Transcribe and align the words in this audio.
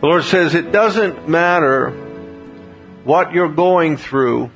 The 0.00 0.06
Lord 0.06 0.24
says 0.24 0.54
it 0.54 0.72
doesn't 0.72 1.26
matter 1.26 1.90
what 3.04 3.32
you're 3.32 3.48
going 3.48 3.96
through 3.96 4.50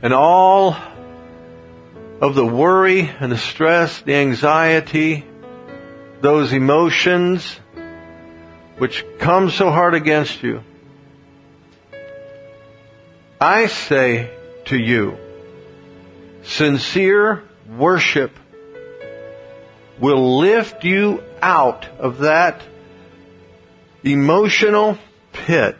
and 0.00 0.14
all 0.14 0.76
of 2.20 2.36
the 2.36 2.46
worry 2.46 3.00
and 3.00 3.32
the 3.32 3.36
stress, 3.36 4.00
the 4.02 4.14
anxiety, 4.14 5.24
those 6.20 6.52
emotions 6.52 7.58
which 8.78 9.04
come 9.18 9.50
so 9.50 9.70
hard 9.70 9.94
against 9.94 10.42
you. 10.44 10.62
I 13.40 13.66
say 13.66 14.30
to 14.66 14.78
you, 14.78 15.16
sincere 16.44 17.42
worship 17.68 18.30
will 19.98 20.38
lift 20.38 20.84
you 20.84 21.24
out 21.42 21.86
of 21.98 22.18
that 22.18 22.62
emotional 24.02 24.98
pit 25.32 25.76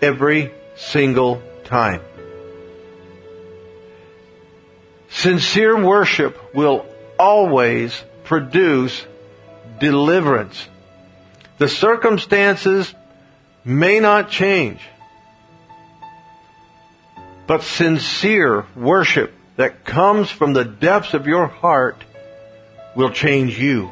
every 0.00 0.52
single 0.76 1.42
time. 1.64 2.00
Sincere 5.10 5.82
worship 5.82 6.54
will 6.54 6.86
always 7.18 8.02
produce 8.24 9.04
deliverance. 9.80 10.68
The 11.58 11.68
circumstances 11.68 12.94
may 13.64 14.00
not 14.00 14.30
change, 14.30 14.80
but 17.46 17.62
sincere 17.62 18.66
worship 18.76 19.34
that 19.56 19.84
comes 19.84 20.30
from 20.30 20.52
the 20.52 20.64
depths 20.64 21.14
of 21.14 21.26
your 21.26 21.46
heart 21.48 21.96
will 22.94 23.10
change 23.10 23.58
you. 23.58 23.90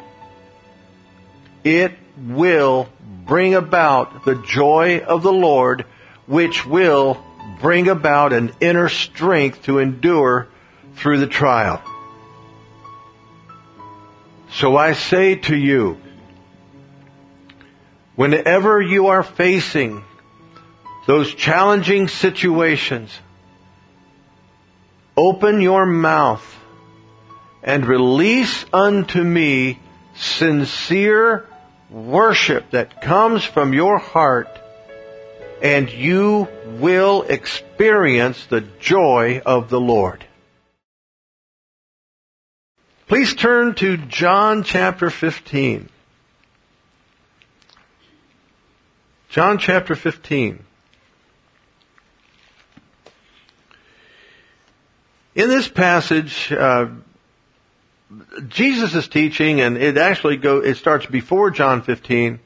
It 1.64 1.92
will 2.16 2.88
bring 3.24 3.54
about 3.54 4.24
the 4.24 4.34
joy 4.34 5.00
of 5.00 5.22
the 5.22 5.32
Lord, 5.32 5.84
which 6.26 6.64
will 6.66 7.22
bring 7.60 7.88
about 7.88 8.32
an 8.32 8.52
inner 8.60 8.88
strength 8.88 9.64
to 9.64 9.78
endure 9.78 10.48
through 10.96 11.18
the 11.18 11.26
trial. 11.26 11.82
So 14.52 14.76
I 14.76 14.92
say 14.92 15.34
to 15.34 15.56
you, 15.56 15.98
whenever 18.14 18.80
you 18.80 19.08
are 19.08 19.22
facing 19.22 20.02
those 21.06 21.32
challenging 21.34 22.08
situations, 22.08 23.10
open 25.16 25.60
your 25.60 25.84
mouth 25.86 26.44
and 27.62 27.86
release 27.86 28.64
unto 28.72 29.22
me 29.22 29.78
sincere 30.14 31.46
worship 31.90 32.70
that 32.70 33.00
comes 33.00 33.44
from 33.44 33.72
your 33.72 33.98
heart 33.98 34.48
and 35.62 35.90
you 35.90 36.48
will 36.78 37.22
experience 37.22 38.46
the 38.46 38.60
joy 38.60 39.40
of 39.44 39.70
the 39.70 39.80
Lord. 39.80 40.24
Please 43.08 43.34
turn 43.34 43.74
to 43.76 43.96
John 43.96 44.64
chapter 44.64 45.10
15. 45.10 45.88
John 49.28 49.58
chapter 49.58 49.94
15. 49.94 50.64
In 55.34 55.48
this 55.48 55.68
passage, 55.68 56.50
uh, 56.50 56.86
Jesus 58.48 58.94
is 58.94 59.08
teaching, 59.08 59.60
and 59.60 59.76
it 59.76 59.98
actually 59.98 60.36
go, 60.36 60.58
it 60.58 60.76
starts 60.76 61.06
before 61.06 61.50
John 61.50 61.82
15, 61.82 62.38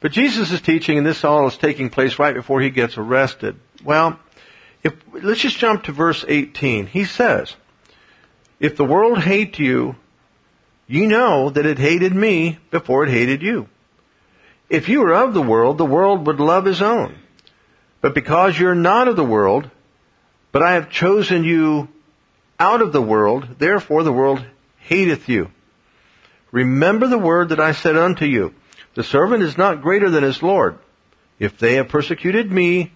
but 0.00 0.12
Jesus 0.12 0.50
is 0.50 0.60
teaching, 0.60 0.98
and 0.98 1.06
this 1.06 1.24
all 1.24 1.46
is 1.46 1.56
taking 1.56 1.88
place 1.90 2.18
right 2.18 2.34
before 2.34 2.60
he 2.60 2.70
gets 2.70 2.98
arrested. 2.98 3.56
Well, 3.84 4.18
if, 4.82 4.94
let's 5.12 5.40
just 5.40 5.58
jump 5.58 5.84
to 5.84 5.92
verse 5.92 6.24
18. 6.26 6.86
He 6.86 7.04
says, 7.04 7.54
if 8.58 8.76
the 8.76 8.84
world 8.84 9.18
hate 9.18 9.60
you, 9.60 9.94
you 10.88 11.06
know 11.06 11.50
that 11.50 11.66
it 11.66 11.78
hated 11.78 12.14
me 12.14 12.58
before 12.70 13.04
it 13.04 13.10
hated 13.10 13.42
you. 13.42 13.68
If 14.68 14.88
you 14.88 15.00
were 15.00 15.14
of 15.14 15.34
the 15.34 15.42
world, 15.42 15.78
the 15.78 15.84
world 15.84 16.26
would 16.26 16.40
love 16.40 16.64
his 16.64 16.82
own. 16.82 17.14
But 18.00 18.14
because 18.14 18.58
you're 18.58 18.74
not 18.74 19.06
of 19.06 19.14
the 19.14 19.24
world, 19.24 19.70
but 20.50 20.62
I 20.62 20.74
have 20.74 20.90
chosen 20.90 21.44
you 21.44 21.88
out 22.58 22.82
of 22.82 22.92
the 22.92 23.02
world, 23.02 23.58
therefore 23.58 24.02
the 24.02 24.12
world 24.12 24.44
hateth 24.92 25.28
you. 25.28 25.50
Remember 26.50 27.06
the 27.06 27.18
word 27.18 27.48
that 27.48 27.60
I 27.60 27.72
said 27.72 27.96
unto 27.96 28.26
you. 28.26 28.54
The 28.94 29.02
servant 29.02 29.42
is 29.42 29.56
not 29.56 29.80
greater 29.80 30.10
than 30.10 30.22
his 30.22 30.42
Lord. 30.42 30.78
If 31.38 31.56
they 31.58 31.76
have 31.76 31.88
persecuted 31.88 32.52
me, 32.52 32.92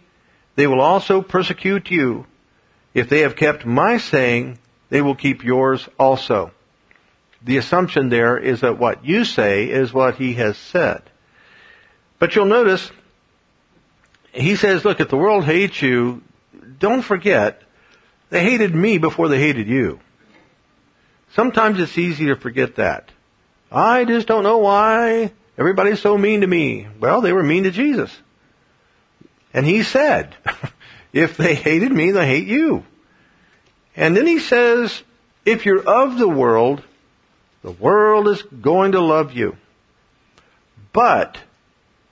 they 0.56 0.66
will 0.66 0.82
also 0.82 1.22
persecute 1.22 1.90
you. 1.90 2.26
If 2.92 3.08
they 3.08 3.20
have 3.20 3.34
kept 3.34 3.64
my 3.64 3.96
saying, 3.96 4.58
they 4.90 5.00
will 5.00 5.14
keep 5.14 5.42
yours 5.42 5.88
also. 5.98 6.50
The 7.42 7.56
assumption 7.56 8.10
there 8.10 8.36
is 8.36 8.60
that 8.60 8.78
what 8.78 9.04
you 9.04 9.24
say 9.24 9.70
is 9.70 9.92
what 9.92 10.16
he 10.16 10.34
has 10.34 10.58
said. 10.58 11.02
But 12.18 12.34
you'll 12.34 12.44
notice, 12.46 12.90
he 14.32 14.56
says, 14.56 14.84
look, 14.84 15.00
if 15.00 15.08
the 15.08 15.16
world 15.16 15.44
hates 15.44 15.80
you, 15.80 16.22
don't 16.78 17.02
forget, 17.02 17.62
they 18.28 18.42
hated 18.42 18.74
me 18.74 18.98
before 18.98 19.28
they 19.28 19.38
hated 19.38 19.66
you. 19.66 20.00
Sometimes 21.36 21.78
it's 21.78 21.98
easy 21.98 22.26
to 22.26 22.36
forget 22.36 22.76
that. 22.76 23.10
I 23.70 24.06
just 24.06 24.26
don't 24.26 24.42
know 24.42 24.56
why 24.56 25.32
everybody's 25.58 26.00
so 26.00 26.16
mean 26.16 26.40
to 26.40 26.46
me. 26.46 26.88
Well, 26.98 27.20
they 27.20 27.34
were 27.34 27.42
mean 27.42 27.64
to 27.64 27.70
Jesus. 27.70 28.10
And 29.52 29.66
he 29.66 29.82
said, 29.82 30.34
if 31.12 31.36
they 31.36 31.54
hated 31.54 31.92
me, 31.92 32.10
they 32.10 32.26
hate 32.26 32.46
you. 32.46 32.84
And 33.94 34.16
then 34.16 34.26
he 34.26 34.38
says, 34.38 35.02
if 35.44 35.66
you're 35.66 35.86
of 35.86 36.16
the 36.16 36.28
world, 36.28 36.82
the 37.62 37.70
world 37.70 38.28
is 38.28 38.42
going 38.42 38.92
to 38.92 39.00
love 39.00 39.34
you. 39.34 39.58
But 40.94 41.36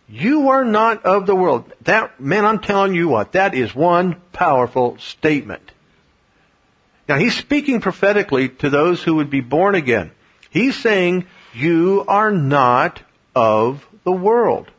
you 0.06 0.50
are 0.50 0.66
not 0.66 1.06
of 1.06 1.24
the 1.24 1.34
world. 1.34 1.72
That, 1.84 2.20
man, 2.20 2.44
I'm 2.44 2.58
telling 2.58 2.94
you 2.94 3.08
what, 3.08 3.32
that 3.32 3.54
is 3.54 3.74
one 3.74 4.20
powerful 4.34 4.98
statement. 4.98 5.70
Now 7.08 7.16
he's 7.16 7.36
speaking 7.36 7.80
prophetically 7.80 8.48
to 8.48 8.70
those 8.70 9.02
who 9.02 9.16
would 9.16 9.30
be 9.30 9.40
born 9.40 9.74
again. 9.74 10.10
He's 10.50 10.76
saying, 10.76 11.26
you 11.52 12.04
are 12.08 12.30
not 12.30 13.02
of 13.34 13.86
the 14.04 14.12
world. 14.12 14.70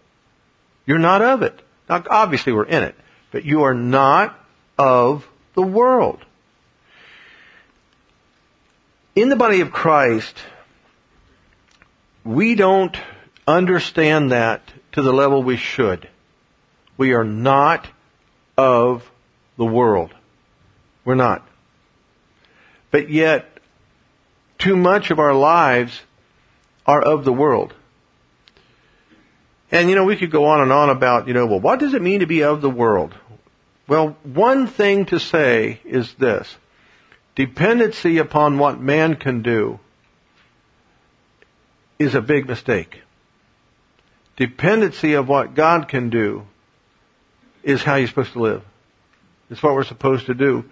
You're 0.86 1.00
not 1.00 1.22
of 1.22 1.42
it. 1.42 1.60
Now 1.90 2.04
obviously 2.10 2.54
we're 2.54 2.66
in 2.66 2.84
it, 2.84 2.96
but 3.32 3.46
you 3.46 3.64
are 3.64 3.74
not 3.74 4.40
of 4.78 5.28
the 5.54 5.62
world 5.62 6.20
in 9.16 9.30
the 9.30 9.36
body 9.36 9.62
of 9.62 9.72
Christ, 9.72 10.38
we 12.24 12.56
don't 12.56 12.96
understand 13.48 14.32
that 14.32 14.62
to 14.92 15.02
the 15.02 15.14
level 15.14 15.42
we 15.42 15.58
should. 15.58 16.08
We 16.98 17.14
are 17.14 17.24
not 17.24 17.88
of 18.58 19.10
the 19.58 19.66
world. 19.66 20.14
We're 21.06 21.16
not. 21.16 21.48
But 22.96 23.10
yet, 23.10 23.46
too 24.58 24.78
much 24.78 25.12
of 25.12 25.20
our 25.20 25.34
lives 25.34 26.02
are 26.86 27.02
of 27.02 27.26
the 27.26 27.34
world. 27.34 27.74
And 29.70 29.90
you 29.90 29.98
know, 29.98 30.06
we 30.06 30.16
could 30.16 30.32
go 30.32 30.46
on 30.46 30.62
and 30.62 30.72
on 30.72 30.90
about, 30.90 31.28
you 31.28 31.34
know, 31.34 31.46
well, 31.46 31.60
what 31.60 31.80
does 31.82 31.94
it 31.94 32.02
mean 32.02 32.22
to 32.22 32.26
be 32.26 32.46
of 32.46 32.62
the 32.62 32.70
world? 32.70 33.14
Well, 33.86 34.16
one 34.24 34.68
thing 34.68 35.08
to 35.08 35.20
say 35.20 35.82
is 35.84 36.14
this 36.14 36.56
dependency 37.36 38.20
upon 38.20 38.60
what 38.60 38.80
man 38.80 39.16
can 39.16 39.42
do 39.42 39.78
is 42.00 42.16
a 42.16 42.22
big 42.22 42.48
mistake. 42.48 43.02
Dependency 44.38 45.16
of 45.16 45.28
what 45.28 45.54
God 45.54 45.90
can 45.90 46.10
do 46.10 46.48
is 47.62 47.84
how 47.84 47.96
you're 47.96 48.08
supposed 48.08 48.32
to 48.32 48.42
live. 48.42 48.64
It's 49.50 49.62
what 49.62 49.76
we're 49.76 49.84
supposed 49.84 50.28
to 50.28 50.34
do. 50.34 50.64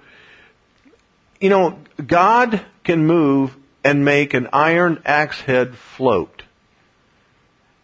You 1.44 1.50
know, 1.50 1.78
God 2.08 2.62
can 2.86 3.06
move 3.06 3.54
and 3.84 4.06
make 4.06 4.34
an 4.34 4.48
iron 4.54 5.02
axe 5.04 5.42
head 5.42 5.76
float. 5.76 6.42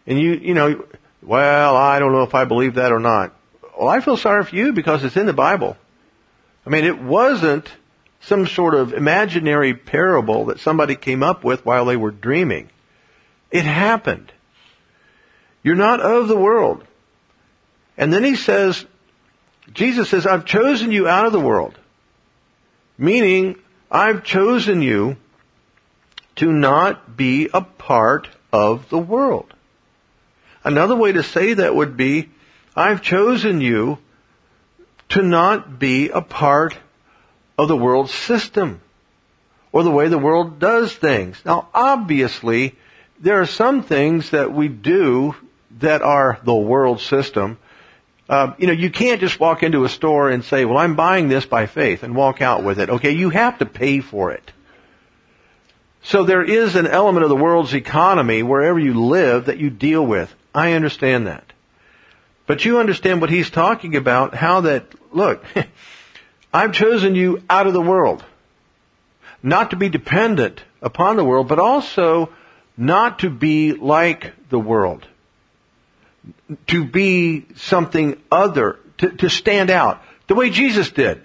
And 0.08 0.18
you, 0.18 0.32
you 0.32 0.54
know, 0.54 0.86
well, 1.22 1.76
I 1.76 2.00
don't 2.00 2.14
know 2.14 2.24
if 2.24 2.34
I 2.34 2.46
believe 2.46 2.76
that 2.76 2.94
or 2.94 3.02
not. 3.02 3.36
Well, 3.78 3.90
I 3.90 4.00
feel 4.00 4.16
sorry 4.16 4.46
for 4.46 4.56
you 4.56 4.72
because 4.72 5.04
it's 5.04 5.18
in 5.18 5.26
the 5.26 5.34
Bible. 5.34 5.76
I 6.66 6.70
mean, 6.70 6.86
it 6.86 7.02
wasn't 7.02 7.70
some 8.22 8.48
sort 8.48 8.76
of 8.76 8.94
imaginary 8.94 9.74
parable 9.74 10.46
that 10.46 10.62
somebody 10.62 10.96
came 10.96 11.22
up 11.22 11.44
with 11.44 11.66
while 11.66 11.84
they 11.84 11.98
were 11.98 12.12
dreaming. 12.12 12.70
It 13.52 13.66
happened. 13.66 14.32
You're 15.64 15.76
not 15.76 16.00
of 16.00 16.30
the 16.30 16.38
world. 16.38 16.86
And 17.98 18.14
then 18.14 18.24
he 18.24 18.38
says, 18.38 18.86
Jesus 19.74 20.08
says, 20.08 20.26
I've 20.26 20.46
chosen 20.46 20.94
you 20.94 21.10
out 21.10 21.26
of 21.26 21.34
the 21.34 21.42
world. 21.42 21.78
Meaning, 23.00 23.56
I've 23.90 24.26
chosen 24.26 24.82
you 24.82 25.16
to 26.36 26.52
not 26.52 27.16
be 27.16 27.50
a 27.54 27.62
part 27.62 28.28
of 28.52 28.90
the 28.90 29.00
world. 29.00 29.54
Another 30.66 30.98
way 30.98 31.14
to 31.14 31.24
say 31.24 31.54
that 31.54 31.74
would 31.74 31.96
be, 31.96 32.30
I've 32.76 33.02
chosen 33.02 33.62
you 33.62 34.00
to 35.10 35.22
not 35.22 35.80
be 35.80 36.10
a 36.10 36.22
part 36.22 36.78
of 37.58 37.70
the 37.70 37.78
world 37.78 38.10
system 38.10 38.82
or 39.72 39.84
the 39.84 39.92
way 39.92 40.10
the 40.10 40.18
world 40.18 40.60
does 40.60 40.94
things. 40.94 41.42
Now, 41.46 41.70
obviously, 41.74 42.76
there 43.22 43.40
are 43.40 43.46
some 43.46 43.84
things 43.84 44.32
that 44.32 44.52
we 44.52 44.68
do 44.68 45.36
that 45.80 46.02
are 46.02 46.40
the 46.44 46.54
world 46.54 47.00
system. 47.00 47.58
Uh, 48.30 48.54
you 48.60 48.68
know, 48.68 48.74
you 48.74 48.92
can't 48.92 49.20
just 49.20 49.40
walk 49.40 49.64
into 49.64 49.86
a 49.86 49.90
store 49.90 50.30
and 50.30 50.46
say, 50.46 50.64
well, 50.64 50.78
I'm 50.78 50.96
buying 50.96 51.30
this 51.30 51.48
by 51.48 51.66
faith 51.66 52.04
and 52.04 52.16
walk 52.16 52.44
out 52.44 52.64
with 52.64 52.80
it. 52.80 52.90
Okay, 52.90 53.12
you 53.12 53.32
have 53.32 53.58
to 53.58 53.66
pay 53.66 54.02
for 54.02 54.32
it. 54.32 54.52
So 56.04 56.24
there 56.24 56.44
is 56.44 56.76
an 56.76 56.86
element 56.86 57.24
of 57.24 57.30
the 57.30 57.36
world's 57.36 57.74
economy 57.74 58.44
wherever 58.44 58.78
you 58.78 58.94
live 58.94 59.46
that 59.46 59.58
you 59.58 59.72
deal 59.72 60.06
with. 60.06 60.34
I 60.54 60.74
understand 60.74 61.26
that. 61.26 61.44
But 62.46 62.66
you 62.66 62.80
understand 62.80 63.20
what 63.20 63.32
he's 63.32 63.50
talking 63.50 63.96
about, 63.96 64.36
how 64.36 64.62
that, 64.62 64.86
look, 65.12 65.44
I've 66.54 66.72
chosen 66.72 67.16
you 67.16 67.42
out 67.50 67.66
of 67.66 67.74
the 67.74 67.82
world. 67.82 68.24
Not 69.42 69.72
to 69.72 69.76
be 69.76 69.90
dependent 69.90 70.64
upon 70.84 71.16
the 71.16 71.24
world, 71.24 71.48
but 71.48 71.60
also 71.60 72.30
not 72.78 73.20
to 73.20 73.30
be 73.32 73.74
like 73.74 74.34
the 74.50 74.60
world. 74.60 75.08
To 76.68 76.86
be 76.86 77.46
something 77.56 78.22
other, 78.32 78.80
to, 79.00 79.10
to 79.10 79.30
stand 79.30 79.70
out, 79.70 80.02
the 80.28 80.36
way 80.36 80.50
Jesus 80.50 80.92
did. 80.92 81.24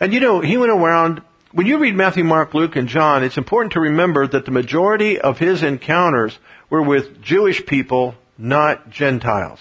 And 0.00 0.12
you 0.12 0.20
know, 0.20 0.40
he 0.40 0.56
went 0.56 0.72
around, 0.72 1.22
when 1.52 1.66
you 1.66 1.78
read 1.78 1.94
Matthew, 1.94 2.24
Mark, 2.24 2.54
Luke, 2.54 2.76
and 2.76 2.88
John, 2.88 3.24
it's 3.24 3.38
important 3.38 3.72
to 3.72 3.80
remember 3.80 4.26
that 4.26 4.44
the 4.44 4.50
majority 4.50 5.20
of 5.20 5.38
his 5.38 5.62
encounters 5.62 6.38
were 6.70 6.82
with 6.82 7.22
Jewish 7.22 7.64
people, 7.64 8.14
not 8.36 8.90
Gentiles. 8.90 9.58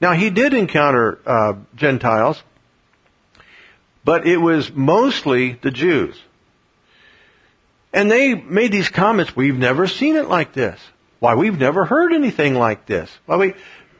Now 0.00 0.12
he 0.12 0.30
did 0.30 0.52
encounter 0.52 1.18
uh, 1.24 1.54
Gentiles, 1.76 2.42
but 4.04 4.26
it 4.26 4.36
was 4.36 4.70
mostly 4.70 5.52
the 5.52 5.70
Jews. 5.70 6.20
And 7.92 8.10
they 8.10 8.34
made 8.34 8.72
these 8.72 8.88
comments, 8.88 9.34
we've 9.34 9.56
never 9.56 9.86
seen 9.86 10.16
it 10.16 10.28
like 10.28 10.52
this. 10.52 10.78
Why, 11.20 11.34
we've 11.34 11.58
never 11.58 11.84
heard 11.84 12.12
anything 12.12 12.54
like 12.54 12.86
this. 12.86 13.10
Why, 13.26 13.36
we, 13.36 13.54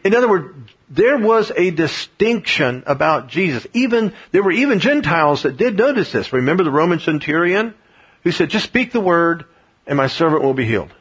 in 0.04 0.14
other 0.14 0.28
words, 0.28 0.54
there 0.90 1.18
was 1.18 1.50
a 1.50 1.70
distinction 1.70 2.84
about 2.86 3.28
Jesus. 3.28 3.66
Even, 3.72 4.12
there 4.32 4.42
were 4.42 4.52
even 4.52 4.80
Gentiles 4.80 5.42
that 5.42 5.56
did 5.56 5.76
notice 5.76 6.12
this. 6.12 6.32
Remember 6.32 6.62
the 6.62 6.70
Roman 6.70 7.00
centurion 7.00 7.74
who 8.22 8.30
said, 8.30 8.50
just 8.50 8.66
speak 8.66 8.92
the 8.92 9.00
word 9.00 9.44
and 9.86 9.96
my 9.96 10.06
servant 10.06 10.42
will 10.42 10.54
be 10.54 10.66
healed. 10.66 10.92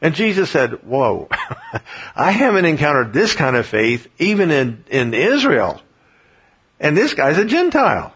And 0.00 0.14
Jesus 0.14 0.50
said, 0.50 0.84
whoa, 0.84 1.28
I 2.16 2.30
haven't 2.30 2.64
encountered 2.64 3.12
this 3.12 3.34
kind 3.34 3.56
of 3.56 3.66
faith 3.66 4.08
even 4.18 4.50
in, 4.50 4.84
in 4.88 5.14
Israel. 5.14 5.80
And 6.78 6.96
this 6.96 7.14
guy's 7.14 7.38
a 7.38 7.44
Gentile. 7.44 8.12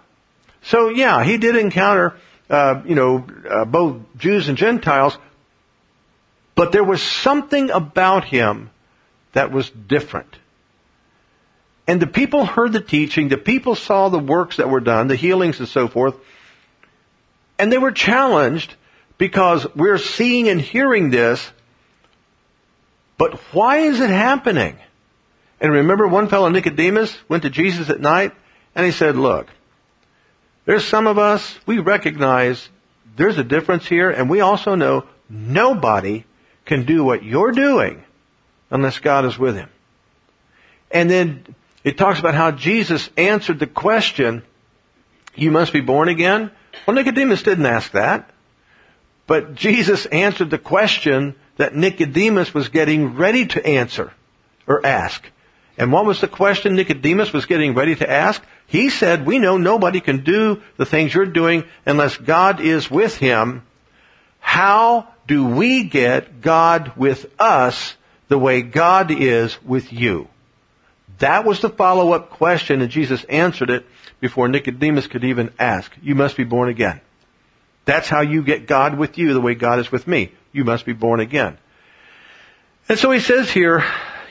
So 0.62 0.90
yeah, 0.90 1.24
he 1.24 1.38
did 1.38 1.56
encounter, 1.56 2.16
uh, 2.50 2.82
you 2.84 2.94
know, 2.94 3.26
uh, 3.48 3.64
both 3.64 4.02
Jews 4.18 4.48
and 4.48 4.58
Gentiles, 4.58 5.16
but 6.60 6.72
there 6.72 6.84
was 6.84 7.00
something 7.02 7.70
about 7.70 8.24
him 8.24 8.68
that 9.32 9.50
was 9.50 9.70
different. 9.70 10.36
And 11.86 12.02
the 12.02 12.06
people 12.06 12.44
heard 12.44 12.74
the 12.74 12.82
teaching, 12.82 13.28
the 13.28 13.38
people 13.38 13.74
saw 13.74 14.10
the 14.10 14.18
works 14.18 14.58
that 14.58 14.68
were 14.68 14.80
done, 14.80 15.08
the 15.08 15.16
healings 15.16 15.58
and 15.58 15.66
so 15.66 15.88
forth, 15.88 16.16
and 17.58 17.72
they 17.72 17.78
were 17.78 17.92
challenged 17.92 18.74
because 19.16 19.66
we're 19.74 19.96
seeing 19.96 20.50
and 20.50 20.60
hearing 20.60 21.08
this, 21.08 21.50
but 23.16 23.36
why 23.54 23.78
is 23.78 23.98
it 23.98 24.10
happening? 24.10 24.76
And 25.62 25.72
remember 25.72 26.08
one 26.08 26.28
fellow 26.28 26.50
Nicodemus 26.50 27.16
went 27.26 27.44
to 27.44 27.48
Jesus 27.48 27.88
at 27.88 28.02
night 28.02 28.32
and 28.74 28.84
he 28.84 28.92
said, 28.92 29.16
look, 29.16 29.48
there's 30.66 30.84
some 30.84 31.06
of 31.06 31.16
us, 31.16 31.58
we 31.64 31.78
recognize 31.78 32.68
there's 33.16 33.38
a 33.38 33.44
difference 33.44 33.86
here, 33.86 34.10
and 34.10 34.28
we 34.28 34.42
also 34.42 34.74
know 34.74 35.06
nobody 35.30 36.24
can 36.70 36.84
do 36.84 37.02
what 37.02 37.24
you're 37.24 37.50
doing 37.50 38.00
unless 38.70 39.00
God 39.00 39.24
is 39.24 39.36
with 39.36 39.56
him. 39.56 39.68
And 40.92 41.10
then 41.10 41.44
it 41.82 41.98
talks 41.98 42.20
about 42.20 42.36
how 42.36 42.52
Jesus 42.52 43.10
answered 43.16 43.58
the 43.58 43.66
question, 43.66 44.44
you 45.34 45.50
must 45.50 45.72
be 45.72 45.80
born 45.80 46.08
again. 46.08 46.52
Well, 46.86 46.94
Nicodemus 46.94 47.42
didn't 47.42 47.66
ask 47.66 47.90
that. 47.90 48.30
But 49.26 49.56
Jesus 49.56 50.06
answered 50.06 50.50
the 50.50 50.58
question 50.58 51.34
that 51.56 51.74
Nicodemus 51.74 52.54
was 52.54 52.68
getting 52.68 53.16
ready 53.16 53.46
to 53.46 53.66
answer 53.66 54.12
or 54.68 54.86
ask. 54.86 55.28
And 55.76 55.90
what 55.90 56.04
was 56.04 56.20
the 56.20 56.28
question 56.28 56.76
Nicodemus 56.76 57.32
was 57.32 57.46
getting 57.46 57.74
ready 57.74 57.96
to 57.96 58.08
ask? 58.08 58.40
He 58.68 58.90
said, 58.90 59.26
we 59.26 59.40
know 59.40 59.56
nobody 59.56 60.00
can 60.00 60.22
do 60.22 60.62
the 60.76 60.86
things 60.86 61.12
you're 61.12 61.26
doing 61.26 61.64
unless 61.84 62.16
God 62.16 62.60
is 62.60 62.88
with 62.88 63.16
him. 63.16 63.62
How 64.38 65.08
do 65.30 65.46
we 65.46 65.84
get 65.84 66.40
God 66.40 66.96
with 66.96 67.24
us 67.38 67.94
the 68.26 68.36
way 68.36 68.62
God 68.62 69.12
is 69.12 69.62
with 69.62 69.92
you? 69.92 70.26
That 71.20 71.44
was 71.44 71.60
the 71.60 71.68
follow-up 71.70 72.30
question 72.30 72.82
and 72.82 72.90
Jesus 72.90 73.22
answered 73.22 73.70
it 73.70 73.86
before 74.18 74.48
Nicodemus 74.48 75.06
could 75.06 75.22
even 75.22 75.52
ask. 75.56 75.92
You 76.02 76.16
must 76.16 76.36
be 76.36 76.42
born 76.42 76.68
again. 76.68 77.00
That's 77.84 78.08
how 78.08 78.22
you 78.22 78.42
get 78.42 78.66
God 78.66 78.98
with 78.98 79.18
you 79.18 79.32
the 79.32 79.40
way 79.40 79.54
God 79.54 79.78
is 79.78 79.92
with 79.92 80.04
me. 80.04 80.32
You 80.50 80.64
must 80.64 80.84
be 80.84 80.94
born 80.94 81.20
again. 81.20 81.58
And 82.88 82.98
so 82.98 83.12
he 83.12 83.20
says 83.20 83.48
here, 83.48 83.84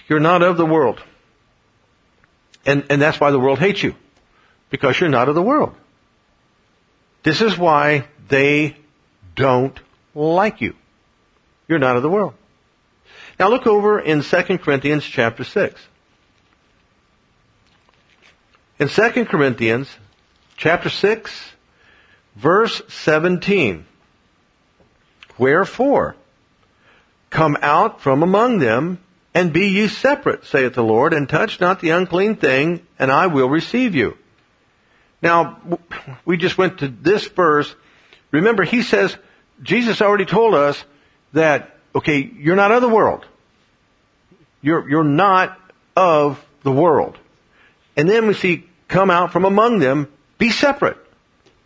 you're 0.10 0.20
not 0.20 0.44
of 0.44 0.58
the 0.58 0.66
world. 0.66 1.02
And, 2.66 2.88
and 2.90 3.02
that's 3.02 3.22
why 3.22 3.32
the 3.32 3.40
world 3.40 3.60
hates 3.60 3.82
you 3.82 3.96
because 4.70 5.00
you're 5.00 5.08
not 5.08 5.30
of 5.30 5.36
the 5.36 5.42
world. 5.42 5.74
This 7.24 7.40
is 7.40 7.58
why 7.58 8.06
they 8.28 8.76
don't 9.34 9.80
like 10.14 10.60
you. 10.60 10.76
You're 11.70 11.80
not 11.80 11.96
of 11.96 12.02
the 12.02 12.10
world. 12.10 12.34
Now 13.40 13.50
look 13.50 13.68
over 13.68 14.00
in 14.00 14.24
2 14.24 14.58
Corinthians 14.58 15.06
chapter 15.06 15.44
6. 15.44 15.80
In 18.80 18.90
2 18.90 19.26
Corinthians 19.26 19.90
chapter 20.58 20.90
6 20.90 21.52
verse 22.36 22.82
17. 22.88 23.86
Wherefore, 25.38 26.16
come 27.30 27.58
out 27.62 28.02
from 28.02 28.24
among 28.24 28.58
them 28.60 29.00
and 29.34 29.54
be 29.54 29.68
ye 29.68 29.88
separate, 29.88 30.46
saith 30.46 30.74
the 30.74 30.84
Lord, 30.84 31.14
and 31.14 31.30
touch 31.30 31.60
not 31.60 31.80
the 31.80 31.92
unclean 31.92 32.36
thing, 32.36 32.86
and 32.98 33.12
I 33.12 33.28
will 33.28 33.48
receive 33.48 33.94
you. 33.94 34.18
Now, 35.22 35.60
we 36.26 36.38
just 36.38 36.58
went 36.58 36.80
to 36.80 36.88
this 36.88 37.28
verse. 37.28 37.74
Remember, 38.32 38.64
he 38.64 38.82
says, 38.82 39.16
Jesus 39.62 40.02
already 40.02 40.26
told 40.26 40.56
us 40.56 40.84
that, 41.34 41.78
okay, 41.96 42.20
you're 42.20 42.56
not 42.56 42.72
of 42.72 42.82
the 42.82 42.90
world. 42.90 43.26
You're, 44.62 44.90
you're 44.90 45.04
not 45.04 45.60
of 45.96 46.44
the 46.64 46.72
world. 46.72 47.18
And 47.96 48.10
then 48.10 48.28
we 48.28 48.34
see, 48.34 48.66
come 48.88 49.10
out 49.10 49.32
from 49.32 49.46
among 49.46 49.80
them, 49.80 50.08
be 50.38 50.50
separate. 50.50 50.98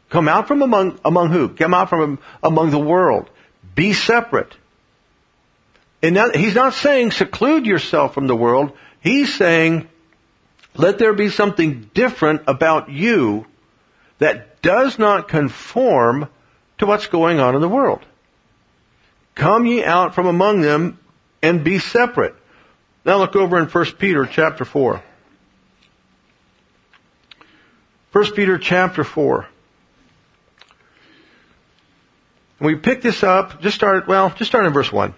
Come 0.10 0.27
out 0.27 0.48
from 0.48 0.62
among, 0.62 1.00
among 1.03 1.32
who? 1.32 1.50
Come 1.50 1.74
out 1.74 1.89
from 1.89 2.20
among 2.41 2.70
the 2.70 2.79
world. 2.79 3.29
Be 3.75 3.93
separate. 3.93 4.55
And 6.01 6.15
now, 6.15 6.29
he's 6.32 6.53
not 6.53 6.74
saying 6.74 7.12
seclude 7.12 7.65
yourself 7.65 8.13
from 8.13 8.27
the 8.27 8.36
world. 8.36 8.74
He's 9.01 9.34
saying 9.34 9.88
let 10.75 10.98
there 10.98 11.13
be 11.13 11.29
something 11.29 11.89
different 11.93 12.43
about 12.48 12.89
you 12.89 13.46
that 14.20 14.62
does 14.62 14.98
not 14.98 15.27
conform 15.27 16.27
to 16.79 16.86
what's 16.86 17.08
going 17.08 17.39
on 17.39 17.55
in 17.55 17.62
the 17.62 17.70
world. 17.70 18.03
Come 19.36 19.66
ye 19.66 19.84
out 19.84 20.16
from 20.16 20.28
among 20.28 20.62
them 20.62 21.00
and 21.42 21.63
be 21.63 21.80
separate. 21.80 22.36
Now 23.06 23.18
look 23.18 23.36
over 23.36 23.60
in 23.60 23.66
1 23.66 23.86
Peter 23.98 24.25
chapter 24.25 24.66
4. 24.66 25.04
1 28.12 28.32
Peter 28.34 28.58
chapter 28.58 29.04
4. 29.04 29.48
And 32.60 32.68
we 32.68 32.75
pick 32.75 33.02
this 33.02 33.24
up, 33.24 33.60
just 33.62 33.75
start, 33.75 34.08
well, 34.08 34.30
just 34.30 34.52
start 34.52 34.66
in 34.66 34.74
verse 34.74 34.92
1. 34.92 35.13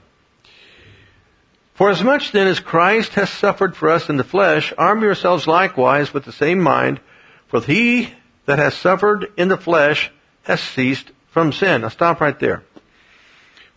For 1.75 1.89
as 1.89 2.01
much 2.01 2.31
then 2.31 2.47
as 2.47 2.61
Christ 2.61 3.13
has 3.15 3.29
suffered 3.29 3.75
for 3.75 3.89
us 3.89 4.09
in 4.09 4.15
the 4.15 4.23
flesh, 4.23 4.73
arm 4.77 5.01
yourselves 5.01 5.45
likewise 5.45 6.13
with 6.13 6.23
the 6.23 6.31
same 6.31 6.61
mind, 6.61 7.01
for 7.47 7.59
he 7.59 8.09
that 8.45 8.59
has 8.59 8.73
suffered 8.75 9.27
in 9.35 9.49
the 9.49 9.57
flesh 9.57 10.09
has 10.43 10.61
ceased 10.61 11.11
from 11.31 11.51
sin. 11.51 11.81
Now 11.81 11.89
stop 11.89 12.21
right 12.21 12.39
there. 12.39 12.63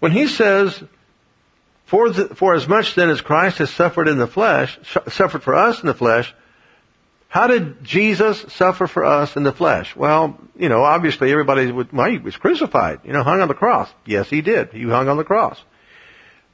When 0.00 0.12
he 0.12 0.26
says, 0.26 0.82
for, 1.86 2.10
the, 2.10 2.34
for 2.34 2.54
as 2.54 2.68
much 2.68 2.94
then 2.94 3.10
as 3.10 3.20
Christ 3.20 3.58
has 3.58 3.70
suffered 3.70 4.08
in 4.08 4.18
the 4.18 4.26
flesh, 4.26 4.78
suffered 5.08 5.42
for 5.42 5.54
us 5.54 5.80
in 5.80 5.86
the 5.86 5.94
flesh, 5.94 6.34
how 7.28 7.46
did 7.46 7.84
Jesus 7.84 8.40
suffer 8.54 8.86
for 8.86 9.04
us 9.04 9.36
in 9.36 9.42
the 9.42 9.52
flesh? 9.52 9.94
Well, 9.94 10.38
you 10.56 10.68
know, 10.68 10.82
obviously 10.82 11.30
everybody 11.30 11.70
would, 11.70 11.92
well, 11.92 12.10
he 12.10 12.18
was 12.18 12.36
crucified, 12.36 13.00
you 13.04 13.12
know, 13.12 13.22
hung 13.22 13.40
on 13.40 13.48
the 13.48 13.54
cross. 13.54 13.92
Yes, 14.06 14.30
he 14.30 14.40
did. 14.40 14.72
He 14.72 14.84
hung 14.84 15.08
on 15.08 15.18
the 15.18 15.24
cross. 15.24 15.60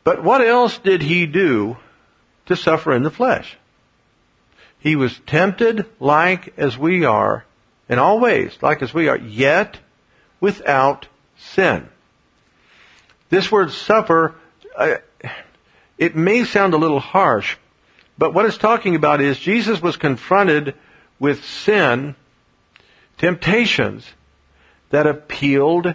But 0.03 0.23
what 0.25 0.41
else 0.41 0.77
did 0.79 1.01
he 1.01 1.27
do 1.27 1.77
to 2.47 2.57
suffer 2.57 2.95
in 2.95 3.03
the 3.03 3.11
flesh. 3.11 3.57
He 4.79 4.97
was 4.97 5.19
tempted 5.27 5.87
like 5.99 6.59
as 6.59 6.77
we 6.77 7.05
are, 7.05 7.45
in 7.89 7.99
all 7.99 8.21
ways, 8.21 8.57
like 8.61 8.83
as 8.83 8.93
we 8.93 9.09
are, 9.09 9.17
yet 9.17 9.79
without 10.41 11.07
sin. 11.37 11.89
This 13.35 13.51
word 13.51 13.73
suffer, 13.73 14.37
uh, 14.77 14.99
it 15.99 16.15
may 16.15 16.45
sound 16.45 16.73
a 16.73 16.77
little 16.77 17.01
harsh, 17.01 17.57
but 18.17 18.33
what 18.33 18.47
it's 18.47 18.57
talking 18.57 18.95
about 18.95 19.21
is 19.21 19.37
Jesus 19.41 19.83
was 19.83 19.97
confronted 19.97 20.77
with 21.19 21.45
sin, 21.45 22.15
temptations 23.19 24.09
that 24.91 25.09
appealed 25.09 25.95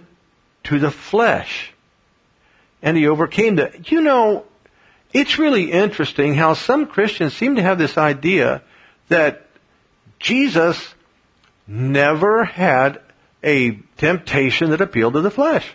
to 0.66 0.80
the 0.80 0.92
flesh. 0.92 1.72
And 2.82 2.98
he 2.98 3.08
overcame 3.08 3.56
that. 3.56 3.90
You 3.90 4.02
know, 4.02 4.44
it's 5.14 5.40
really 5.40 5.72
interesting 5.72 6.34
how 6.34 6.56
some 6.56 6.88
Christians 6.88 7.36
seem 7.36 7.56
to 7.56 7.62
have 7.62 7.78
this 7.78 7.98
idea 7.98 8.64
that 9.08 9.48
Jesus 10.20 10.94
never 11.66 12.44
had 12.44 13.00
a 13.42 13.78
temptation 13.96 14.72
that 14.72 14.82
appealed 14.82 15.14
to 15.14 15.22
the 15.22 15.32
flesh. 15.32 15.66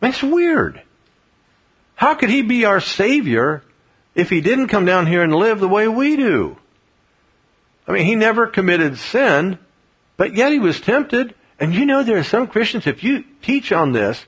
That's 0.00 0.22
weird. 0.22 0.82
How 1.94 2.14
could 2.14 2.30
he 2.30 2.42
be 2.42 2.64
our 2.64 2.80
Savior 2.80 3.62
if 4.14 4.30
he 4.30 4.40
didn't 4.40 4.68
come 4.68 4.84
down 4.84 5.06
here 5.06 5.22
and 5.22 5.34
live 5.34 5.60
the 5.60 5.68
way 5.68 5.88
we 5.88 6.16
do? 6.16 6.56
I 7.86 7.92
mean, 7.92 8.04
he 8.04 8.14
never 8.14 8.46
committed 8.46 8.98
sin, 8.98 9.58
but 10.16 10.34
yet 10.34 10.52
he 10.52 10.58
was 10.58 10.80
tempted. 10.80 11.34
And 11.58 11.74
you 11.74 11.86
know, 11.86 12.04
there 12.04 12.18
are 12.18 12.24
some 12.24 12.46
Christians, 12.46 12.86
if 12.86 13.02
you 13.02 13.24
teach 13.42 13.72
on 13.72 13.92
this, 13.92 14.24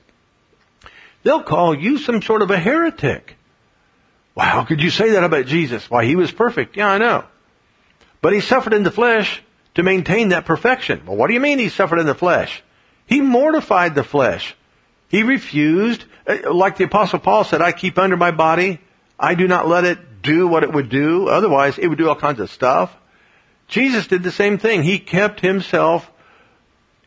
they'll 1.23 1.43
call 1.43 1.73
you 1.73 1.97
some 1.97 2.21
sort 2.21 2.41
of 2.41 2.51
a 2.51 2.57
heretic. 2.57 3.37
Wow, 4.35 4.45
how 4.45 4.63
could 4.65 4.81
you 4.81 4.89
say 4.89 5.11
that 5.11 5.23
about 5.23 5.45
Jesus? 5.45 5.89
Why, 5.89 6.05
he 6.05 6.15
was 6.15 6.31
perfect. 6.31 6.75
Yeah, 6.75 6.89
I 6.89 6.97
know. 6.97 7.25
But 8.21 8.33
he 8.33 8.41
suffered 8.41 8.73
in 8.73 8.83
the 8.83 8.91
flesh 8.91 9.41
to 9.75 9.83
maintain 9.83 10.29
that 10.29 10.45
perfection. 10.45 11.03
Well, 11.05 11.15
what 11.15 11.27
do 11.27 11.33
you 11.33 11.39
mean 11.39 11.59
he 11.59 11.69
suffered 11.69 11.99
in 11.99 12.05
the 12.05 12.15
flesh? 12.15 12.61
He 13.05 13.21
mortified 13.21 13.95
the 13.95 14.03
flesh. 14.03 14.55
He 15.11 15.23
refused, 15.23 16.05
uh, 16.25 16.53
like 16.53 16.77
the 16.77 16.85
apostle 16.85 17.19
Paul 17.19 17.43
said, 17.43 17.61
I 17.61 17.73
keep 17.73 17.99
under 17.99 18.15
my 18.15 18.31
body. 18.31 18.79
I 19.19 19.35
do 19.35 19.45
not 19.45 19.67
let 19.67 19.83
it 19.83 20.21
do 20.21 20.47
what 20.47 20.63
it 20.63 20.71
would 20.71 20.87
do. 20.87 21.27
Otherwise, 21.27 21.77
it 21.77 21.89
would 21.89 21.97
do 21.97 22.07
all 22.07 22.15
kinds 22.15 22.39
of 22.39 22.49
stuff. 22.49 22.95
Jesus 23.67 24.07
did 24.07 24.23
the 24.23 24.31
same 24.31 24.57
thing. 24.57 24.83
He 24.83 24.99
kept 24.99 25.41
himself, 25.41 26.09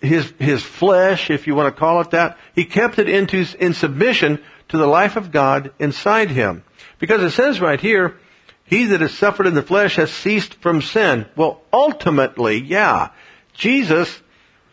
his, 0.02 0.30
his 0.38 0.62
flesh, 0.62 1.30
if 1.30 1.46
you 1.46 1.54
want 1.54 1.74
to 1.74 1.80
call 1.80 2.02
it 2.02 2.10
that, 2.10 2.36
he 2.54 2.66
kept 2.66 2.98
it 2.98 3.08
into, 3.08 3.46
in 3.58 3.72
submission 3.72 4.38
to 4.68 4.76
the 4.76 4.86
life 4.86 5.16
of 5.16 5.32
God 5.32 5.72
inside 5.78 6.28
him. 6.28 6.62
Because 6.98 7.22
it 7.22 7.30
says 7.30 7.58
right 7.58 7.80
here, 7.80 8.18
he 8.66 8.84
that 8.88 9.00
has 9.00 9.14
suffered 9.14 9.46
in 9.46 9.54
the 9.54 9.62
flesh 9.62 9.96
has 9.96 10.12
ceased 10.12 10.56
from 10.56 10.82
sin. 10.82 11.24
Well, 11.36 11.62
ultimately, 11.72 12.58
yeah, 12.58 13.12
Jesus, 13.54 14.14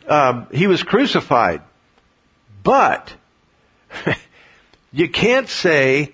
um, 0.05 0.47
he 0.51 0.67
was 0.67 0.83
crucified, 0.83 1.61
but 2.61 3.15
you 4.91 5.10
can't 5.10 5.50
say 5.50 6.13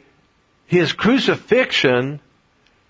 his 0.66 0.94
crucifixion 0.94 2.20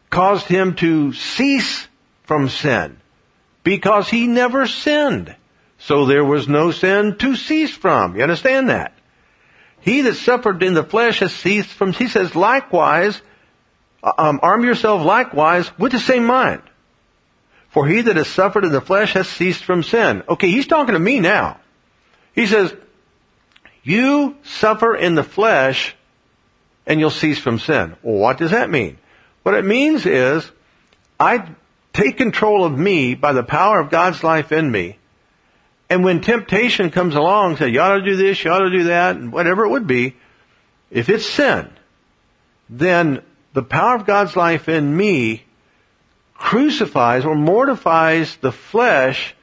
caused 0.10 0.48
him 0.48 0.76
to 0.76 1.14
cease 1.14 1.88
from 2.24 2.50
sin 2.50 2.98
because 3.64 4.10
he 4.10 4.28
never 4.28 4.68
sinned. 4.68 5.36
So 5.80 6.06
there 6.06 6.26
was 6.26 6.48
no 6.48 6.72
sin 6.72 7.18
to 7.20 7.36
cease 7.36 7.76
from. 7.76 8.16
You 8.16 8.24
understand 8.24 8.70
that? 8.70 8.94
He 9.82 10.02
that 10.02 10.16
suffered 10.16 10.64
in 10.64 10.74
the 10.74 10.84
flesh 10.84 11.20
has 11.20 11.34
ceased 11.34 11.70
from, 11.70 11.94
he 11.94 12.08
says, 12.08 12.36
likewise, 12.36 13.22
um, 14.18 14.40
arm 14.42 14.64
yourself 14.64 15.06
likewise 15.06 15.70
with 15.78 15.92
the 15.92 16.00
same 16.00 16.26
mind. 16.26 16.62
For 17.70 17.88
he 17.88 18.02
that 18.02 18.16
has 18.16 18.28
suffered 18.28 18.66
in 18.66 18.72
the 18.72 18.82
flesh 18.82 19.14
has 19.14 19.28
ceased 19.28 19.64
from 19.64 19.84
sin. 19.84 20.24
Okay, 20.28 20.50
he's 20.50 20.68
talking 20.68 20.94
to 20.94 21.00
me 21.00 21.20
now. 21.20 21.60
He 22.34 22.48
says, 22.48 22.74
you 23.88 24.36
suffer 24.44 24.96
in 24.96 25.16
the 25.16 25.24
flesh 25.24 25.96
and 26.86 27.00
you'll 27.00 27.10
cease 27.10 27.40
from 27.40 27.58
sin. 27.58 27.96
Well, 28.02 28.18
what 28.18 28.38
does 28.38 28.52
that 28.52 28.70
mean? 28.70 28.98
What 29.44 29.56
it 29.56 29.64
means 29.64 30.06
is, 30.06 30.50
I 31.18 31.50
take 31.94 32.18
control 32.18 32.66
of 32.66 32.78
me 32.78 33.16
by 33.16 33.32
the 33.32 33.44
power 33.44 33.80
of 33.80 33.90
God's 33.90 34.24
life 34.24 34.52
in 34.52 34.70
me. 34.70 34.98
And 35.90 36.04
when 36.04 36.20
temptation 36.20 36.90
comes 36.90 37.16
along, 37.16 37.58
say, 37.58 37.70
you 37.70 37.80
ought 37.80 37.96
to 37.96 38.04
do 38.04 38.18
this, 38.18 38.44
you 38.44 38.52
ought 38.52 38.60
to 38.60 38.78
do 38.78 38.84
that, 38.86 39.16
and 39.16 39.32
whatever 39.32 39.64
it 39.64 39.70
would 39.70 39.88
be, 39.88 40.18
if 40.92 41.08
it's 41.08 41.26
sin, 41.26 41.70
then 42.70 43.22
the 43.54 43.64
power 43.64 43.96
of 43.96 44.06
God's 44.06 44.36
life 44.36 44.68
in 44.68 44.96
me 44.96 45.44
crucifies 46.34 47.24
or 47.24 47.36
mortifies 47.36 48.36
the 48.38 48.52
flesh 48.52 49.34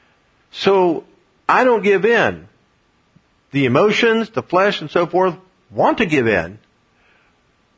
so 0.51 1.03
I 1.49 1.63
don't 1.63 1.83
give 1.83 2.05
in. 2.05 2.47
The 3.51 3.65
emotions, 3.65 4.29
the 4.29 4.43
flesh, 4.43 4.81
and 4.81 4.89
so 4.89 5.05
forth 5.05 5.35
want 5.71 5.99
to 5.99 6.05
give 6.05 6.27
in. 6.27 6.59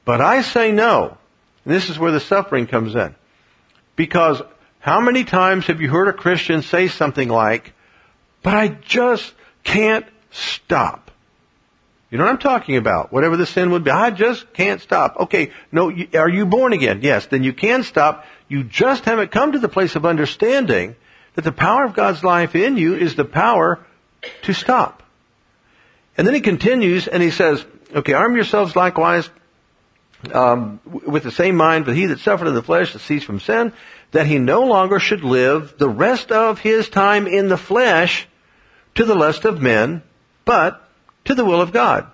But 0.06 0.22
I 0.22 0.42
say 0.42 0.72
no. 0.72 1.18
And 1.66 1.74
this 1.74 1.90
is 1.90 2.00
where 2.00 2.12
the 2.12 2.20
suffering 2.20 2.68
comes 2.68 2.96
in. 2.96 3.16
Because 3.96 4.42
how 4.80 5.02
many 5.02 5.26
times 5.26 5.68
have 5.68 5.82
you 5.82 5.90
heard 5.90 6.08
a 6.08 6.14
Christian 6.14 6.62
say 6.62 6.88
something 6.88 7.28
like, 7.28 7.74
but 8.42 8.54
I 8.54 8.70
just 8.70 9.34
can't 9.64 10.06
stop? 10.32 11.12
You 12.10 12.18
know 12.18 12.24
what 12.24 12.32
I'm 12.32 12.38
talking 12.38 12.78
about? 12.78 13.12
Whatever 13.12 13.36
the 13.36 13.46
sin 13.46 13.72
would 13.72 13.84
be. 13.84 13.92
I 13.92 14.12
just 14.12 14.54
can't 14.54 14.80
stop. 14.80 15.18
Okay, 15.18 15.52
no, 15.74 15.92
are 16.14 16.30
you 16.30 16.46
born 16.46 16.72
again? 16.72 17.02
Yes, 17.02 17.26
then 17.26 17.44
you 17.44 17.52
can 17.52 17.84
stop. 17.84 18.26
You 18.48 18.64
just 18.64 19.04
haven't 19.04 19.32
come 19.32 19.52
to 19.52 19.60
the 19.60 19.68
place 19.68 19.98
of 19.98 20.06
understanding 20.06 20.96
that 21.36 21.44
the 21.44 21.52
power 21.52 21.84
of 21.84 21.94
God's 21.94 22.24
life 22.24 22.56
in 22.56 22.78
you 22.78 22.96
is 22.96 23.16
the 23.16 23.26
power 23.26 23.86
to 24.44 24.54
stop. 24.54 25.04
And 26.18 26.26
then 26.26 26.34
he 26.34 26.42
continues 26.42 27.08
and 27.08 27.22
he 27.22 27.32
says, 27.32 27.64
okay, 27.94 28.14
arm 28.14 28.36
yourselves 28.36 28.76
likewise 28.76 29.30
um, 30.34 30.80
with 30.86 31.24
the 31.24 31.32
same 31.32 31.56
mind, 31.56 31.86
but 31.86 31.96
he 31.96 32.08
that 32.08 32.20
suffered 32.20 32.48
in 32.48 32.56
the 32.56 32.64
flesh 32.64 32.94
has 32.94 33.04
ceased 33.04 33.26
from 33.26 33.40
sin, 33.40 33.72
that 34.12 34.26
he 34.26 34.40
no 34.40 34.64
longer 34.64 35.00
should 35.00 35.24
live 35.24 35.76
the 35.78 35.90
rest 35.90 36.32
of 36.32 36.60
his 36.60 36.90
time 36.90 37.28
in 37.28 37.50
the 37.50 37.58
flesh 37.58 38.28
to 38.96 39.06
the 39.06 39.16
lust 39.16 39.46
of 39.46 39.62
men, 39.62 40.02
but 40.44 40.90
to 41.26 41.36
the 41.36 41.46
will 41.46 41.62
of 41.62 41.72
God. 41.72 42.08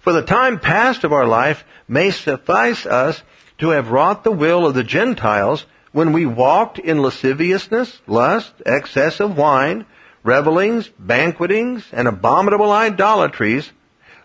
For 0.00 0.12
the 0.12 0.22
time 0.22 0.58
past 0.58 1.04
of 1.04 1.12
our 1.12 1.26
life 1.26 1.64
may 1.86 2.10
suffice 2.10 2.86
us 2.86 3.22
to 3.58 3.70
have 3.70 3.90
wrought 3.90 4.24
the 4.24 4.32
will 4.32 4.66
of 4.66 4.74
the 4.74 4.84
Gentiles 4.84 5.64
when 5.92 6.12
we 6.12 6.26
walked 6.26 6.78
in 6.78 7.02
lasciviousness, 7.02 8.00
lust, 8.06 8.52
excess 8.64 9.20
of 9.20 9.36
wine, 9.36 9.86
revelings, 10.24 10.88
banquetings, 10.98 11.84
and 11.92 12.08
abominable 12.08 12.72
idolatries, 12.72 13.70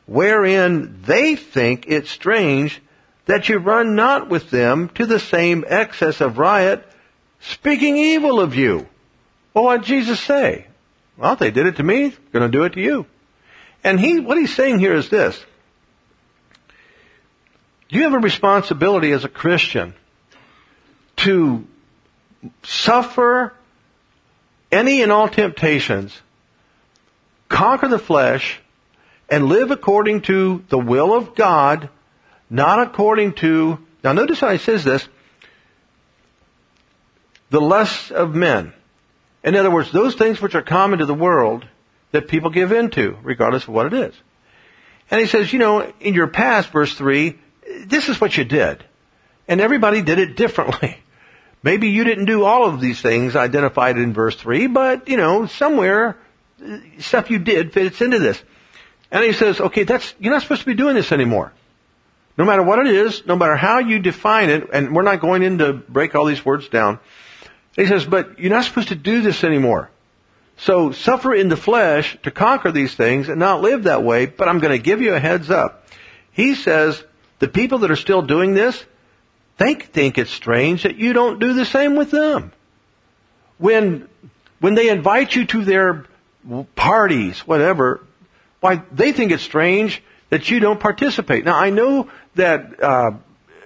wherein 0.08 1.02
they 1.04 1.36
think 1.36 1.86
it 1.88 2.08
strange 2.08 2.82
that 3.26 3.48
you 3.48 3.60
run 3.60 3.96
not 3.96 4.30
with 4.30 4.50
them 4.50 4.90
to 4.96 5.06
the 5.06 5.20
same 5.20 5.64
excess 5.68 6.22
of 6.22 6.40
riot, 6.40 6.84
speaking 7.42 7.98
evil 7.98 8.40
of 8.40 8.56
you. 8.56 8.88
Well, 9.54 9.66
what 9.66 9.82
did 9.82 9.88
Jesus 9.88 10.20
say? 10.20 10.66
Well, 11.18 11.36
they 11.36 11.52
did 11.52 11.68
it 11.68 11.76
to 11.76 11.84
me, 11.84 12.16
to 12.34 12.48
do 12.48 12.64
it 12.64 12.74
to 12.74 12.82
you. 12.82 13.06
And 13.84 14.00
he, 14.00 14.20
what 14.20 14.38
he's 14.38 14.56
saying 14.56 14.80
here 14.80 14.96
is 14.96 15.10
this. 15.10 15.40
You 17.90 18.04
have 18.04 18.14
a 18.14 18.20
responsibility 18.20 19.12
as 19.12 19.26
a 19.26 19.30
Christian 19.30 19.94
to 21.18 21.68
suffer 22.64 23.54
any 24.72 25.02
and 25.02 25.12
all 25.12 25.28
temptations, 25.28 26.20
conquer 27.48 27.88
the 27.88 28.00
flesh, 28.00 28.60
and 29.30 29.46
live 29.46 29.72
according 29.72 30.22
to 30.22 30.64
the 30.70 30.78
will 30.78 31.14
of 31.14 31.36
God, 31.36 31.90
not 32.50 32.82
according 32.82 33.34
to, 33.34 33.80
now 34.04 34.14
notice 34.14 34.40
how 34.40 34.52
he 34.52 34.58
says 34.58 34.84
this, 34.84 35.08
the 37.50 37.62
lusts 37.62 38.12
of 38.12 38.36
men. 38.36 38.74
In 39.44 39.56
other 39.56 39.72
words, 39.72 39.92
those 39.92 40.16
things 40.16 40.42
which 40.42 40.56
are 40.56 40.62
common 40.62 41.00
to 41.00 41.06
the 41.06 41.14
world, 41.14 41.66
that 42.12 42.28
people 42.28 42.50
give 42.50 42.72
into, 42.72 43.18
regardless 43.24 43.64
of 43.64 43.70
what 43.70 43.88
it 43.88 43.94
is. 43.94 44.16
And 45.12 45.22
he 45.22 45.28
says, 45.28 45.52
you 45.52 45.60
know, 45.60 45.92
in 46.00 46.14
your 46.14 46.28
past, 46.28 46.70
verse 46.70 46.94
3, 46.94 47.38
this 47.86 48.10
is 48.10 48.20
what 48.20 48.36
you 48.36 48.44
did. 48.44 48.84
And 49.48 49.62
everybody 49.62 50.02
did 50.02 50.20
it 50.20 50.36
differently. 50.36 50.98
Maybe 51.62 51.90
you 51.90 52.04
didn't 52.04 52.26
do 52.26 52.46
all 52.46 52.66
of 52.66 52.80
these 52.80 53.02
things 53.02 53.36
identified 53.36 53.98
in 53.98 54.14
verse 54.14 54.36
3, 54.36 54.68
but, 54.68 55.10
you 55.10 55.18
know, 55.18 55.46
somewhere, 55.46 56.18
uh, 56.66 56.78
stuff 57.00 57.30
you 57.30 57.40
did 57.40 57.74
fits 57.74 58.02
into 58.02 58.20
this. 58.20 58.42
And 59.12 59.24
he 59.24 59.34
says, 59.34 59.60
okay, 59.60 59.84
that's, 59.84 60.14
you're 60.20 60.32
not 60.32 60.42
supposed 60.42 60.62
to 60.62 60.68
be 60.68 60.76
doing 60.76 60.96
this 60.96 61.12
anymore. 61.12 61.52
No 62.38 62.46
matter 62.46 62.64
what 62.64 62.80
it 62.80 62.88
is, 62.88 63.26
no 63.26 63.36
matter 63.36 63.58
how 63.58 63.80
you 63.80 64.00
define 64.00 64.50
it, 64.50 64.70
and 64.72 64.96
we're 64.96 65.02
not 65.02 65.20
going 65.20 65.44
in 65.44 65.58
to 65.58 65.74
break 65.74 66.16
all 66.16 66.26
these 66.26 66.46
words 66.46 66.70
down. 66.70 67.00
He 67.76 67.86
says, 67.86 68.06
but 68.06 68.40
you're 68.40 68.52
not 68.52 68.64
supposed 68.64 68.90
to 68.90 68.96
do 68.96 69.22
this 69.22 69.44
anymore. 69.44 69.90
So 70.60 70.92
suffer 70.92 71.34
in 71.34 71.50
the 71.50 71.58
flesh 71.58 72.18
to 72.24 72.32
conquer 72.32 72.72
these 72.72 72.94
things 72.94 73.30
and 73.30 73.40
not 73.40 73.62
live 73.62 73.84
that 73.84 74.04
way, 74.04 74.26
but 74.26 74.48
I'm 74.48 74.60
going 74.60 74.78
to 74.78 74.84
give 74.84 75.02
you 75.02 75.14
a 75.14 75.20
heads 75.20 75.50
up. 75.50 75.88
He 76.32 76.56
says 76.56 77.02
the 77.40 77.48
people 77.48 77.80
that 77.80 77.92
are 77.92 77.96
still 77.96 78.22
doing 78.22 78.54
this, 78.54 78.84
they 79.60 79.76
think 79.76 80.18
it's 80.18 80.32
strange 80.32 80.84
that 80.84 80.96
you 80.96 81.14
don't 81.14 81.40
do 81.40 81.54
the 81.54 81.66
same 81.66 81.96
with 81.96 82.10
them. 82.10 82.52
When, 83.58 84.10
when 84.60 84.74
they 84.74 84.90
invite 84.90 85.36
you 85.36 85.46
to 85.48 85.64
their 85.64 86.06
parties, 86.76 87.40
whatever, 87.42 88.02
why, 88.62 88.82
they 88.92 89.12
think 89.12 89.32
it's 89.32 89.44
strange 89.44 90.02
that 90.30 90.50
you 90.50 90.60
don't 90.60 90.80
participate. 90.80 91.46
Now 91.46 91.58
I 91.60 91.70
know 91.70 92.10
that, 92.36 92.82
uh, 92.82 93.12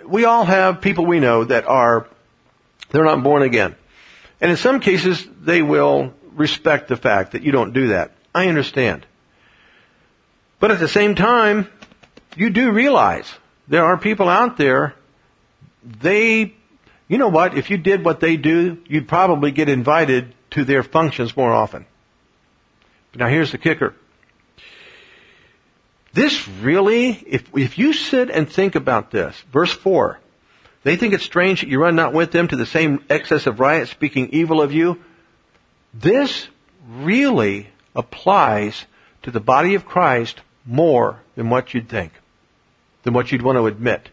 we 0.06 0.26
all 0.26 0.44
have 0.44 0.82
people 0.82 1.06
we 1.06 1.20
know 1.20 1.46
that 1.46 1.66
are, 1.66 2.08
they're 2.90 3.06
not 3.06 3.24
born 3.24 3.44
again. 3.44 3.76
And 4.42 4.52
in 4.52 4.58
some 4.58 4.80
cases, 4.80 5.26
they 5.42 5.62
will 5.62 6.14
respect 6.34 6.90
the 6.90 6.98
fact 6.98 7.32
that 7.32 7.44
you 7.44 7.52
don't 7.52 7.74
do 7.74 7.90
that. 7.90 8.12
I 8.36 8.50
understand. 8.50 9.06
But 10.60 10.72
at 10.72 10.80
the 10.80 10.88
same 10.88 11.16
time, 11.16 11.70
you 12.36 12.50
do 12.50 12.72
realize 12.72 13.32
there 13.68 13.86
are 13.86 13.98
people 13.98 14.28
out 14.28 14.58
there, 14.58 14.96
they, 15.84 16.54
you 17.08 17.18
know 17.18 17.30
what, 17.30 17.58
if 17.58 17.70
you 17.70 17.78
did 17.78 18.04
what 18.06 18.20
they 18.20 18.38
do, 18.38 18.82
you'd 18.88 19.08
probably 19.08 19.52
get 19.52 19.70
invited 19.70 20.34
to 20.52 20.64
their 20.64 20.84
functions 20.84 21.36
more 21.36 21.52
often. 21.52 21.86
Now 23.16 23.28
here's 23.28 23.52
the 23.52 23.58
kicker. 23.58 23.94
This 26.14 26.48
really, 26.48 27.10
if, 27.10 27.44
if 27.56 27.78
you 27.78 27.94
sit 27.94 28.30
and 28.30 28.50
think 28.50 28.76
about 28.76 29.12
this, 29.12 29.40
verse 29.52 29.72
4, 29.72 30.20
they 30.84 30.96
think 30.96 31.14
it's 31.14 31.24
strange 31.24 31.62
that 31.62 31.70
you 31.70 31.80
run 31.80 31.96
not 31.96 32.14
with 32.14 32.32
them 32.32 32.48
to 32.48 32.56
the 32.56 32.66
same 32.66 33.04
excess 33.10 33.48
of 33.48 33.60
riot, 33.60 33.88
speaking 33.88 34.30
evil 34.30 34.62
of 34.62 34.74
you. 34.74 35.02
This 35.94 36.48
really 36.88 37.70
applies 37.96 38.86
to 39.24 39.32
the 39.32 39.40
body 39.40 39.76
of 39.76 39.86
Christ 39.86 40.40
more 40.66 41.20
than 41.36 41.50
what 41.50 41.74
you'd 41.74 41.90
think, 41.90 42.12
than 43.04 43.14
what 43.14 43.32
you'd 43.32 43.42
want 43.42 43.58
to 43.58 43.68
admit. 43.68 44.10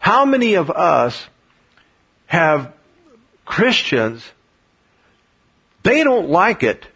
How 0.00 0.24
many 0.24 0.54
of 0.54 0.70
us 0.70 1.28
have 2.26 2.72
Christians, 3.44 4.24
they 5.82 6.04
don't 6.04 6.30
like 6.30 6.62
it 6.62 6.86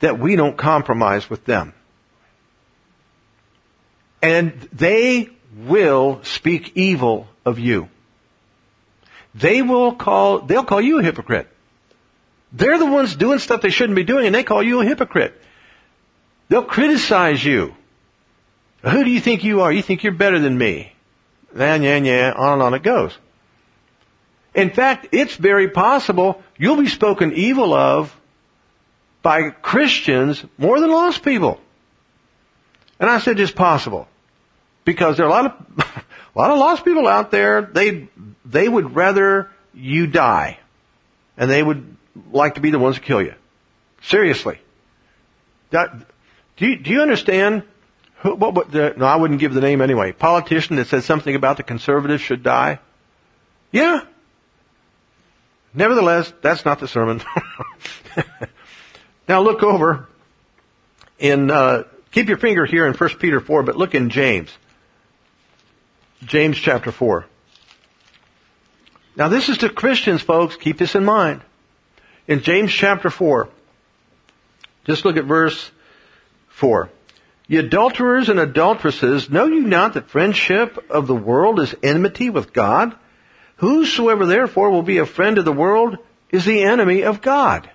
that 0.00 0.18
we 0.18 0.34
don't 0.36 0.56
compromise 0.56 1.28
with 1.28 1.44
them. 1.44 1.74
And 4.22 4.52
they 4.72 5.28
will 5.56 6.20
speak 6.22 6.72
evil 6.74 7.28
of 7.44 7.58
you. 7.58 7.88
They 9.34 9.60
will 9.60 9.94
call, 9.94 10.40
they'll 10.40 10.64
call 10.64 10.80
you 10.80 10.98
a 10.98 11.02
hypocrite. 11.02 11.48
They're 12.52 12.78
the 12.78 12.86
ones 12.86 13.14
doing 13.14 13.38
stuff 13.38 13.60
they 13.60 13.70
shouldn't 13.70 13.96
be 13.96 14.04
doing 14.04 14.26
and 14.26 14.34
they 14.34 14.42
call 14.42 14.62
you 14.62 14.80
a 14.80 14.86
hypocrite. 14.86 15.40
They'll 16.48 16.64
criticize 16.64 17.44
you. 17.44 17.74
Who 18.82 19.04
do 19.04 19.10
you 19.10 19.20
think 19.20 19.44
you 19.44 19.60
are? 19.62 19.72
You 19.72 19.82
think 19.82 20.02
you're 20.02 20.12
better 20.12 20.38
than 20.38 20.56
me. 20.56 20.91
Yeah, 21.56 21.76
yeah, 21.76 21.96
yeah, 21.96 22.32
on 22.32 22.54
and 22.54 22.62
on 22.62 22.74
it 22.74 22.82
goes. 22.82 23.16
In 24.54 24.70
fact, 24.70 25.08
it's 25.12 25.34
very 25.34 25.68
possible 25.70 26.42
you'll 26.58 26.76
be 26.76 26.88
spoken 26.88 27.32
evil 27.32 27.72
of 27.72 28.14
by 29.22 29.50
Christians 29.50 30.44
more 30.58 30.80
than 30.80 30.90
lost 30.90 31.22
people. 31.22 31.58
And 33.00 33.08
I 33.08 33.18
said 33.18 33.36
just 33.36 33.54
possible. 33.54 34.08
Because 34.84 35.16
there 35.16 35.26
are 35.26 35.28
a 35.28 35.32
lot 35.32 35.46
of, 35.46 35.52
a 36.34 36.38
lot 36.38 36.50
of 36.50 36.58
lost 36.58 36.84
people 36.84 37.06
out 37.06 37.30
there, 37.30 37.62
they, 37.62 38.08
they 38.44 38.68
would 38.68 38.94
rather 38.94 39.50
you 39.72 40.06
die. 40.06 40.58
And 41.36 41.50
they 41.50 41.62
would 41.62 41.96
like 42.30 42.56
to 42.56 42.60
be 42.60 42.70
the 42.70 42.78
ones 42.78 42.96
to 42.96 43.02
kill 43.02 43.22
you. 43.22 43.34
Seriously. 44.02 44.60
That, 45.70 45.90
do 46.56 46.66
you, 46.66 46.78
do 46.78 46.90
you 46.90 47.00
understand 47.00 47.62
who, 48.22 48.36
what, 48.36 48.54
what 48.54 48.72
no, 48.72 49.04
I 49.04 49.16
wouldn't 49.16 49.40
give 49.40 49.52
the 49.52 49.60
name 49.60 49.80
anyway. 49.80 50.12
Politician 50.12 50.76
that 50.76 50.86
said 50.86 51.02
something 51.02 51.34
about 51.34 51.56
the 51.56 51.62
conservatives 51.62 52.22
should 52.22 52.42
die? 52.42 52.78
Yeah. 53.72 54.02
Nevertheless, 55.74 56.32
that's 56.40 56.64
not 56.64 56.78
the 56.78 56.86
sermon. 56.86 57.22
now 59.28 59.40
look 59.40 59.62
over 59.62 60.08
in, 61.18 61.50
uh, 61.50 61.84
keep 62.12 62.28
your 62.28 62.38
finger 62.38 62.64
here 62.64 62.86
in 62.86 62.94
1 62.94 63.10
Peter 63.18 63.40
4, 63.40 63.62
but 63.64 63.76
look 63.76 63.94
in 63.94 64.10
James. 64.10 64.50
James 66.24 66.56
chapter 66.56 66.92
4. 66.92 67.26
Now 69.16 69.28
this 69.28 69.48
is 69.48 69.58
to 69.58 69.68
Christians, 69.68 70.22
folks. 70.22 70.56
Keep 70.56 70.78
this 70.78 70.94
in 70.94 71.04
mind. 71.04 71.42
In 72.28 72.42
James 72.42 72.72
chapter 72.72 73.10
4, 73.10 73.48
just 74.84 75.04
look 75.04 75.16
at 75.16 75.24
verse 75.24 75.70
4. 76.50 76.88
Ye 77.52 77.58
adulterers 77.58 78.30
and 78.30 78.40
adulteresses, 78.40 79.28
know 79.28 79.44
you 79.44 79.60
not 79.60 79.92
that 79.92 80.08
friendship 80.08 80.86
of 80.88 81.06
the 81.06 81.14
world 81.14 81.60
is 81.60 81.74
enmity 81.82 82.30
with 82.30 82.54
God? 82.54 82.94
Whosoever 83.56 84.24
therefore 84.24 84.70
will 84.70 84.82
be 84.82 84.96
a 84.96 85.04
friend 85.04 85.36
of 85.36 85.44
the 85.44 85.52
world 85.52 85.98
is 86.30 86.46
the 86.46 86.62
enemy 86.62 87.02
of 87.02 87.20
God. 87.20 87.68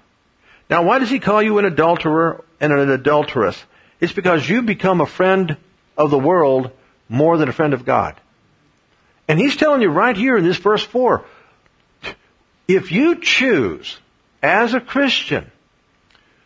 Now 0.68 0.82
why 0.82 0.98
does 0.98 1.12
he 1.12 1.20
call 1.20 1.44
you 1.44 1.60
an 1.60 1.66
adulterer 1.66 2.44
and 2.60 2.74
an 2.74 2.90
adulteress? 2.90 3.64
It's 4.00 4.14
because 4.14 4.50
you 4.50 4.64
become 4.64 5.00
a 5.00 5.06
friend 5.06 5.58
of 5.96 6.10
the 6.10 6.18
world 6.18 6.72
more 7.08 7.38
than 7.38 7.48
a 7.48 7.54
friend 7.54 7.76
of 7.76 7.86
God. 7.86 8.20
And 9.28 9.38
he's 9.38 9.58
telling 9.58 9.84
you 9.84 9.90
right 9.90 10.18
here 10.18 10.38
in 10.38 10.44
this 10.44 10.58
verse 10.58 10.84
4, 10.84 11.24
if 12.68 12.92
you 12.92 13.22
choose 13.22 13.96
as 14.42 14.74
a 14.74 14.82
Christian 14.82 15.52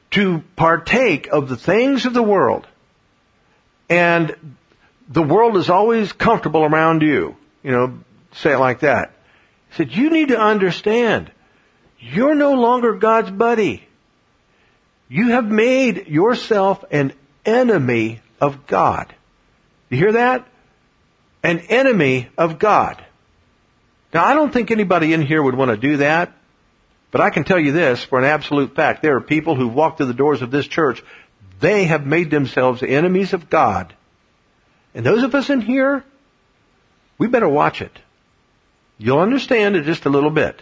to 0.09 0.43
partake 0.57 1.27
of 1.27 1.47
the 1.47 1.55
things 1.55 2.05
of 2.05 2.13
the 2.13 2.21
world, 2.21 2.67
and 3.91 4.55
the 5.09 5.21
world 5.21 5.57
is 5.57 5.69
always 5.69 6.11
comfortable 6.11 6.63
around 6.63 7.01
you, 7.01 7.35
you 7.61 7.71
know, 7.71 7.99
say 8.33 8.53
it 8.53 8.57
like 8.57 8.79
that. 8.79 9.13
He 9.69 9.75
said, 9.75 9.91
you 9.91 10.09
need 10.09 10.29
to 10.29 10.39
understand, 10.39 11.31
you're 11.99 12.35
no 12.35 12.53
longer 12.53 12.93
God's 12.93 13.29
buddy. 13.29 13.87
You 15.07 15.29
have 15.29 15.45
made 15.45 16.07
yourself 16.07 16.83
an 16.89 17.13
enemy 17.45 18.21
of 18.39 18.65
God. 18.65 19.13
You 19.89 19.97
hear 19.97 20.13
that? 20.13 20.47
an 21.43 21.59
enemy 21.69 22.29
of 22.37 22.59
God. 22.59 23.03
Now 24.13 24.25
I 24.25 24.33
don't 24.33 24.51
think 24.51 24.71
anybody 24.71 25.13
in 25.13 25.21
here 25.21 25.41
would 25.41 25.55
want 25.55 25.71
to 25.71 25.77
do 25.77 25.97
that, 25.97 26.33
but 27.11 27.21
I 27.21 27.29
can 27.29 27.43
tell 27.43 27.59
you 27.59 27.71
this 27.71 28.03
for 28.03 28.19
an 28.19 28.25
absolute 28.25 28.75
fact. 28.75 29.01
There 29.01 29.15
are 29.15 29.21
people 29.21 29.55
who 29.55 29.67
walk 29.67 29.97
through 29.97 30.07
the 30.07 30.13
doors 30.13 30.41
of 30.41 30.51
this 30.51 30.67
church. 30.67 31.03
They 31.61 31.85
have 31.85 32.05
made 32.05 32.31
themselves 32.31 32.83
enemies 32.83 33.33
of 33.33 33.49
God. 33.49 33.93
And 34.93 35.05
those 35.05 35.23
of 35.23 35.33
us 35.35 35.49
in 35.49 35.61
here, 35.61 36.03
we 37.17 37.27
better 37.27 37.47
watch 37.47 37.81
it. 37.81 37.97
You'll 38.97 39.19
understand 39.19 39.75
it 39.75 39.85
just 39.85 40.05
a 40.05 40.09
little 40.09 40.31
bit. 40.31 40.61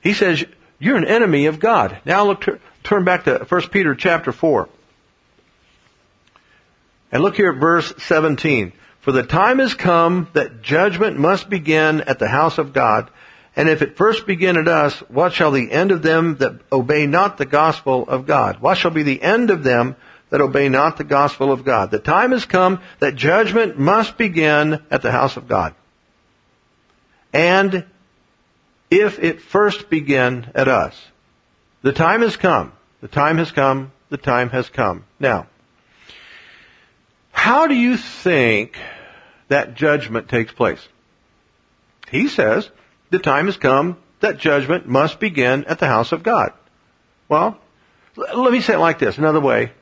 He 0.00 0.14
says, 0.14 0.44
you're 0.78 0.96
an 0.96 1.06
enemy 1.06 1.46
of 1.46 1.60
God. 1.60 1.98
Now 2.04 2.24
look, 2.24 2.44
turn 2.82 3.04
back 3.04 3.24
to 3.24 3.46
1 3.48 3.68
Peter 3.68 3.94
chapter 3.94 4.32
4. 4.32 4.68
And 7.12 7.22
look 7.22 7.36
here 7.36 7.52
at 7.52 7.60
verse 7.60 7.92
17. 7.98 8.72
For 9.00 9.12
the 9.12 9.22
time 9.22 9.58
has 9.58 9.74
come 9.74 10.28
that 10.32 10.62
judgment 10.62 11.18
must 11.18 11.50
begin 11.50 12.00
at 12.00 12.18
the 12.18 12.28
house 12.28 12.58
of 12.58 12.72
God. 12.72 13.10
And 13.54 13.68
if 13.68 13.82
it 13.82 13.98
first 13.98 14.26
begin 14.26 14.56
at 14.56 14.66
us, 14.66 14.98
what 15.08 15.34
shall 15.34 15.50
the 15.50 15.70
end 15.70 15.92
of 15.92 16.02
them 16.02 16.36
that 16.38 16.60
obey 16.72 17.06
not 17.06 17.36
the 17.36 17.44
gospel 17.44 18.08
of 18.08 18.26
God? 18.26 18.60
What 18.60 18.78
shall 18.78 18.90
be 18.90 19.02
the 19.02 19.22
end 19.22 19.50
of 19.50 19.62
them 19.62 19.94
that 20.32 20.40
obey 20.40 20.70
not 20.70 20.96
the 20.96 21.04
gospel 21.04 21.52
of 21.52 21.62
God? 21.62 21.90
The 21.90 21.98
time 21.98 22.32
has 22.32 22.46
come 22.46 22.80
that 23.00 23.14
judgment 23.14 23.78
must 23.78 24.16
begin 24.16 24.82
at 24.90 25.02
the 25.02 25.12
house 25.12 25.36
of 25.36 25.46
God. 25.46 25.74
And 27.34 27.84
if 28.90 29.18
it 29.18 29.42
first 29.42 29.90
begin 29.90 30.50
at 30.54 30.68
us, 30.68 30.98
the 31.82 31.92
time 31.92 32.22
has 32.22 32.38
come. 32.38 32.72
The 33.02 33.08
time 33.08 33.36
has 33.36 33.52
come. 33.52 33.92
The 34.08 34.16
time 34.16 34.48
has 34.50 34.70
come. 34.70 35.04
Now, 35.20 35.48
how 37.30 37.66
do 37.66 37.74
you 37.74 37.98
think 37.98 38.78
that 39.48 39.74
judgment 39.74 40.30
takes 40.30 40.52
place? 40.52 40.80
He 42.10 42.28
says, 42.28 42.70
the 43.10 43.18
time 43.18 43.46
has 43.46 43.58
come 43.58 43.98
that 44.20 44.38
judgment 44.38 44.88
must 44.88 45.20
begin 45.20 45.66
at 45.66 45.78
the 45.78 45.88
house 45.88 46.12
of 46.12 46.22
God. 46.22 46.54
Well, 47.28 47.58
let 48.16 48.50
me 48.50 48.62
say 48.62 48.74
it 48.74 48.78
like 48.78 48.98
this, 48.98 49.18
another 49.18 49.40
way 49.40 49.72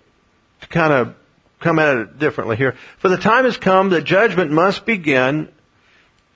to 0.60 0.66
kind 0.68 0.92
of 0.92 1.14
come 1.60 1.78
at 1.78 1.96
it 1.96 2.18
differently 2.18 2.56
here. 2.56 2.76
For 2.98 3.08
the 3.08 3.16
time 3.16 3.44
has 3.44 3.56
come 3.56 3.90
that 3.90 4.04
judgment 4.04 4.50
must 4.50 4.84
begin 4.84 5.48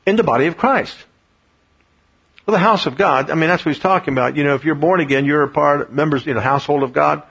in 0.07 0.17
the 0.17 0.23
body 0.23 0.47
of 0.47 0.57
Christ. 0.57 0.97
Well, 2.47 2.53
the 2.53 2.59
house 2.59 2.85
of 2.85 2.97
God, 2.97 3.31
I 3.31 3.35
mean, 3.35 3.49
that's 3.49 3.65
what 3.65 3.75
he's 3.75 3.83
talking 3.83 4.13
about. 4.13 4.37
You 4.37 4.45
know, 4.45 4.55
if 4.55 4.65
you're 4.65 4.75
born 4.75 5.01
again, 5.01 5.25
you're 5.25 5.45
a 5.45 5.49
part, 5.49 5.93
members 5.93 6.27
in 6.27 6.35
the 6.35 6.43
household 6.43 6.83
of 6.83 6.93
God. 6.93 7.23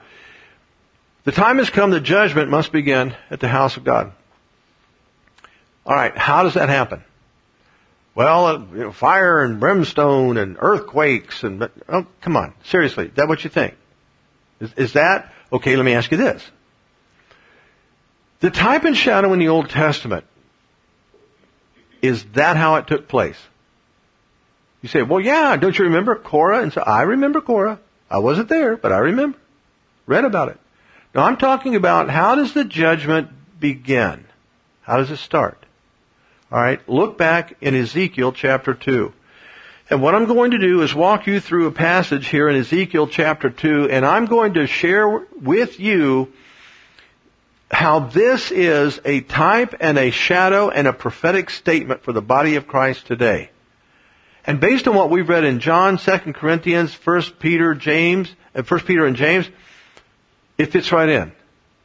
The 1.22 1.32
time 1.32 1.58
has 1.58 1.70
come 1.70 1.90
that 1.90 2.00
judgment 2.00 2.50
must 2.50 2.72
begin 2.72 3.14
at 3.30 3.38
the 3.40 3.48
house 3.48 3.76
of 3.76 3.84
God. 3.84 4.12
Alright, 5.86 6.18
how 6.18 6.42
does 6.42 6.54
that 6.54 6.68
happen? 6.68 7.04
Well, 8.14 8.46
uh, 8.46 8.58
you 8.72 8.78
know, 8.84 8.92
fire 8.92 9.42
and 9.42 9.60
brimstone 9.60 10.36
and 10.36 10.56
earthquakes 10.58 11.42
and, 11.42 11.68
oh, 11.88 12.06
come 12.20 12.36
on, 12.36 12.54
seriously, 12.64 13.06
is 13.06 13.14
that 13.14 13.28
what 13.28 13.44
you 13.44 13.50
think? 13.50 13.74
Is, 14.60 14.72
is 14.74 14.92
that, 14.94 15.32
okay, 15.52 15.76
let 15.76 15.84
me 15.84 15.94
ask 15.94 16.10
you 16.10 16.16
this. 16.16 16.44
The 18.40 18.50
type 18.50 18.84
and 18.84 18.96
shadow 18.96 19.32
in 19.32 19.38
the 19.38 19.48
Old 19.48 19.70
Testament, 19.70 20.24
is 22.02 22.24
that 22.34 22.56
how 22.56 22.76
it 22.76 22.86
took 22.86 23.08
place? 23.08 23.38
You 24.82 24.88
say, 24.88 25.02
well, 25.02 25.20
yeah, 25.20 25.56
don't 25.56 25.78
you 25.78 25.86
remember 25.86 26.14
Korah? 26.16 26.62
And 26.62 26.72
so 26.72 26.82
I 26.82 27.02
remember 27.02 27.40
Korah. 27.40 27.80
I 28.10 28.18
wasn't 28.18 28.50
there, 28.50 28.76
but 28.76 28.92
I 28.92 28.98
remember. 28.98 29.38
Read 30.06 30.26
about 30.26 30.50
it. 30.50 30.58
Now 31.14 31.22
I'm 31.22 31.38
talking 31.38 31.74
about 31.74 32.10
how 32.10 32.34
does 32.34 32.52
the 32.52 32.64
judgment 32.64 33.30
begin? 33.58 34.26
How 34.82 34.98
does 34.98 35.10
it 35.10 35.16
start? 35.16 35.64
Alright, 36.52 36.86
look 36.88 37.16
back 37.16 37.54
in 37.62 37.74
Ezekiel 37.74 38.32
chapter 38.32 38.74
2. 38.74 39.12
And 39.90 40.02
what 40.02 40.14
I'm 40.14 40.26
going 40.26 40.50
to 40.52 40.58
do 40.58 40.82
is 40.82 40.94
walk 40.94 41.26
you 41.26 41.40
through 41.40 41.66
a 41.66 41.72
passage 41.72 42.28
here 42.28 42.48
in 42.48 42.56
Ezekiel 42.56 43.06
chapter 43.06 43.50
2, 43.50 43.88
and 43.90 44.04
I'm 44.04 44.26
going 44.26 44.54
to 44.54 44.66
share 44.66 45.08
with 45.08 45.80
you 45.80 46.32
how 47.74 48.00
this 48.00 48.50
is 48.52 49.00
a 49.04 49.20
type 49.20 49.74
and 49.80 49.98
a 49.98 50.10
shadow 50.10 50.70
and 50.70 50.86
a 50.86 50.92
prophetic 50.92 51.50
statement 51.50 52.02
for 52.02 52.12
the 52.12 52.22
body 52.22 52.54
of 52.54 52.68
Christ 52.68 53.06
today. 53.06 53.50
And 54.46 54.60
based 54.60 54.86
on 54.86 54.94
what 54.94 55.10
we've 55.10 55.28
read 55.28 55.44
in 55.44 55.58
John, 55.58 55.98
2 55.98 56.18
Corinthians, 56.34 56.94
1 56.94 57.22
Peter, 57.40 57.74
James, 57.74 58.30
uh, 58.54 58.58
and 58.58 58.70
1 58.70 58.80
Peter 58.80 59.06
and 59.06 59.16
James, 59.16 59.48
it 60.56 60.66
fits 60.66 60.92
right 60.92 61.08
in. 61.08 61.32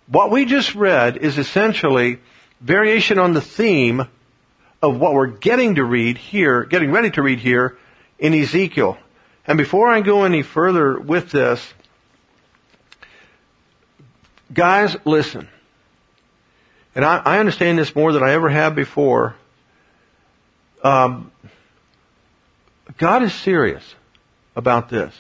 What 0.08 0.32
we 0.32 0.46
just 0.46 0.76
read 0.76 1.18
is 1.18 1.38
essentially 1.38 2.20
variation 2.62 3.18
on 3.18 3.34
the 3.34 3.42
theme 3.42 4.04
of 4.82 5.00
what 5.00 5.14
we're 5.14 5.28
getting 5.28 5.76
to 5.76 5.84
read 5.84 6.18
here, 6.18 6.66
getting 6.66 6.92
ready 6.92 7.12
to 7.12 7.22
read 7.22 7.40
here 7.40 7.78
in 8.18 8.34
Ezekiel. 8.34 8.98
And 9.48 9.58
before 9.58 9.90
I 9.90 10.02
go 10.02 10.24
any 10.24 10.44
further 10.44 11.00
with 11.00 11.32
this, 11.32 11.74
guys, 14.54 14.96
listen. 15.06 15.48
And 17.00 17.06
I, 17.06 17.20
I 17.20 17.40
understand 17.40 17.80
this 17.80 17.96
more 17.96 18.12
than 18.12 18.24
I 18.24 18.34
ever 18.34 18.50
have 18.50 18.76
before. 18.76 19.34
Um, 20.84 21.32
God 22.98 23.24
is 23.24 23.34
serious 23.34 23.96
about 24.54 24.90
this. 24.90 25.16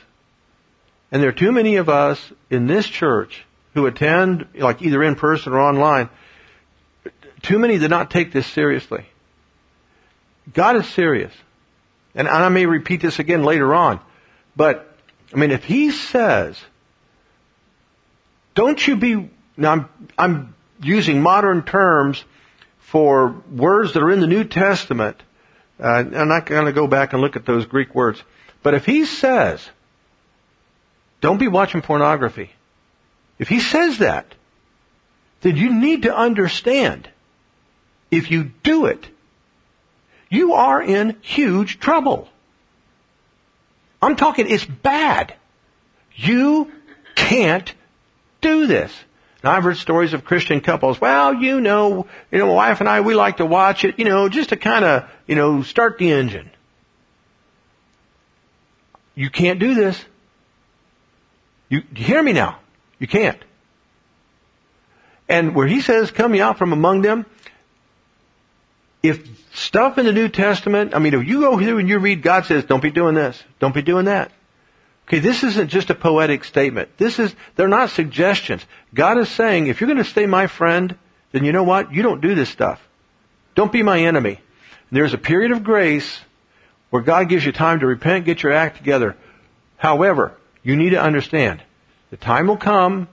And 1.09 1.23
there 1.23 1.29
are 1.29 1.31
too 1.31 1.53
many 1.53 1.77
of 1.77 1.87
us 1.87 2.19
in 2.49 2.67
this 2.67 2.85
church 2.85 3.45
who 3.75 3.85
attend, 3.85 4.47
like 4.55 4.81
either 4.81 5.01
in 5.01 5.15
person 5.15 5.53
or 5.53 5.61
online, 5.61 6.09
too 7.43 7.57
many 7.57 7.77
did 7.77 7.91
not 7.91 8.11
take 8.11 8.33
this 8.33 8.47
seriously. 8.47 9.05
God 10.53 10.75
is 10.75 10.89
serious. 10.89 11.31
And 12.13 12.27
I 12.27 12.49
may 12.49 12.65
repeat 12.65 12.99
this 13.01 13.19
again 13.19 13.43
later 13.43 13.73
on. 13.73 14.01
But, 14.53 14.93
I 15.33 15.37
mean, 15.37 15.51
if 15.51 15.63
He 15.63 15.91
says, 15.91 16.59
don't 18.53 18.85
you 18.85 18.97
be, 18.97 19.29
now 19.55 19.71
I'm, 19.71 19.89
I'm 20.17 20.55
using 20.81 21.21
modern 21.21 21.63
terms 21.63 22.23
for 22.79 23.35
words 23.51 23.93
that 23.93 24.03
are 24.03 24.11
in 24.11 24.19
the 24.19 24.27
New 24.27 24.43
Testament. 24.43 25.21
Uh, 25.79 25.87
I'm 25.87 26.27
not 26.27 26.45
going 26.45 26.65
to 26.65 26.73
go 26.73 26.87
back 26.87 27.13
and 27.13 27.21
look 27.21 27.35
at 27.35 27.45
those 27.45 27.65
Greek 27.65 27.93
words. 27.93 28.21
But 28.63 28.73
if 28.73 28.85
He 28.85 29.05
says, 29.05 29.67
don't 31.21 31.37
be 31.37 31.47
watching 31.47 31.81
pornography. 31.81 32.51
If 33.37 33.47
He 33.47 33.59
says 33.59 33.99
that, 33.99 34.33
then 35.41 35.55
you 35.55 35.73
need 35.73 36.03
to 36.03 36.15
understand 36.15 37.09
if 38.11 38.31
you 38.31 38.51
do 38.63 38.85
it, 38.85 39.07
you 40.29 40.53
are 40.53 40.81
in 40.81 41.17
huge 41.21 41.79
trouble. 41.79 42.27
I'm 44.01 44.15
talking, 44.15 44.49
it's 44.49 44.65
bad. 44.65 45.33
You 46.15 46.71
can't 47.15 47.73
do 48.41 48.67
this. 48.67 48.91
Now 49.43 49.51
I've 49.51 49.63
heard 49.63 49.77
stories 49.77 50.13
of 50.13 50.25
Christian 50.25 50.59
couples. 50.61 50.99
Well, 50.99 51.33
you 51.35 51.61
know, 51.61 52.07
you 52.31 52.39
know, 52.39 52.47
my 52.47 52.53
wife 52.53 52.79
and 52.81 52.89
I, 52.89 53.01
we 53.01 53.13
like 53.13 53.37
to 53.37 53.45
watch 53.45 53.85
it, 53.85 53.97
you 53.97 54.05
know, 54.05 54.27
just 54.27 54.49
to 54.49 54.57
kind 54.57 54.83
of, 54.83 55.09
you 55.27 55.35
know, 55.35 55.63
start 55.63 55.97
the 55.97 56.11
engine. 56.11 56.49
You 59.15 59.29
can't 59.29 59.59
do 59.59 59.73
this. 59.75 60.03
You, 61.69 61.83
you 61.95 62.03
hear 62.03 62.21
me 62.21 62.33
now? 62.33 62.59
You 62.99 63.07
can't. 63.07 63.41
And 65.29 65.55
where 65.55 65.67
he 65.67 65.81
says, 65.81 66.11
come 66.11 66.33
out 66.35 66.57
from 66.57 66.73
among 66.73 67.01
them, 67.01 67.25
if 69.01 69.27
stuff 69.55 69.97
in 69.97 70.05
the 70.05 70.11
New 70.11 70.27
Testament, 70.27 70.95
I 70.95 70.99
mean, 70.99 71.13
if 71.13 71.27
you 71.27 71.41
go 71.41 71.57
through 71.57 71.77
and 71.77 71.87
you 71.87 71.99
read, 71.99 72.21
God 72.21 72.45
says, 72.45 72.65
don't 72.65 72.83
be 72.83 72.91
doing 72.91 73.15
this, 73.15 73.41
don't 73.59 73.73
be 73.73 73.81
doing 73.81 74.05
that. 74.05 74.31
Okay, 75.09 75.17
this 75.17 75.43
isn't 75.43 75.69
just 75.69 75.89
a 75.89 75.95
poetic 75.95 76.43
statement. 76.43 76.95
This 76.97 77.17
is, 77.17 77.33
they're 77.55 77.67
not 77.67 77.89
suggestions. 77.89 78.63
God 78.93 79.17
is 79.17 79.27
saying, 79.27 79.65
if 79.65 79.81
you're 79.81 79.87
going 79.87 79.97
to 79.97 80.03
stay 80.03 80.27
my 80.27 80.45
friend, 80.45 80.95
then 81.31 81.43
you 81.43 81.51
know 81.51 81.63
what? 81.63 81.91
You 81.91 82.03
don't 82.03 82.21
do 82.21 82.35
this 82.35 82.49
stuff. 82.49 82.79
Don't 83.55 83.71
be 83.71 83.81
my 83.81 84.01
enemy. 84.01 84.35
And 84.35 84.97
there's 84.97 85.15
a 85.15 85.17
period 85.17 85.51
of 85.51 85.63
grace 85.63 86.21
where 86.91 87.01
God 87.01 87.27
gives 87.27 87.43
you 87.43 87.51
time 87.51 87.79
to 87.79 87.87
repent, 87.87 88.25
get 88.25 88.43
your 88.43 88.51
act 88.51 88.77
together. 88.77 89.17
However, 89.77 90.37
you 90.61 90.75
need 90.75 90.91
to 90.91 91.01
understand, 91.01 91.63
the 92.11 92.17
time 92.17 92.45
will 92.45 92.57
come 92.57 93.07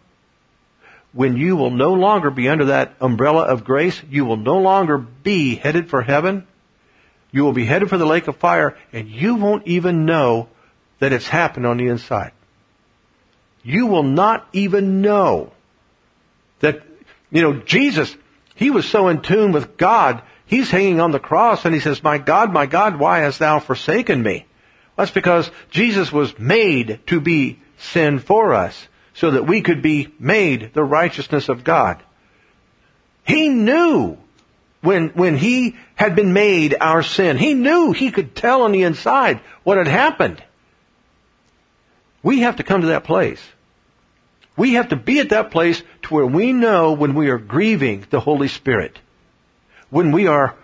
when 1.15 1.39
you 1.39 1.57
will 1.57 1.71
no 1.71 1.95
longer 1.95 2.29
be 2.31 2.51
under 2.51 2.67
that 2.67 2.95
umbrella 3.01 3.45
of 3.45 3.65
grace, 3.65 3.99
you 4.11 4.27
will 4.27 4.37
no 4.37 4.59
longer 4.59 4.99
be 4.99 5.55
headed 5.55 5.89
for 5.89 6.03
heaven. 6.03 6.47
You 7.33 7.45
will 7.45 7.55
be 7.55 7.65
headed 7.65 7.89
for 7.89 7.97
the 7.97 8.05
lake 8.05 8.29
of 8.29 8.37
fire 8.37 8.77
and 8.93 9.09
you 9.09 9.37
won't 9.37 9.67
even 9.67 10.05
know 10.05 10.51
that 10.99 11.13
it's 11.13 11.27
happened 11.27 11.67
on 11.67 11.77
the 11.77 11.89
inside. 11.89 12.33
You 13.63 13.87
will 13.87 14.03
not 14.03 14.47
even 14.53 15.03
know 15.03 15.53
that, 16.61 16.83
you 17.31 17.43
know, 17.43 17.55
Jesus, 17.55 18.15
he 18.55 18.71
was 18.71 18.89
so 18.89 19.09
in 19.09 19.21
tune 19.21 19.53
with 19.53 19.77
God, 19.77 20.23
he's 20.47 20.71
hanging 20.71 21.01
on 21.01 21.11
the 21.11 21.19
cross 21.19 21.65
and 21.65 21.75
he 21.75 21.81
says, 21.81 22.03
my 22.03 22.19
God, 22.19 22.53
my 22.53 22.67
God, 22.67 22.99
why 22.99 23.21
hast 23.21 23.39
thou 23.39 23.59
forsaken 23.59 24.23
me? 24.23 24.47
That's 24.97 25.11
because 25.11 25.51
Jesus 25.71 26.11
was 26.11 26.39
made 26.39 27.01
to 27.09 27.21
be 27.21 27.59
sin 27.79 28.19
for 28.19 28.55
us 28.55 28.89
so 29.15 29.33
that 29.33 29.47
we 29.47 29.63
could 29.63 29.83
be 29.83 30.09
made 30.19 30.73
the 30.73 30.85
righteousness 30.85 31.49
of 31.49 31.65
God. 31.65 32.03
He 33.27 33.49
knew 33.49 34.17
when, 34.81 35.09
when 35.11 35.37
he 35.37 35.77
had 35.97 36.15
been 36.15 36.33
made 36.33 36.77
our 36.81 37.03
sin. 37.03 37.37
He 37.37 37.55
knew 37.55 37.93
he 37.93 38.11
could 38.11 38.35
tell 38.35 38.63
on 38.63 38.73
the 38.73 38.85
inside 38.85 39.41
what 39.65 39.79
had 39.79 39.89
happened. 39.89 40.43
We 42.27 42.41
have 42.41 42.57
to 42.57 42.65
come 42.65 42.81
to 42.81 42.89
that 42.89 43.05
place. 43.05 43.41
We 44.57 44.73
have 44.73 44.89
to 44.89 44.97
be 44.97 45.21
at 45.21 45.29
that 45.29 45.53
place 45.53 45.81
to 46.03 46.13
where 46.13 46.27
we 46.27 46.53
know 46.53 46.95
when 46.95 47.15
we 47.15 47.29
are 47.29 47.39
grieving 47.39 48.05
the 48.11 48.19
Holy 48.19 48.49
Spirit. 48.49 48.99
When 49.91 50.11
we 50.11 50.27
are 50.27 50.57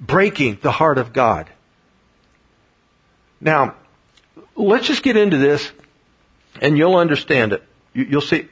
breaking 0.00 0.58
the 0.60 0.72
heart 0.72 0.98
of 0.98 1.12
God. 1.12 1.48
Now, 3.40 3.76
let's 4.56 4.88
just 4.88 5.04
get 5.04 5.16
into 5.16 5.36
this 5.38 5.70
and 6.60 6.76
you'll 6.76 6.96
understand 6.96 7.52
it. 7.52 7.62
You, 7.92 8.08
will 8.10 8.20
see. 8.20 8.48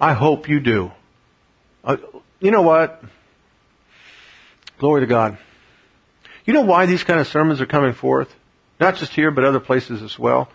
I 0.00 0.12
hope 0.12 0.48
you 0.48 0.60
do. 0.60 0.92
Uh, 1.82 1.96
you 2.38 2.52
know 2.52 2.62
what? 2.62 3.02
Glory 4.78 5.00
to 5.00 5.08
God. 5.08 5.36
You 6.44 6.52
know 6.54 6.60
why 6.60 6.86
these 6.86 7.02
kind 7.02 7.18
of 7.18 7.26
sermons 7.26 7.60
are 7.60 7.66
coming 7.66 7.92
forth? 7.92 8.32
Not 8.78 8.98
just 8.98 9.12
here, 9.14 9.32
but 9.32 9.42
other 9.42 9.58
places 9.58 10.00
as 10.00 10.16
well. 10.16 10.48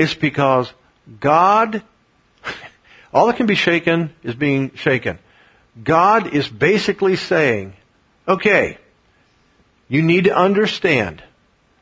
It's 0.00 0.14
because 0.14 0.72
God, 1.20 1.82
all 3.12 3.26
that 3.26 3.36
can 3.36 3.44
be 3.44 3.54
shaken 3.54 4.14
is 4.22 4.34
being 4.34 4.74
shaken. 4.76 5.18
God 5.84 6.32
is 6.32 6.48
basically 6.48 7.16
saying, 7.16 7.74
okay, 8.26 8.78
you 9.88 10.00
need 10.00 10.24
to 10.24 10.34
understand. 10.34 11.22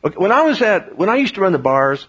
Okay, 0.03 0.17
When 0.17 0.33
I 0.33 0.43
was 0.43 0.61
at, 0.63 0.99
when 0.99 1.09
I 1.09 1.15
used 1.15 1.37
to 1.37 1.43
run 1.43 1.53
the 1.53 1.61
bars, 1.61 2.09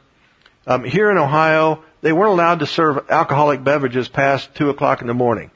um, 0.65 0.83
here 0.83 1.11
in 1.11 1.19
Ohio, 1.19 1.83
they 2.01 2.11
weren't 2.11 2.31
allowed 2.31 2.61
to 2.61 2.65
serve 2.65 3.05
alcoholic 3.11 3.63
beverages 3.63 4.07
past 4.07 4.55
two 4.55 4.71
o'clock 4.71 5.01
in 5.01 5.07
the 5.07 5.13
morning. 5.13 5.51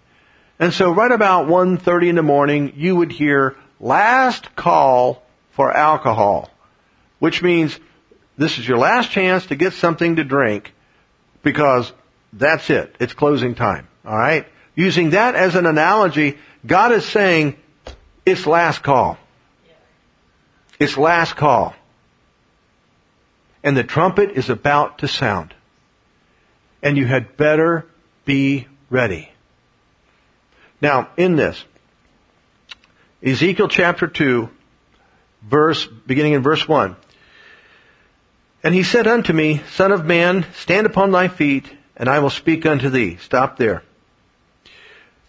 And 0.59 0.71
so 0.71 0.91
right 0.91 1.11
about 1.11 1.47
1.30 1.47 2.09
in 2.09 2.15
the 2.15 2.21
morning, 2.21 2.73
you 2.75 2.95
would 2.95 3.11
hear 3.11 3.55
last 3.79 4.55
call 4.55 5.23
for 5.53 5.75
alcohol, 5.75 6.51
which 7.17 7.41
means 7.41 7.79
this 8.37 8.57
is 8.57 8.67
your 8.67 8.77
last 8.77 9.11
chance 9.11 9.45
to 9.47 9.55
get 9.55 9.73
something 9.73 10.15
to 10.15 10.23
drink 10.23 10.73
because 11.43 11.91
that's 12.31 12.69
it. 12.69 12.95
It's 12.99 13.13
closing 13.13 13.55
time. 13.55 13.87
Alright? 14.05 14.47
Using 14.75 15.11
that 15.11 15.35
as 15.35 15.55
an 15.55 15.65
analogy, 15.65 16.37
God 16.65 16.91
is 16.91 17.05
saying, 17.05 17.55
it's 18.25 18.47
last 18.47 18.81
call. 18.81 19.17
It's 20.79 20.97
last 20.97 21.35
call. 21.35 21.75
And 23.63 23.77
the 23.77 23.83
trumpet 23.83 24.31
is 24.31 24.49
about 24.49 24.99
to 24.99 25.07
sound 25.07 25.53
and 26.83 26.97
you 26.97 27.05
had 27.07 27.37
better 27.37 27.87
be 28.25 28.67
ready. 28.89 29.29
Now, 30.81 31.09
in 31.15 31.37
this, 31.37 31.63
Ezekiel 33.25 33.69
chapter 33.69 34.05
2, 34.05 34.49
verse, 35.43 35.85
beginning 35.85 36.33
in 36.33 36.43
verse 36.43 36.67
1. 36.67 36.97
And 38.63 38.73
he 38.73 38.83
said 38.83 39.07
unto 39.07 39.33
me, 39.33 39.61
Son 39.71 39.91
of 39.91 40.05
man, 40.05 40.45
stand 40.53 40.87
upon 40.87 41.11
thy 41.11 41.27
feet, 41.27 41.69
and 41.97 42.07
I 42.07 42.19
will 42.19 42.29
speak 42.29 42.65
unto 42.65 42.89
thee. 42.89 43.17
Stop 43.17 43.57
there. 43.57 43.83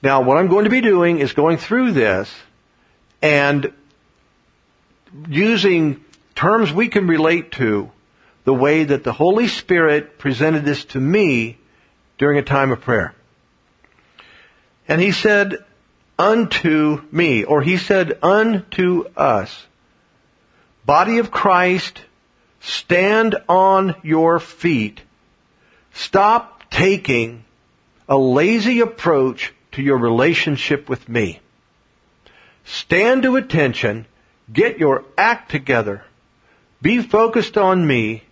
Now, 0.02 0.22
what 0.22 0.36
I'm 0.36 0.48
going 0.48 0.64
to 0.64 0.70
be 0.70 0.80
doing 0.80 1.18
is 1.18 1.32
going 1.32 1.56
through 1.56 1.92
this 1.92 2.32
and 3.20 3.72
using 5.28 6.04
terms 6.34 6.72
we 6.72 6.88
can 6.88 7.06
relate 7.06 7.52
to 7.52 7.90
the 8.44 8.54
way 8.54 8.84
that 8.84 9.02
the 9.02 9.12
Holy 9.12 9.48
Spirit 9.48 10.18
presented 10.18 10.64
this 10.64 10.84
to 10.86 11.00
me 11.00 11.58
during 12.18 12.38
a 12.38 12.42
time 12.42 12.70
of 12.70 12.82
prayer. 12.82 13.14
And 14.86 15.00
he 15.00 15.12
said, 15.12 15.56
unto 16.18 17.02
me, 17.10 17.44
or 17.44 17.62
he 17.62 17.78
said 17.78 18.18
unto 18.22 19.04
us, 19.16 19.66
body 20.84 21.18
of 21.18 21.30
Christ, 21.30 22.02
stand 22.64 23.36
on 23.48 23.94
your 24.02 24.40
feet. 24.40 25.02
Stop 25.92 26.70
taking 26.70 27.44
a 28.08 28.16
lazy 28.16 28.80
approach 28.80 29.52
to 29.72 29.82
your 29.82 29.98
relationship 29.98 30.88
with 30.88 31.08
me. 31.08 31.40
Stand 32.64 33.22
to 33.22 33.36
attention, 33.36 34.06
get 34.52 34.78
your 34.78 35.04
act 35.16 35.50
together, 35.50 36.02
be 36.80 37.02
focused 37.02 37.58
on 37.58 37.86
me. 37.86 38.22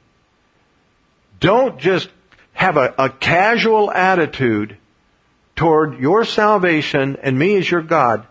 Don't 1.39 1.79
just 1.79 2.09
have 2.55 2.77
a, 2.77 2.95
a 2.99 3.11
casual 3.11 3.91
attitude 3.91 4.77
toward 5.57 5.99
your 5.99 6.25
salvation 6.25 7.19
and 7.23 7.39
me 7.39 7.57
as 7.57 7.71
your 7.71 7.83
God. 7.83 8.27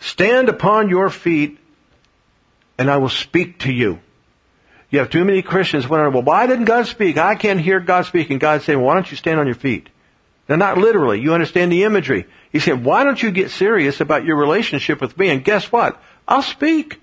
Stand 0.00 0.48
upon 0.48 0.90
your 0.90 1.08
feet 1.08 1.58
and 2.76 2.90
I 2.90 2.98
will 2.98 3.08
speak 3.08 3.60
to 3.60 3.72
you. 3.72 4.00
You 4.94 5.00
have 5.00 5.10
too 5.10 5.24
many 5.24 5.42
Christians 5.42 5.88
wondering, 5.88 6.12
well, 6.12 6.22
why 6.22 6.46
didn't 6.46 6.66
God 6.66 6.86
speak? 6.86 7.18
I 7.18 7.34
can't 7.34 7.58
hear 7.58 7.80
God 7.80 8.06
speaking. 8.06 8.38
God 8.38 8.62
saying, 8.62 8.78
well, 8.78 8.86
why 8.86 8.94
don't 8.94 9.10
you 9.10 9.16
stand 9.16 9.40
on 9.40 9.46
your 9.46 9.56
feet? 9.56 9.88
Now, 10.48 10.54
not 10.54 10.78
literally. 10.78 11.20
You 11.20 11.34
understand 11.34 11.72
the 11.72 11.82
imagery. 11.82 12.26
He 12.52 12.60
said, 12.60 12.84
why 12.84 13.02
don't 13.02 13.20
you 13.20 13.32
get 13.32 13.50
serious 13.50 14.00
about 14.00 14.24
your 14.24 14.36
relationship 14.36 15.00
with 15.00 15.18
me? 15.18 15.30
And 15.30 15.44
guess 15.44 15.72
what? 15.72 16.00
I'll 16.28 16.42
speak. 16.42 17.00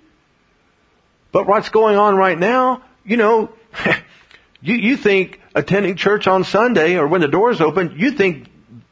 But 1.34 1.48
what's 1.48 1.68
going 1.68 1.98
on 1.98 2.16
right 2.16 2.40
now, 2.40 2.82
you 3.04 3.18
know, 3.18 3.50
you, 4.62 4.76
you 4.76 4.96
think 4.96 5.42
attending 5.54 5.98
church 5.98 6.28
on 6.28 6.46
Sunday 6.46 6.96
or 6.96 7.08
when 7.08 7.20
the 7.20 7.28
doors 7.28 7.60
open, 7.60 7.96
you 7.98 8.12
think 8.12 8.50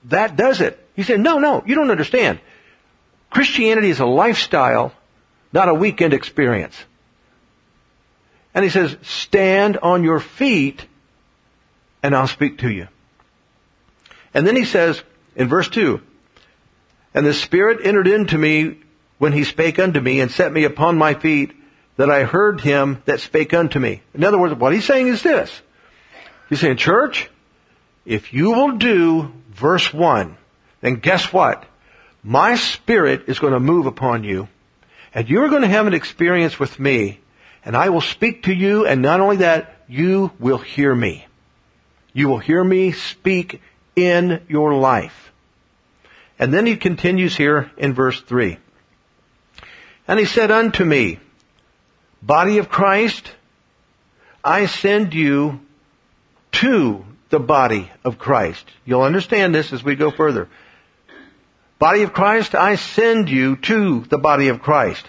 that 0.10 0.36
does 0.36 0.60
it. 0.60 0.78
He 0.98 1.04
said, 1.04 1.22
no, 1.22 1.40
no, 1.40 1.64
you 1.66 1.76
don't 1.76 1.90
understand. 1.90 2.42
Christianity 3.30 3.92
is 3.92 4.02
a 4.02 4.06
lifestyle, 4.06 4.92
not 5.54 5.70
a 5.70 5.74
weekend 5.74 6.14
experience. 6.14 6.76
And 8.54 8.64
he 8.64 8.70
says, 8.70 8.96
stand 9.04 9.78
on 9.78 10.04
your 10.04 10.20
feet 10.20 10.86
and 12.02 12.16
I'll 12.16 12.28
speak 12.28 12.60
to 12.60 12.72
you. 12.72 12.88
And 14.34 14.46
then 14.46 14.56
he 14.56 14.66
says 14.66 15.02
in 15.36 15.48
verse 15.48 15.70
2, 15.70 16.02
And 17.14 17.26
the 17.26 17.34
Spirit 17.34 17.86
entered 17.86 18.08
into 18.08 18.38
me 18.38 18.78
when 19.18 19.34
he 19.34 19.44
spake 19.44 19.80
unto 19.80 20.00
me 20.00 20.20
and 20.20 20.32
set 20.32 20.52
me 20.52 20.64
upon 20.64 20.98
my 20.98 21.14
feet 21.14 21.52
that 21.98 22.10
I 22.10 22.24
heard 22.24 22.62
him 22.62 23.02
that 23.06 23.20
spake 23.20 23.54
unto 23.54 23.80
me. 23.80 24.02
In 24.14 24.24
other 24.24 24.40
words, 24.40 24.56
what 24.56 24.74
he's 24.74 24.86
saying 24.86 25.08
is 25.08 25.22
this. 25.22 25.62
He's 26.48 26.62
saying, 26.62 26.78
church, 26.78 27.30
if 28.06 28.34
you 28.34 28.52
will 28.52 28.78
do 28.78 29.32
verse 29.52 29.94
1, 29.94 30.38
then 30.82 30.96
guess 30.96 31.32
what? 31.34 31.66
My 32.24 32.56
Spirit 32.56 33.26
is 33.28 33.40
going 33.40 33.54
to 33.54 33.60
move 33.60 33.86
upon 33.86 34.24
you 34.24 34.48
and 35.14 35.30
you're 35.30 35.50
going 35.50 35.64
to 35.64 35.68
have 35.68 35.88
an 35.88 35.94
experience 35.94 36.60
with 36.60 36.80
me 36.80 37.20
and 37.70 37.78
I 37.78 37.90
will 37.90 38.02
speak 38.02 38.46
to 38.46 38.52
you 38.52 38.88
and 38.88 39.04
not 39.04 39.20
only 39.20 39.36
that, 39.38 39.84
you 39.88 40.32
will 40.40 40.58
hear 40.58 40.96
me. 40.96 41.28
You 42.14 42.28
will 42.28 42.40
hear 42.40 42.64
me 42.64 42.94
speak 42.94 43.62
in 43.96 44.42
your 44.50 44.74
life. 44.74 45.32
And 46.40 46.52
then 46.52 46.66
he 46.66 46.78
continues 46.78 47.38
here 47.38 47.70
in 47.78 47.94
verse 47.94 48.20
3. 48.22 48.58
And 50.08 50.20
he 50.20 50.26
said 50.26 50.50
unto 50.50 50.84
me, 50.84 51.20
Body 52.24 52.58
of 52.58 52.70
Christ, 52.70 53.32
I 54.44 54.66
send 54.66 55.14
you 55.14 55.60
to 56.54 57.06
the 57.30 57.40
body 57.40 57.92
of 58.04 58.18
Christ. 58.18 58.66
You'll 58.84 59.04
understand 59.04 59.54
this 59.54 59.72
as 59.74 59.84
we 59.84 59.94
go 59.94 60.10
further. 60.10 60.50
Body 61.78 62.02
of 62.02 62.14
Christ, 62.14 62.56
I 62.56 62.78
send 62.78 63.30
you 63.30 63.58
to 63.58 64.06
the 64.10 64.18
body 64.18 64.48
of 64.48 64.60
Christ. 64.60 65.06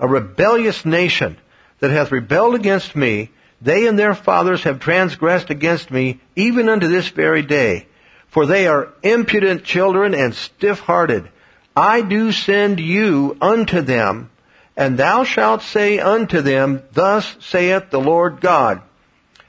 A 0.00 0.08
rebellious 0.08 0.84
nation 0.84 1.38
that 1.82 1.90
hath 1.90 2.12
rebelled 2.12 2.54
against 2.54 2.94
me, 2.94 3.28
they 3.60 3.88
and 3.88 3.98
their 3.98 4.14
fathers 4.14 4.62
have 4.62 4.78
transgressed 4.78 5.50
against 5.50 5.90
me, 5.90 6.20
even 6.36 6.68
unto 6.68 6.86
this 6.86 7.08
very 7.08 7.42
day. 7.42 7.88
For 8.28 8.46
they 8.46 8.68
are 8.68 8.90
impudent 9.02 9.64
children 9.64 10.14
and 10.14 10.32
stiff-hearted. 10.32 11.28
I 11.76 12.02
do 12.02 12.30
send 12.30 12.78
you 12.78 13.36
unto 13.40 13.80
them, 13.80 14.30
and 14.76 14.96
thou 14.96 15.24
shalt 15.24 15.62
say 15.62 15.98
unto 15.98 16.40
them, 16.40 16.84
Thus 16.92 17.36
saith 17.40 17.90
the 17.90 18.00
Lord 18.00 18.40
God. 18.40 18.80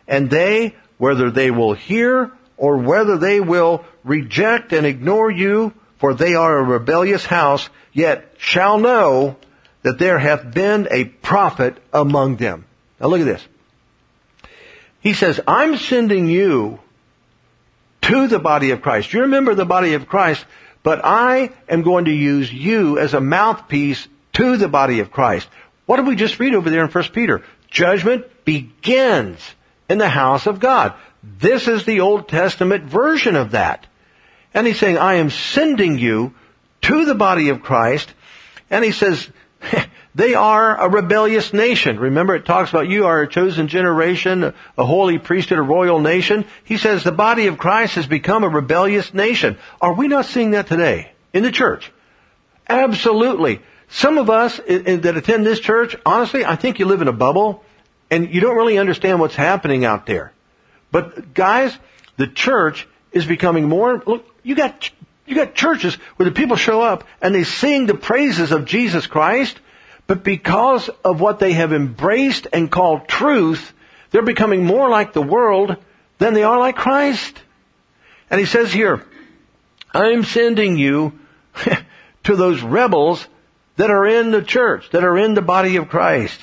And 0.08 0.28
they, 0.28 0.76
whether 0.98 1.30
they 1.30 1.52
will 1.52 1.74
hear 1.74 2.32
or 2.58 2.78
whether 2.78 3.18
they 3.18 3.42
will 3.42 3.86
reject 4.04 4.74
and 4.74 4.88
ignore 4.88 5.30
you, 5.30 5.72
for 6.00 6.16
they 6.16 6.34
are 6.34 6.58
a 6.58 6.64
rebellious 6.64 7.28
house, 7.28 7.70
yet 7.92 8.34
shall 8.40 8.80
know 8.80 9.38
that 9.84 10.00
there 10.00 10.18
hath 10.18 10.54
been 10.54 10.88
a 10.90 11.06
prophet 11.06 11.78
among 11.94 12.38
them. 12.38 12.66
Now 13.00 13.08
look 13.08 13.22
at 13.22 13.26
this. 13.26 13.46
He 15.02 15.14
says, 15.14 15.40
I'm 15.46 15.78
sending 15.78 16.28
you 16.28 16.80
to 18.04 18.28
the 18.28 18.40
body 18.40 18.72
of 18.72 18.82
Christ. 18.82 19.14
You 19.14 19.22
remember 19.22 19.54
the 19.54 19.66
body 19.66 19.94
of 19.94 20.08
Christ, 20.08 20.46
but 20.82 21.02
I 21.04 21.52
am 21.68 21.84
going 21.84 22.06
to 22.06 22.12
use 22.12 22.52
you 22.52 22.98
as 22.98 23.14
a 23.14 23.22
mouthpiece 23.22 24.08
to 24.34 24.58
the 24.58 24.68
body 24.68 25.00
of 25.00 25.12
Christ. 25.12 25.48
What 25.86 25.98
did 25.98 26.08
we 26.08 26.16
just 26.16 26.40
read 26.40 26.56
over 26.56 26.70
there 26.70 26.84
in 26.84 26.90
1 26.90 27.04
Peter? 27.14 27.44
Judgment 27.70 28.46
begins 28.46 29.40
in 29.90 29.98
the 29.98 30.10
house 30.10 30.48
of 30.48 30.60
God. 30.60 30.94
This 31.22 31.68
is 31.68 31.86
the 31.86 32.02
Old 32.02 32.28
Testament 32.28 32.86
version 32.86 33.36
of 33.36 33.52
that. 33.52 33.86
And 34.54 34.68
he's 34.68 34.80
saying, 34.80 34.98
I 34.98 35.16
am 35.16 35.30
sending 35.30 35.98
you 35.98 36.34
to 36.84 37.06
the 37.06 37.16
body 37.16 37.50
of 37.50 37.64
Christ. 37.64 38.14
And 38.70 38.84
he 38.84 38.92
says, 38.92 39.28
They 40.16 40.36
are 40.36 40.80
a 40.80 40.90
rebellious 40.90 41.54
nation. 41.54 42.00
Remember 42.00 42.36
it 42.36 42.46
talks 42.46 42.70
about 42.70 42.88
you 42.88 43.08
are 43.08 43.24
a 43.24 43.28
chosen 43.28 43.68
generation, 43.68 44.54
a 44.78 44.86
holy 44.86 45.18
priesthood, 45.18 45.58
a 45.58 45.64
royal 45.64 46.00
nation. 46.00 46.46
He 46.66 46.78
says 46.78 47.04
the 47.04 47.12
body 47.12 47.48
of 47.48 47.58
Christ 47.58 47.96
has 47.96 48.06
become 48.06 48.44
a 48.44 48.50
rebellious 48.50 49.12
nation. 49.14 49.58
Are 49.82 49.94
we 49.94 50.08
not 50.08 50.26
seeing 50.26 50.52
that 50.52 50.68
today 50.68 51.12
in 51.34 51.42
the 51.42 51.52
church? 51.52 51.92
Absolutely. 52.70 53.62
Some 53.90 54.20
of 54.20 54.30
us 54.30 54.58
that 54.58 55.18
attend 55.18 55.46
this 55.48 55.60
church, 55.60 55.96
honestly, 56.06 56.46
I 56.46 56.58
think 56.58 56.78
you 56.78 56.86
live 56.86 57.02
in 57.02 57.08
a 57.08 57.14
bubble 57.14 57.64
and 58.12 58.32
you 58.32 58.40
don't 58.40 58.56
really 58.56 58.78
understand 58.78 59.20
what's 59.20 59.36
happening 59.36 59.84
out 59.84 60.06
there. 60.06 60.32
But 60.92 61.34
guys, 61.34 61.76
the 62.18 62.28
church 62.28 62.88
is 63.12 63.26
becoming 63.26 63.68
more, 63.68 64.04
look, 64.06 64.26
you 64.44 64.54
got, 64.54 64.92
you 65.34 65.46
got 65.46 65.56
churches 65.56 65.96
where 66.16 66.30
the 66.30 66.36
people 66.36 66.56
show 66.56 66.82
up 66.82 67.04
and 67.22 67.34
they 67.34 67.44
sing 67.44 67.86
the 67.86 67.96
praises 67.96 68.52
of 68.52 68.66
Jesus 68.66 69.08
Christ 69.08 69.58
but 70.08 70.24
because 70.24 70.90
of 71.04 71.22
what 71.22 71.40
they 71.40 71.54
have 71.54 71.74
embraced 71.74 72.48
and 72.52 72.72
called 72.72 73.08
truth, 73.08 73.74
they're 74.12 74.22
becoming 74.22 74.66
more 74.66 74.90
like 74.90 75.14
the 75.14 75.22
world 75.22 75.78
than 76.18 76.34
they 76.34 76.44
are 76.44 76.60
like 76.60 76.76
Christ. 76.76 77.42
And 78.30 78.40
he 78.40 78.46
says 78.46 78.72
here, 78.72 79.06
I'm 79.94 80.24
sending 80.24 80.78
you 80.78 81.20
to 82.24 82.36
those 82.36 82.62
rebels 82.62 83.26
that 83.78 83.90
are 83.90 84.06
in 84.06 84.32
the 84.32 84.42
church, 84.42 84.90
that 84.92 85.04
are 85.04 85.18
in 85.18 85.34
the 85.34 85.42
body 85.42 85.78
of 85.78 85.90
Christ. 85.90 86.40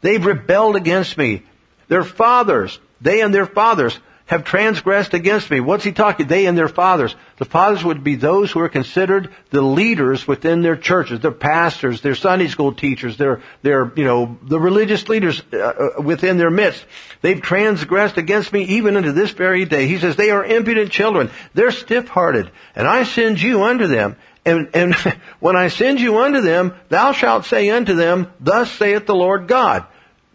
They've 0.00 0.24
rebelled 0.24 0.76
against 0.76 1.18
me. 1.18 1.42
Their 1.88 2.04
fathers, 2.04 2.78
they 3.00 3.20
and 3.20 3.34
their 3.34 3.46
fathers 3.46 3.98
have 4.30 4.44
transgressed 4.44 5.12
against 5.12 5.50
me. 5.50 5.58
What's 5.58 5.82
he 5.82 5.90
talking? 5.90 6.28
They 6.28 6.46
and 6.46 6.56
their 6.56 6.68
fathers. 6.68 7.16
The 7.38 7.44
fathers 7.44 7.82
would 7.82 8.04
be 8.04 8.14
those 8.14 8.52
who 8.52 8.60
are 8.60 8.68
considered 8.68 9.34
the 9.50 9.60
leaders 9.60 10.24
within 10.24 10.62
their 10.62 10.76
churches, 10.76 11.18
their 11.18 11.32
pastors, 11.32 12.00
their 12.00 12.14
Sunday 12.14 12.46
school 12.46 12.72
teachers, 12.72 13.16
their, 13.16 13.42
their, 13.62 13.92
you 13.96 14.04
know, 14.04 14.38
the 14.44 14.60
religious 14.60 15.08
leaders 15.08 15.42
uh, 15.52 15.56
uh, 15.56 16.02
within 16.02 16.38
their 16.38 16.48
midst. 16.48 16.84
They've 17.22 17.42
transgressed 17.42 18.18
against 18.18 18.52
me 18.52 18.62
even 18.62 18.96
unto 18.96 19.10
this 19.10 19.32
very 19.32 19.64
day. 19.64 19.88
He 19.88 19.98
says, 19.98 20.14
they 20.14 20.30
are 20.30 20.44
impudent 20.44 20.92
children. 20.92 21.32
They're 21.54 21.72
stiff-hearted. 21.72 22.52
And 22.76 22.86
I 22.86 23.02
send 23.02 23.42
you 23.42 23.64
unto 23.64 23.88
them. 23.88 24.14
And, 24.44 24.68
and 24.74 24.94
when 25.40 25.56
I 25.56 25.66
send 25.66 25.98
you 25.98 26.18
unto 26.18 26.40
them, 26.40 26.76
thou 26.88 27.10
shalt 27.10 27.46
say 27.46 27.68
unto 27.70 27.96
them, 27.96 28.32
thus 28.38 28.70
saith 28.70 29.06
the 29.06 29.14
Lord 29.16 29.48
God. 29.48 29.86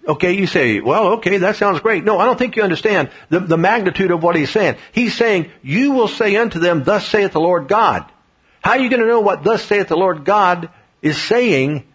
Okay, 0.08 0.34
you 0.34 0.46
say, 0.46 0.82
well, 0.82 1.13
okay, 1.13 1.38
that 1.39 1.56
sounds 1.56 1.80
great. 1.80 2.04
No, 2.04 2.20
I 2.20 2.26
don't 2.26 2.38
think 2.38 2.56
you 2.56 2.63
understand 2.63 3.10
the, 3.30 3.39
the 3.39 3.58
magnitude 3.58 4.12
of 4.12 4.22
what 4.22 4.36
he's 4.36 4.52
saying. 4.52 4.78
He's 4.91 5.15
saying, 5.15 5.50
you 5.63 5.91
will 5.91 6.08
say 6.08 6.36
unto 6.36 6.60
them, 6.60 6.84
thus 6.84 7.08
saith 7.08 7.32
the 7.32 7.39
Lord 7.39 7.68
God. 7.68 8.06
How 8.62 8.72
are 8.72 8.80
you 8.80 8.89
going 8.89 9.02
to 9.02 9.08
know 9.08 9.22
what 9.22 9.44
thus 9.44 9.63
saith 9.63 9.88
the 9.88 9.98
Lord 9.98 10.24
God 10.24 10.70
is 11.02 11.22
saying 11.22 11.86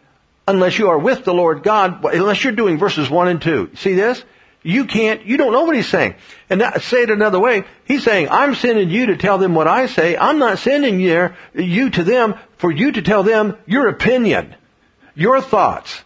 unless 0.49 0.79
you 0.79 0.89
are 0.89 0.99
with 0.99 1.25
the 1.25 1.35
Lord 1.35 1.63
God, 1.63 2.05
unless 2.05 2.43
you're 2.43 2.53
doing 2.53 2.79
verses 2.79 3.09
1 3.09 3.29
and 3.29 3.43
2? 3.43 3.71
See 3.77 3.95
this? 3.95 4.25
You 4.63 4.85
can't, 4.85 5.25
you 5.25 5.37
don't 5.37 5.53
know 5.53 5.63
what 5.63 5.77
he's 5.77 5.89
saying. 5.89 6.17
And 6.51 6.61
that, 6.61 6.83
say 6.83 7.03
it 7.03 7.11
another 7.11 7.41
way, 7.41 7.65
he's 7.87 8.05
saying, 8.05 8.29
I'm 8.29 8.55
sending 8.55 8.91
you 8.91 9.07
to 9.07 9.17
tell 9.17 9.39
them 9.39 9.55
what 9.55 9.69
I 9.69 9.87
say. 9.87 10.17
I'm 10.17 10.39
not 10.39 10.59
sending 10.59 11.01
you, 11.01 11.31
you 11.55 11.91
to 11.91 12.05
them 12.05 12.35
for 12.59 12.71
you 12.71 12.93
to 12.93 13.03
tell 13.03 13.23
them 13.23 13.57
your 13.67 13.89
opinion, 13.89 14.55
your 15.15 15.41
thoughts. 15.41 16.03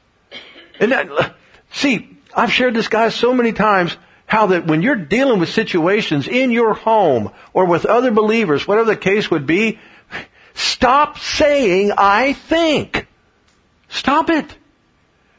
And 0.79 0.93
that, 0.93 1.35
See, 1.74 2.18
I've 2.34 2.52
shared 2.52 2.74
this 2.74 2.88
guy 2.88 3.10
so 3.10 3.34
many 3.34 3.52
times. 3.52 3.96
how 4.26 4.46
that 4.46 4.66
when 4.66 4.82
you're 4.82 4.96
dealing 4.96 5.40
with 5.40 5.48
situations 5.50 6.28
in 6.28 6.50
your 6.50 6.74
home 6.74 7.30
or 7.52 7.66
with 7.66 7.87
other 7.87 8.10
believers, 8.10 8.66
whatever 8.66 8.90
the 8.90 8.96
case 8.96 9.30
would 9.30 9.46
be, 9.46 9.78
stop 10.54 11.18
saying, 11.18 11.92
I 11.96 12.32
think. 12.32 13.06
Stop 13.88 14.30
it. 14.30 14.56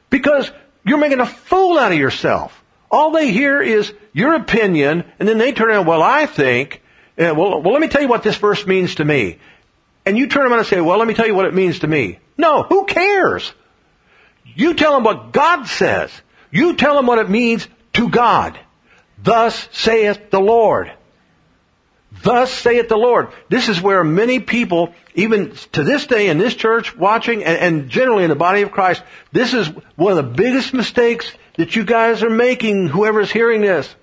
Because 0.09 0.51
you're 0.85 0.99
making 0.99 1.19
a 1.19 1.25
fool 1.25 1.77
out 1.77 1.91
of 1.91 1.97
yourself. 1.97 2.63
All 2.91 3.11
they 3.11 3.31
hear 3.31 3.61
is 3.61 3.91
your 4.13 4.35
opinion, 4.35 5.03
and 5.19 5.27
then 5.27 5.37
they 5.37 5.51
turn 5.51 5.69
around, 5.69 5.87
well, 5.87 6.01
I 6.01 6.27
think, 6.27 6.81
well, 7.17 7.61
well, 7.61 7.73
let 7.73 7.81
me 7.81 7.87
tell 7.87 8.01
you 8.01 8.07
what 8.07 8.23
this 8.23 8.37
verse 8.37 8.65
means 8.65 8.95
to 8.95 9.05
me. 9.05 9.39
And 10.05 10.17
you 10.17 10.27
turn 10.27 10.45
around 10.45 10.59
and 10.59 10.67
say, 10.67 10.79
well, 10.79 10.99
let 10.99 11.07
me 11.07 11.15
tell 11.15 11.25
you 11.25 11.33
what 11.33 11.47
it 11.47 11.53
means 11.53 11.79
to 11.79 11.87
me. 11.87 12.19
No, 12.37 12.63
who 12.63 12.85
cares? 12.85 13.51
You 14.45 14.75
tell 14.75 14.93
them 14.93 15.03
what 15.03 15.31
God 15.33 15.67
says. 15.67 16.11
You 16.55 16.77
tell 16.77 16.95
them 16.95 17.05
what 17.05 17.19
it 17.19 17.29
means 17.29 17.67
to 17.93 18.07
God. 18.07 18.57
Thus 19.21 19.67
saith 19.73 20.31
the 20.31 20.39
Lord. 20.39 20.89
Thus 22.23 22.49
saith 22.49 22.87
the 22.87 22.95
Lord. 22.95 23.27
This 23.49 23.67
is 23.67 23.81
where 23.81 24.05
many 24.05 24.39
people, 24.39 24.95
even 25.15 25.53
to 25.73 25.83
this 25.83 26.07
day 26.07 26.29
in 26.29 26.37
this 26.37 26.55
church, 26.55 26.95
watching, 26.95 27.43
and, 27.43 27.57
and, 27.57 27.89
generally 27.89 28.23
in 28.23 28.29
the 28.29 28.37
body 28.37 28.61
of 28.61 28.71
Christ, 28.71 29.03
this 29.33 29.53
is 29.53 29.67
one 29.97 30.17
of 30.17 30.25
the 30.25 30.31
biggest 30.31 30.73
mistakes 30.73 31.29
that 31.57 31.75
you 31.75 31.83
guys 31.83 32.23
are 32.23 32.29
making, 32.29 32.87
whoever's 32.87 33.29
hearing 33.29 33.59
this. 33.59 33.93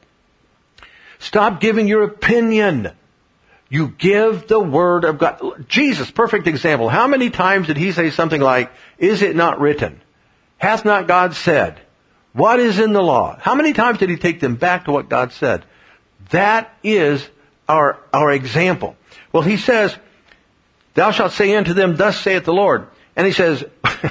Stop 1.21 1.59
giving 1.59 1.89
your 1.89 2.03
opinion. 2.03 2.91
You 3.71 3.89
give 3.89 4.47
the 4.47 4.61
Word 4.61 5.05
of 5.05 5.19
God. 5.19 5.65
Jesus, 5.69 6.11
perfect 6.11 6.47
example. 6.49 6.91
How 6.91 7.07
many 7.07 7.31
times 7.31 7.69
did 7.69 7.79
he 7.79 7.93
say 7.93 8.11
something 8.11 8.43
like, 8.43 8.71
is 8.99 9.23
it 9.23 9.35
not 9.35 9.59
written? 9.59 10.03
Hath 10.59 10.85
not 10.85 11.09
God 11.09 11.35
said? 11.35 11.81
What 12.33 12.61
is 12.61 12.79
in 12.79 12.93
the 12.93 13.03
law? 13.03 13.37
How 13.41 13.55
many 13.55 13.73
times 13.73 13.99
did 13.99 14.09
he 14.09 14.17
take 14.17 14.41
them 14.41 14.57
back 14.57 14.87
to 14.87 14.93
what 14.93 15.09
God 15.09 15.33
said? 15.33 15.65
That 16.31 16.75
is 16.83 17.27
our, 17.69 17.99
our 18.13 18.33
example. 18.33 18.97
Well, 19.33 19.43
he 19.43 19.57
says, 19.57 19.95
thou 20.95 21.11
shalt 21.11 21.33
say 21.33 21.55
unto 21.55 21.75
them, 21.75 21.97
thus 21.97 22.21
saith 22.21 22.45
the 22.45 22.53
Lord. 22.53 22.87
And 23.17 23.27
he 23.27 23.33
says, 23.33 23.65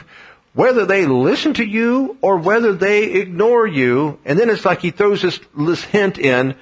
whether 0.53 0.85
they 0.85 1.05
listen 1.05 1.55
to 1.55 1.63
you 1.63 2.17
or 2.21 2.37
whether 2.37 2.73
they 2.73 3.05
ignore 3.05 3.65
you, 3.65 4.19
and 4.25 4.37
then 4.37 4.49
it's 4.49 4.65
like 4.65 4.81
he 4.81 4.91
throws 4.91 5.21
this, 5.21 5.39
this 5.57 5.83
hint 5.83 6.19
in, 6.19 6.55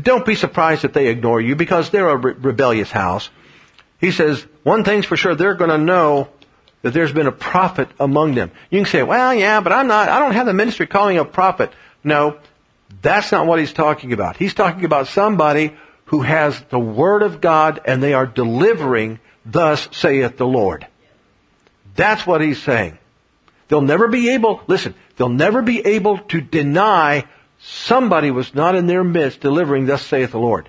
don't 0.00 0.26
be 0.26 0.34
surprised 0.34 0.84
if 0.84 0.92
they 0.92 1.08
ignore 1.08 1.40
you 1.40 1.56
because 1.56 1.90
they're 1.90 2.08
a 2.08 2.16
re- 2.16 2.32
rebellious 2.32 2.90
house. 2.90 3.30
He 4.00 4.10
says, 4.10 4.44
one 4.62 4.84
thing's 4.84 5.06
for 5.06 5.16
sure, 5.16 5.34
they're 5.34 5.54
gonna 5.54 5.78
know 5.78 6.28
that 6.84 6.92
there's 6.92 7.14
been 7.14 7.26
a 7.26 7.32
prophet 7.32 7.88
among 7.98 8.34
them. 8.34 8.50
You 8.68 8.80
can 8.80 8.86
say, 8.86 9.02
well, 9.02 9.32
yeah, 9.32 9.62
but 9.62 9.72
I'm 9.72 9.86
not, 9.86 10.10
I 10.10 10.18
don't 10.18 10.34
have 10.34 10.44
the 10.44 10.52
ministry 10.52 10.86
calling 10.86 11.16
a 11.16 11.24
prophet. 11.24 11.72
No, 12.04 12.36
that's 13.00 13.32
not 13.32 13.46
what 13.46 13.58
he's 13.58 13.72
talking 13.72 14.12
about. 14.12 14.36
He's 14.36 14.52
talking 14.52 14.84
about 14.84 15.08
somebody 15.08 15.74
who 16.04 16.20
has 16.20 16.60
the 16.68 16.78
word 16.78 17.22
of 17.22 17.40
God 17.40 17.80
and 17.86 18.02
they 18.02 18.12
are 18.12 18.26
delivering, 18.26 19.18
thus 19.46 19.88
saith 19.92 20.36
the 20.36 20.46
Lord. 20.46 20.86
That's 21.96 22.26
what 22.26 22.42
he's 22.42 22.62
saying. 22.62 22.98
They'll 23.68 23.80
never 23.80 24.08
be 24.08 24.34
able, 24.34 24.60
listen, 24.66 24.94
they'll 25.16 25.30
never 25.30 25.62
be 25.62 25.80
able 25.86 26.18
to 26.18 26.42
deny 26.42 27.24
somebody 27.60 28.30
was 28.30 28.54
not 28.54 28.74
in 28.74 28.86
their 28.86 29.02
midst 29.02 29.40
delivering, 29.40 29.86
thus 29.86 30.04
saith 30.04 30.32
the 30.32 30.38
Lord. 30.38 30.68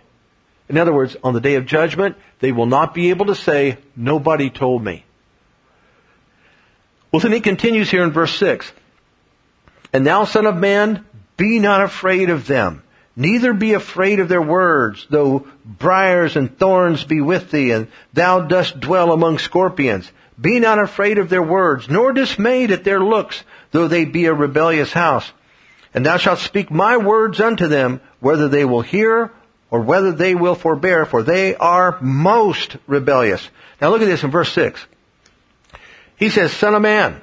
In 0.69 0.78
other 0.78 0.93
words, 0.93 1.17
on 1.25 1.34
the 1.34 1.41
day 1.41 1.56
of 1.56 1.65
judgment, 1.65 2.15
they 2.39 2.54
will 2.54 2.67
not 2.67 2.93
be 2.93 3.10
able 3.10 3.25
to 3.25 3.36
say, 3.36 3.80
nobody 3.97 4.49
told 4.49 4.82
me. 4.82 5.04
Well, 7.15 7.21
then 7.21 7.32
he 7.32 7.39
continues 7.39 7.89
here 7.89 8.04
in 8.04 8.12
verse 8.12 8.36
6. 8.36 8.69
And 9.93 10.06
thou, 10.06 10.25
son 10.25 10.45
of 10.45 10.58
man, 10.58 11.06
be 11.38 11.60
not 11.60 11.82
afraid 11.82 12.30
of 12.30 12.45
them, 12.45 12.84
neither 13.15 13.54
be 13.54 13.71
afraid 13.71 14.19
of 14.19 14.28
their 14.28 14.41
words, 14.41 15.08
though 15.10 15.47
briars 15.63 16.36
and 16.36 16.60
thorns 16.60 17.06
be 17.06 17.21
with 17.21 17.51
thee, 17.51 17.71
and 17.71 17.88
thou 18.12 18.41
dost 18.41 18.82
dwell 18.82 19.13
among 19.13 19.38
scorpions. 19.38 20.12
Be 20.38 20.60
not 20.60 20.78
afraid 20.78 21.17
of 21.17 21.30
their 21.30 21.41
words, 21.41 21.88
nor 21.89 22.12
dismayed 22.12 22.71
at 22.71 22.84
their 22.84 22.99
looks, 22.99 23.41
though 23.71 23.88
they 23.88 24.04
be 24.04 24.25
a 24.25 24.34
rebellious 24.34 24.91
house. 24.91 25.32
And 25.93 26.06
thou 26.06 26.17
shalt 26.17 26.39
speak 26.39 26.69
my 26.69 26.97
words 26.97 27.39
unto 27.39 27.69
them, 27.69 28.01
whether 28.19 28.49
they 28.49 28.65
will 28.65 28.82
hear 28.82 29.32
or 29.71 29.80
whether 29.80 30.12
they 30.12 30.36
will 30.36 30.56
forbear, 30.56 31.06
for 31.06 31.23
they 31.23 31.56
are 31.56 31.97
most 32.01 32.75
rebellious. 32.88 33.49
Now 33.80 33.91
look 33.91 34.01
at 34.01 34.08
this 34.08 34.25
in 34.25 34.32
verse 34.32 34.51
6. 34.51 34.86
He 36.17 36.30
says, 36.30 36.54
son 36.54 36.75
of 36.75 36.82
man, 36.82 37.21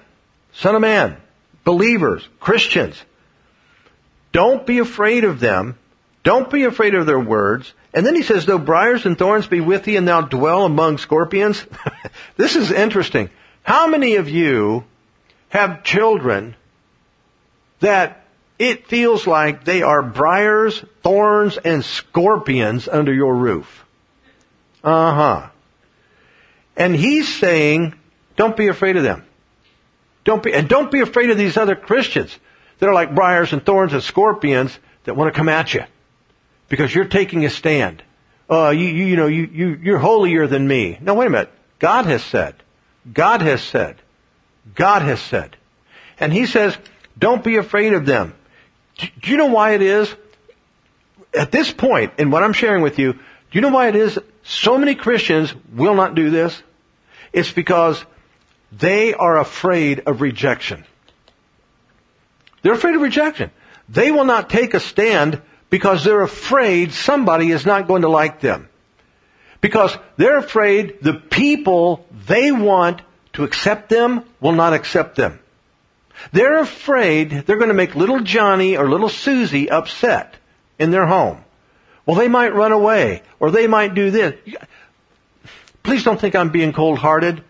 son 0.53 0.75
of 0.75 0.81
man, 0.81 1.17
believers, 1.65 2.27
Christians, 2.41 3.01
don't 4.33 4.67
be 4.67 4.79
afraid 4.79 5.25
of 5.25 5.41
them. 5.41 5.79
Don't 6.25 6.51
be 6.51 6.65
afraid 6.65 6.95
of 6.95 7.07
their 7.07 7.21
words. 7.21 7.73
And 7.95 8.07
then 8.07 8.15
he 8.15 8.23
says, 8.23 8.47
though 8.47 8.59
briars 8.59 9.05
and 9.05 9.19
thorns 9.19 9.47
be 9.47 9.61
with 9.61 9.85
thee 9.85 9.97
and 9.97 10.09
thou 10.09 10.23
dwell 10.23 10.65
among 10.65 10.99
scorpions. 10.99 11.65
this 12.37 12.57
is 12.57 12.71
interesting. 12.71 13.29
How 13.63 13.87
many 13.87 14.17
of 14.17 14.29
you 14.29 14.85
have 15.51 15.85
children 15.85 16.57
that 17.81 18.25
it 18.59 18.87
feels 18.87 19.27
like 19.27 19.65
they 19.65 19.83
are 19.83 20.03
briars, 20.03 20.83
thorns, 21.03 21.59
and 21.59 21.85
scorpions 21.85 22.89
under 22.89 23.13
your 23.13 23.35
roof? 23.35 23.85
Uh 24.83 25.15
huh. 25.15 25.49
And 26.77 26.97
he's 26.97 27.33
saying, 27.39 27.95
don't 28.37 28.57
be 28.57 28.69
afraid 28.69 28.97
of 28.97 29.03
them. 29.03 29.25
Don't 30.25 30.43
be, 30.43 30.53
and 30.53 30.69
don't 30.69 30.91
be 30.91 31.01
afraid 31.01 31.31
of 31.31 31.39
these 31.39 31.57
other 31.57 31.75
Christians 31.75 32.37
that 32.79 32.89
are 32.89 32.95
like 32.95 33.15
briars 33.15 33.53
and 33.53 33.65
thorns 33.65 33.93
and 33.93 34.03
scorpions 34.03 34.77
that 35.05 35.15
want 35.15 35.33
to 35.33 35.37
come 35.37 35.49
at 35.49 35.75
you. 35.75 35.85
Because 36.69 36.95
you're 36.95 37.05
taking 37.05 37.45
a 37.45 37.51
stand. 37.51 38.03
Uh, 38.49 38.71
you, 38.71 38.87
you, 38.87 39.05
you 39.07 39.17
know, 39.17 39.27
you, 39.27 39.49
you, 39.53 39.79
you're 39.83 39.99
holier 39.99 40.47
than 40.47 40.67
me. 40.67 40.99
No, 41.01 41.15
wait 41.15 41.27
a 41.27 41.31
minute. 41.31 41.53
God 41.79 42.07
has 42.07 42.23
said. 42.23 42.55
God 43.13 43.43
has 43.43 43.63
said. 43.63 43.97
God 44.75 45.03
has 45.03 45.21
said. 45.21 45.57
And 46.21 46.33
He 46.33 46.47
says, 46.47 46.77
don't 47.19 47.43
be 47.43 47.57
afraid 47.57 47.93
of 47.93 48.07
them. 48.07 48.35
Do 48.99 49.31
you 49.31 49.37
know 49.37 49.47
why 49.47 49.73
it 49.73 49.83
is? 49.83 50.15
At 51.35 51.51
this 51.51 51.73
point, 51.73 52.15
in 52.19 52.31
what 52.31 52.43
I'm 52.43 52.53
sharing 52.53 52.83
with 52.83 52.99
you, 52.99 53.15
do 53.15 53.21
you 53.53 53.61
know 53.61 53.71
why 53.71 53.89
it 53.89 53.97
is 53.97 54.19
so 54.45 54.79
many 54.79 54.95
Christians 54.95 55.55
will 55.75 55.95
not 55.95 56.15
do 56.15 56.31
this? 56.31 56.63
It's 57.33 57.51
because 57.51 58.05
they 58.73 59.15
are 59.15 59.39
afraid 59.39 60.01
of 60.07 60.21
rejection. 60.21 60.85
They're 62.63 62.73
afraid 62.73 62.95
of 62.95 63.03
rejection. 63.03 63.51
They 63.89 64.11
will 64.11 64.25
not 64.25 64.49
take 64.49 64.75
a 64.75 64.81
stand 64.81 65.43
because 65.69 66.05
they're 66.05 66.23
afraid 66.23 66.93
somebody 66.93 67.51
is 67.51 67.67
not 67.67 67.87
going 67.87 68.03
to 68.03 68.09
like 68.09 68.41
them. 68.41 68.69
Because 69.61 69.97
they're 70.17 70.39
afraid 70.39 70.99
the 71.03 71.15
people 71.15 72.07
they 72.27 72.51
want 72.51 73.03
to 73.35 73.45
accept 73.45 73.89
them 73.89 74.25
will 74.41 74.53
not 74.53 74.73
accept 74.73 75.17
them. 75.17 75.39
They're 76.33 76.61
afraid 76.61 77.31
they're 77.31 77.57
going 77.57 77.69
to 77.69 77.75
make 77.75 77.95
little 77.95 78.21
Johnny 78.21 78.77
or 78.77 78.89
little 78.89 79.09
Susie 79.09 79.71
upset 79.71 80.35
in 80.79 80.91
their 80.91 81.07
home. 81.07 81.45
Well, 82.07 82.17
they 82.17 82.29
might 82.29 82.55
run 82.55 82.73
away 82.73 83.23
or 83.41 83.51
they 83.51 83.67
might 83.67 83.95
do 83.95 84.11
this. 84.11 84.35
Please 85.83 86.05
don't 86.05 86.21
think 86.21 86.35
I'm 86.35 86.51
being 86.51 86.73
cold 86.73 86.99
hearted. 86.99 87.43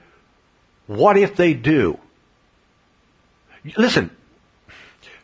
What 0.87 1.17
if 1.17 1.37
they 1.37 1.55
do? 1.55 1.99
Listen, 3.77 4.11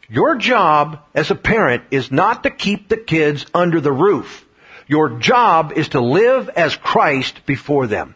your 0.09 0.37
job 0.37 1.01
as 1.15 1.31
a 1.31 1.35
parent 1.35 1.85
is 1.91 2.11
not 2.11 2.45
to 2.45 2.51
keep 2.51 2.89
the 2.89 2.97
kids 2.97 3.45
under 3.53 3.81
the 3.81 3.93
roof. 3.93 4.47
Your 4.87 5.19
job 5.19 5.73
is 5.77 5.91
to 5.91 6.01
live 6.01 6.49
as 6.49 6.75
Christ 6.75 7.45
before 7.45 7.87
them. 7.87 8.15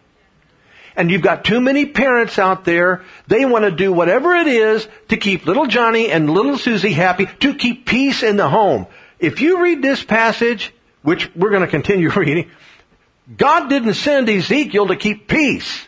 And 0.96 1.10
you've 1.10 1.22
got 1.22 1.44
too 1.44 1.60
many 1.60 1.86
parents 1.86 2.38
out 2.38 2.64
there, 2.64 3.02
they 3.26 3.44
want 3.44 3.64
to 3.64 3.70
do 3.70 3.92
whatever 3.92 4.34
it 4.34 4.46
is 4.46 4.86
to 5.08 5.16
keep 5.16 5.46
little 5.46 5.66
Johnny 5.66 6.10
and 6.10 6.30
little 6.30 6.58
Susie 6.58 6.92
happy, 6.92 7.26
to 7.40 7.54
keep 7.54 7.86
peace 7.86 8.22
in 8.22 8.36
the 8.36 8.48
home. 8.48 8.86
If 9.18 9.40
you 9.40 9.62
read 9.62 9.82
this 9.82 10.02
passage, 10.02 10.72
which 11.02 11.34
we're 11.34 11.50
going 11.50 11.62
to 11.62 11.68
continue 11.68 12.10
reading, 12.16 12.50
God 13.36 13.68
didn't 13.68 13.94
send 13.94 14.28
Ezekiel 14.28 14.88
to 14.88 14.96
keep 14.96 15.28
peace. 15.28 15.86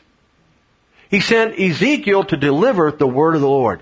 He 1.14 1.20
sent 1.20 1.60
Ezekiel 1.60 2.24
to 2.24 2.36
deliver 2.36 2.90
the 2.90 3.06
word 3.06 3.36
of 3.36 3.40
the 3.40 3.48
Lord. 3.48 3.80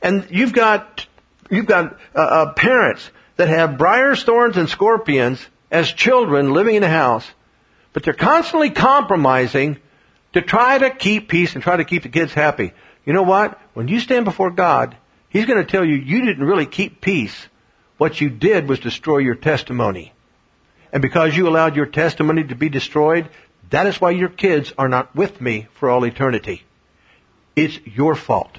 And 0.00 0.28
you've 0.30 0.52
got, 0.52 1.08
you've 1.50 1.66
got 1.66 1.98
uh, 2.14 2.20
uh, 2.20 2.52
parents 2.52 3.10
that 3.34 3.48
have 3.48 3.78
briars, 3.78 4.22
thorns, 4.22 4.56
and 4.56 4.68
scorpions 4.68 5.44
as 5.72 5.90
children 5.92 6.52
living 6.52 6.76
in 6.76 6.84
a 6.84 6.88
house, 6.88 7.28
but 7.92 8.04
they're 8.04 8.14
constantly 8.14 8.70
compromising 8.70 9.76
to 10.34 10.40
try 10.40 10.78
to 10.78 10.90
keep 10.90 11.28
peace 11.28 11.54
and 11.54 11.64
try 11.64 11.78
to 11.78 11.84
keep 11.84 12.04
the 12.04 12.10
kids 12.10 12.32
happy. 12.32 12.72
You 13.04 13.12
know 13.12 13.24
what? 13.24 13.60
When 13.74 13.88
you 13.88 13.98
stand 13.98 14.24
before 14.24 14.52
God, 14.52 14.96
He's 15.30 15.46
going 15.46 15.66
to 15.66 15.68
tell 15.68 15.84
you 15.84 15.96
you 15.96 16.24
didn't 16.24 16.46
really 16.46 16.66
keep 16.66 17.00
peace. 17.00 17.34
What 17.98 18.20
you 18.20 18.30
did 18.30 18.68
was 18.68 18.78
destroy 18.78 19.18
your 19.18 19.34
testimony. 19.34 20.12
And 20.92 21.02
because 21.02 21.36
you 21.36 21.48
allowed 21.48 21.74
your 21.74 21.86
testimony 21.86 22.44
to 22.44 22.54
be 22.54 22.68
destroyed, 22.68 23.28
that 23.70 23.86
is 23.86 24.00
why 24.00 24.10
your 24.10 24.28
kids 24.28 24.72
are 24.76 24.88
not 24.88 25.14
with 25.14 25.40
me 25.40 25.66
for 25.74 25.88
all 25.88 26.04
eternity. 26.04 26.62
It's 27.56 27.78
your 27.86 28.14
fault. 28.14 28.58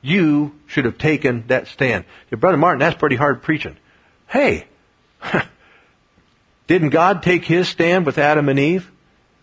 you 0.00 0.52
should 0.66 0.84
have 0.84 0.98
taken 0.98 1.44
that 1.48 1.66
stand. 1.68 2.04
Your 2.30 2.38
brother 2.38 2.56
Martin, 2.56 2.80
that's 2.80 2.96
pretty 2.96 3.16
hard 3.16 3.42
preaching. 3.42 3.76
Hey, 4.26 4.66
didn't 6.66 6.90
God 6.90 7.22
take 7.22 7.44
his 7.44 7.68
stand 7.68 8.06
with 8.06 8.18
Adam 8.18 8.48
and 8.48 8.58
Eve? 8.58 8.90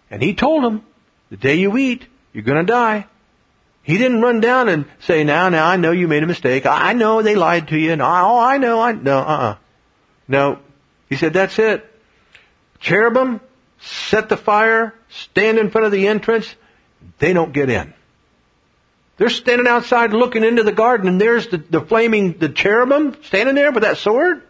And 0.10 0.22
he 0.22 0.34
told 0.34 0.64
them, 0.64 0.84
the 1.30 1.38
day 1.38 1.56
you 1.56 1.76
eat, 1.78 2.06
you're 2.34 2.44
gonna 2.44 2.64
die. 2.64 3.08
He 3.84 3.98
didn't 3.98 4.22
run 4.22 4.40
down 4.40 4.70
and 4.70 4.86
say, 5.00 5.24
now, 5.24 5.50
now, 5.50 5.68
I 5.68 5.76
know 5.76 5.92
you 5.92 6.08
made 6.08 6.24
a 6.24 6.28
mistake. 6.28 6.66
I 6.66 6.94
know 6.94 7.22
they 7.22 7.36
lied 7.36 7.68
to 7.68 7.78
you. 7.78 7.92
And, 7.92 8.02
oh, 8.02 8.40
I 8.40 8.58
know, 8.58 8.82
I, 8.82 8.94
no, 8.94 9.20
uh-uh. 9.20 9.56
No. 10.28 10.60
He 11.08 11.18
said, 11.18 11.34
that's 11.34 11.60
it. 11.60 11.86
Cherubim, 12.80 13.42
set 13.86 14.30
the 14.30 14.38
fire, 14.38 14.94
stand 15.10 15.58
in 15.58 15.70
front 15.70 15.86
of 15.86 15.92
the 15.92 16.08
entrance. 16.08 16.54
They 17.20 17.34
don't 17.34 17.54
get 17.54 17.70
in. 17.70 17.94
They're 19.18 19.30
standing 19.30 19.68
outside 19.68 20.12
looking 20.12 20.44
into 20.44 20.64
the 20.64 20.74
garden 20.74 21.08
and 21.08 21.22
there's 21.22 21.48
the, 21.48 21.58
the 21.58 21.82
flaming, 21.82 22.34
the 22.34 22.50
cherubim 22.50 23.16
standing 23.24 23.56
there 23.56 23.72
with 23.72 23.84
that 23.84 23.98
sword. 23.98 24.44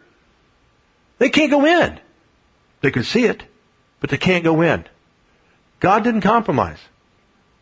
They 1.19 1.29
can't 1.29 1.51
go 1.51 1.65
in. 1.65 1.99
They 2.81 2.91
can 2.91 3.03
see 3.03 3.25
it, 3.25 3.43
but 3.99 4.09
they 4.09 4.17
can't 4.17 4.43
go 4.43 4.61
in. 4.61 4.85
God 5.79 6.03
didn't 6.03 6.21
compromise. 6.21 6.79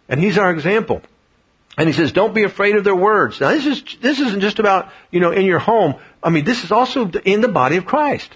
And 0.08 0.20
He's 0.20 0.38
our 0.38 0.52
example. 0.52 1.02
And 1.78 1.88
he 1.90 1.94
says, 1.94 2.12
don't 2.12 2.36
be 2.36 2.44
afraid 2.44 2.76
of 2.76 2.84
their 2.84 2.96
words. 2.96 3.40
Now 3.40 3.50
this 3.50 3.66
is, 3.66 3.84
this 4.00 4.20
isn't 4.20 4.42
just 4.42 4.60
about, 4.60 4.92
you 5.10 5.20
know, 5.20 5.32
in 5.32 5.46
your 5.46 5.60
home. 5.60 5.96
I 6.22 6.30
mean, 6.30 6.46
this 6.46 6.64
is 6.64 6.72
also 6.72 7.10
in 7.10 7.42
the 7.42 7.48
body 7.48 7.78
of 7.78 7.86
Christ. 7.86 8.30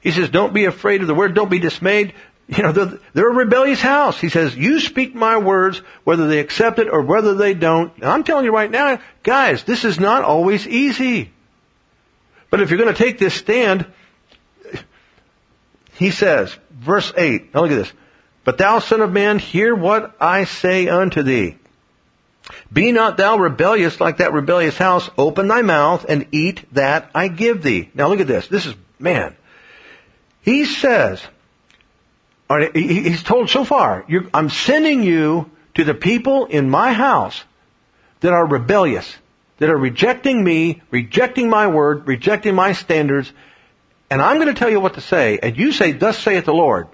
He 0.00 0.12
says, 0.12 0.28
don't 0.28 0.54
be 0.54 0.66
afraid 0.66 1.00
of 1.00 1.08
the 1.08 1.14
word. 1.14 1.34
Don't 1.34 1.50
be 1.50 1.58
dismayed. 1.58 2.14
You 2.46 2.62
know, 2.62 2.72
they're, 2.72 2.98
they're 3.14 3.30
a 3.30 3.34
rebellious 3.34 3.80
house. 3.80 4.20
He 4.20 4.28
says, 4.28 4.54
you 4.54 4.78
speak 4.78 5.14
my 5.14 5.38
words, 5.38 5.78
whether 6.04 6.26
they 6.26 6.40
accept 6.40 6.78
it 6.78 6.88
or 6.90 7.00
whether 7.00 7.34
they 7.34 7.54
don't. 7.54 7.94
And 7.96 8.04
I'm 8.04 8.22
telling 8.22 8.44
you 8.44 8.52
right 8.52 8.70
now, 8.70 9.00
guys, 9.22 9.64
this 9.64 9.84
is 9.84 9.98
not 9.98 10.24
always 10.24 10.66
easy. 10.68 11.32
But 12.50 12.60
if 12.60 12.70
you're 12.70 12.78
going 12.78 12.94
to 12.94 13.02
take 13.02 13.18
this 13.18 13.34
stand, 13.34 13.86
he 15.94 16.10
says, 16.10 16.54
verse 16.70 17.12
8, 17.16 17.54
now 17.54 17.62
look 17.62 17.70
at 17.70 17.76
this. 17.76 17.92
But 18.44 18.58
thou 18.58 18.78
son 18.78 19.00
of 19.00 19.10
man, 19.10 19.38
hear 19.38 19.74
what 19.74 20.14
I 20.20 20.44
say 20.44 20.88
unto 20.88 21.22
thee. 21.22 21.56
Be 22.70 22.92
not 22.92 23.16
thou 23.16 23.38
rebellious 23.38 24.00
like 24.00 24.18
that 24.18 24.34
rebellious 24.34 24.76
house. 24.76 25.08
Open 25.16 25.48
thy 25.48 25.62
mouth 25.62 26.04
and 26.08 26.26
eat 26.32 26.62
that 26.72 27.10
I 27.14 27.28
give 27.28 27.62
thee. 27.62 27.90
Now 27.94 28.08
look 28.08 28.20
at 28.20 28.26
this. 28.26 28.48
This 28.48 28.66
is, 28.66 28.74
man. 28.98 29.34
He 30.42 30.66
says, 30.66 31.22
he's 32.74 33.22
told 33.22 33.50
so 33.50 33.64
far, 33.64 34.04
I'm 34.32 34.50
sending 34.50 35.02
you 35.02 35.50
to 35.74 35.84
the 35.84 35.94
people 35.94 36.46
in 36.46 36.70
my 36.70 36.92
house 36.92 37.42
that 38.20 38.32
are 38.32 38.46
rebellious, 38.46 39.12
that 39.58 39.70
are 39.70 39.76
rejecting 39.76 40.42
me, 40.42 40.82
rejecting 40.90 41.48
my 41.48 41.66
word, 41.68 42.06
rejecting 42.06 42.54
my 42.54 42.72
standards, 42.72 43.32
and 44.10 44.20
I'm 44.20 44.36
going 44.36 44.48
to 44.48 44.58
tell 44.58 44.70
you 44.70 44.80
what 44.80 44.94
to 44.94 45.00
say, 45.00 45.38
and 45.42 45.56
you 45.56 45.72
say, 45.72 45.92
thus 45.92 46.18
saith 46.18 46.44
the 46.44 46.54
Lord. 46.54 46.88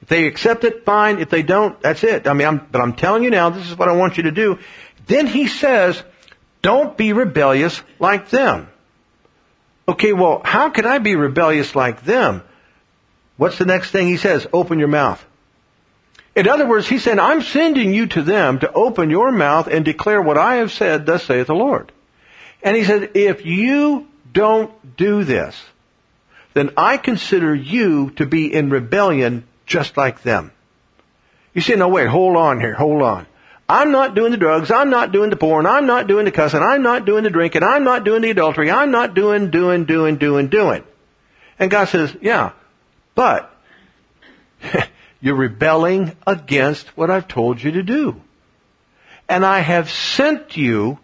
If 0.00 0.08
they 0.08 0.26
accept 0.26 0.64
it, 0.64 0.84
fine. 0.84 1.20
If 1.20 1.30
they 1.30 1.42
don't, 1.42 1.80
that's 1.80 2.02
it. 2.02 2.26
I 2.26 2.32
mean, 2.32 2.48
I'm, 2.48 2.66
but 2.70 2.80
I'm 2.80 2.94
telling 2.94 3.22
you 3.22 3.30
now, 3.30 3.50
this 3.50 3.70
is 3.70 3.78
what 3.78 3.88
I 3.88 3.92
want 3.92 4.16
you 4.16 4.24
to 4.24 4.32
do. 4.32 4.58
Then 5.06 5.26
he 5.26 5.46
says, 5.46 6.02
don't 6.60 6.96
be 6.96 7.12
rebellious 7.12 7.80
like 7.98 8.30
them. 8.30 8.68
Okay, 9.86 10.12
well, 10.12 10.42
how 10.44 10.70
can 10.70 10.86
I 10.86 10.98
be 10.98 11.16
rebellious 11.16 11.74
like 11.76 12.04
them? 12.04 12.42
What's 13.36 13.58
the 13.58 13.66
next 13.66 13.90
thing 13.90 14.08
he 14.08 14.16
says? 14.16 14.46
Open 14.52 14.78
your 14.78 14.88
mouth. 14.88 15.24
In 16.34 16.48
other 16.48 16.66
words, 16.66 16.88
he 16.88 16.98
said, 16.98 17.18
I'm 17.18 17.42
sending 17.42 17.92
you 17.92 18.06
to 18.08 18.22
them 18.22 18.60
to 18.60 18.72
open 18.72 19.10
your 19.10 19.30
mouth 19.32 19.66
and 19.66 19.84
declare 19.84 20.22
what 20.22 20.38
I 20.38 20.56
have 20.56 20.72
said, 20.72 21.04
thus 21.04 21.24
saith 21.24 21.46
the 21.46 21.54
Lord. 21.54 21.92
And 22.62 22.76
he 22.76 22.84
said, 22.84 23.10
if 23.14 23.44
you 23.44 24.08
don't 24.32 24.96
do 24.96 25.24
this, 25.24 25.60
then 26.54 26.70
I 26.76 26.96
consider 26.96 27.54
you 27.54 28.10
to 28.12 28.26
be 28.26 28.52
in 28.52 28.70
rebellion 28.70 29.44
just 29.66 29.96
like 29.96 30.22
them. 30.22 30.52
You 31.54 31.60
say, 31.60 31.74
no 31.76 31.88
wait, 31.88 32.08
hold 32.08 32.36
on 32.36 32.60
here, 32.60 32.74
hold 32.74 33.02
on. 33.02 33.26
I'm 33.68 33.90
not 33.90 34.14
doing 34.14 34.32
the 34.32 34.38
drugs, 34.38 34.70
I'm 34.70 34.90
not 34.90 35.12
doing 35.12 35.30
the 35.30 35.36
porn, 35.36 35.66
I'm 35.66 35.86
not 35.86 36.06
doing 36.06 36.24
the 36.24 36.30
cussing, 36.30 36.62
I'm 36.62 36.82
not 36.82 37.04
doing 37.04 37.24
the 37.24 37.30
drinking, 37.30 37.62
I'm 37.62 37.84
not 37.84 38.04
doing 38.04 38.22
the 38.22 38.30
adultery, 38.30 38.70
I'm 38.70 38.90
not 38.90 39.14
doing, 39.14 39.50
doing, 39.50 39.84
doing, 39.84 40.16
doing, 40.16 40.48
doing. 40.48 40.84
And 41.58 41.70
God 41.70 41.88
says, 41.88 42.14
yeah, 42.20 42.52
but 43.14 43.54
you're 45.20 45.36
rebelling 45.36 46.16
against 46.26 46.86
what 46.96 47.10
I've 47.10 47.28
told 47.28 47.62
you 47.62 47.72
to 47.72 47.82
do. 47.82 48.20
And 49.28 49.44
I 49.44 49.60
have 49.60 49.90
sent 49.90 50.56
you 50.56 50.98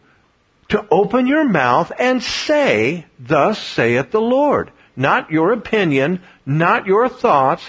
to 0.68 0.86
open 0.90 1.26
your 1.26 1.44
mouth 1.44 1.92
and 1.98 2.22
say, 2.22 3.06
thus 3.18 3.58
saith 3.58 4.10
the 4.10 4.20
Lord. 4.20 4.70
Not 4.96 5.30
your 5.30 5.52
opinion, 5.52 6.22
not 6.44 6.86
your 6.86 7.08
thoughts, 7.08 7.62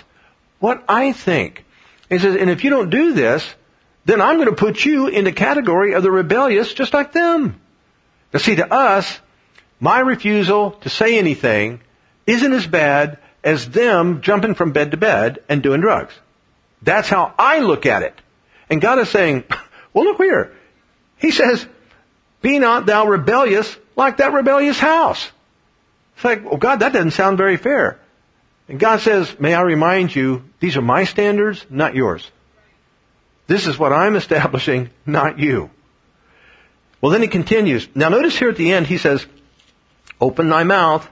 what 0.60 0.84
I 0.90 1.14
think. 1.14 1.64
He 2.10 2.20
says, 2.20 2.36
and 2.36 2.50
if 2.50 2.64
you 2.64 2.72
don't 2.72 2.90
do 2.90 3.14
this, 3.14 3.48
then 4.06 4.20
I'm 4.20 4.38
going 4.38 4.50
to 4.50 4.56
put 4.56 4.84
you 4.84 5.08
in 5.08 5.26
the 5.26 5.32
category 5.32 5.94
of 5.94 6.04
the 6.04 6.12
rebellious 6.12 6.74
just 6.74 6.94
like 6.94 7.14
them. 7.14 7.62
Now 8.34 8.40
see, 8.40 8.56
to 8.56 8.74
us, 8.74 9.20
my 9.80 10.00
refusal 10.00 10.72
to 10.72 10.90
say 10.90 11.20
anything 11.20 11.82
isn't 12.26 12.54
as 12.54 12.66
bad 12.66 13.20
as 13.44 13.70
them 13.70 14.22
jumping 14.22 14.56
from 14.56 14.72
bed 14.72 14.92
to 14.92 14.98
bed 14.98 15.40
and 15.48 15.64
doing 15.64 15.82
drugs. 15.82 16.14
That's 16.82 17.10
how 17.10 17.34
I 17.38 17.60
look 17.60 17.86
at 17.86 18.04
it. 18.04 18.20
And 18.70 18.82
God 18.82 19.00
is 19.00 19.10
saying, 19.10 19.44
well 19.94 20.06
look 20.06 20.18
here. 20.18 20.56
He 21.18 21.32
says, 21.32 21.66
be 22.42 22.60
not 22.60 22.86
thou 22.86 23.08
rebellious 23.08 23.76
like 23.96 24.18
that 24.18 24.34
rebellious 24.34 24.80
house. 24.80 25.30
It's 26.16 26.24
like, 26.24 26.44
well 26.44 26.58
God, 26.58 26.80
that 26.80 26.94
doesn't 26.94 27.12
sound 27.12 27.38
very 27.38 27.58
fair. 27.58 28.00
And 28.68 28.80
God 28.80 29.02
says, 29.02 29.40
may 29.40 29.54
I 29.54 29.62
remind 29.62 30.16
you, 30.16 30.44
these 30.60 30.78
are 30.78 30.82
my 30.82 31.06
standards, 31.06 31.66
not 31.70 31.96
yours. 31.96 32.30
This 33.48 33.66
is 33.66 33.80
what 33.80 33.92
I'm 33.92 34.16
establishing, 34.16 34.92
not 35.06 35.40
you. 35.40 35.72
Well, 37.02 37.12
then 37.12 37.22
he 37.22 37.28
continues. 37.28 37.88
Now 37.96 38.10
notice 38.10 38.38
here 38.38 38.50
at 38.50 38.58
the 38.58 38.72
end, 38.74 38.86
he 38.86 38.98
says, 38.98 39.26
open 40.22 40.50
thy 40.50 40.64
mouth. 40.64 41.10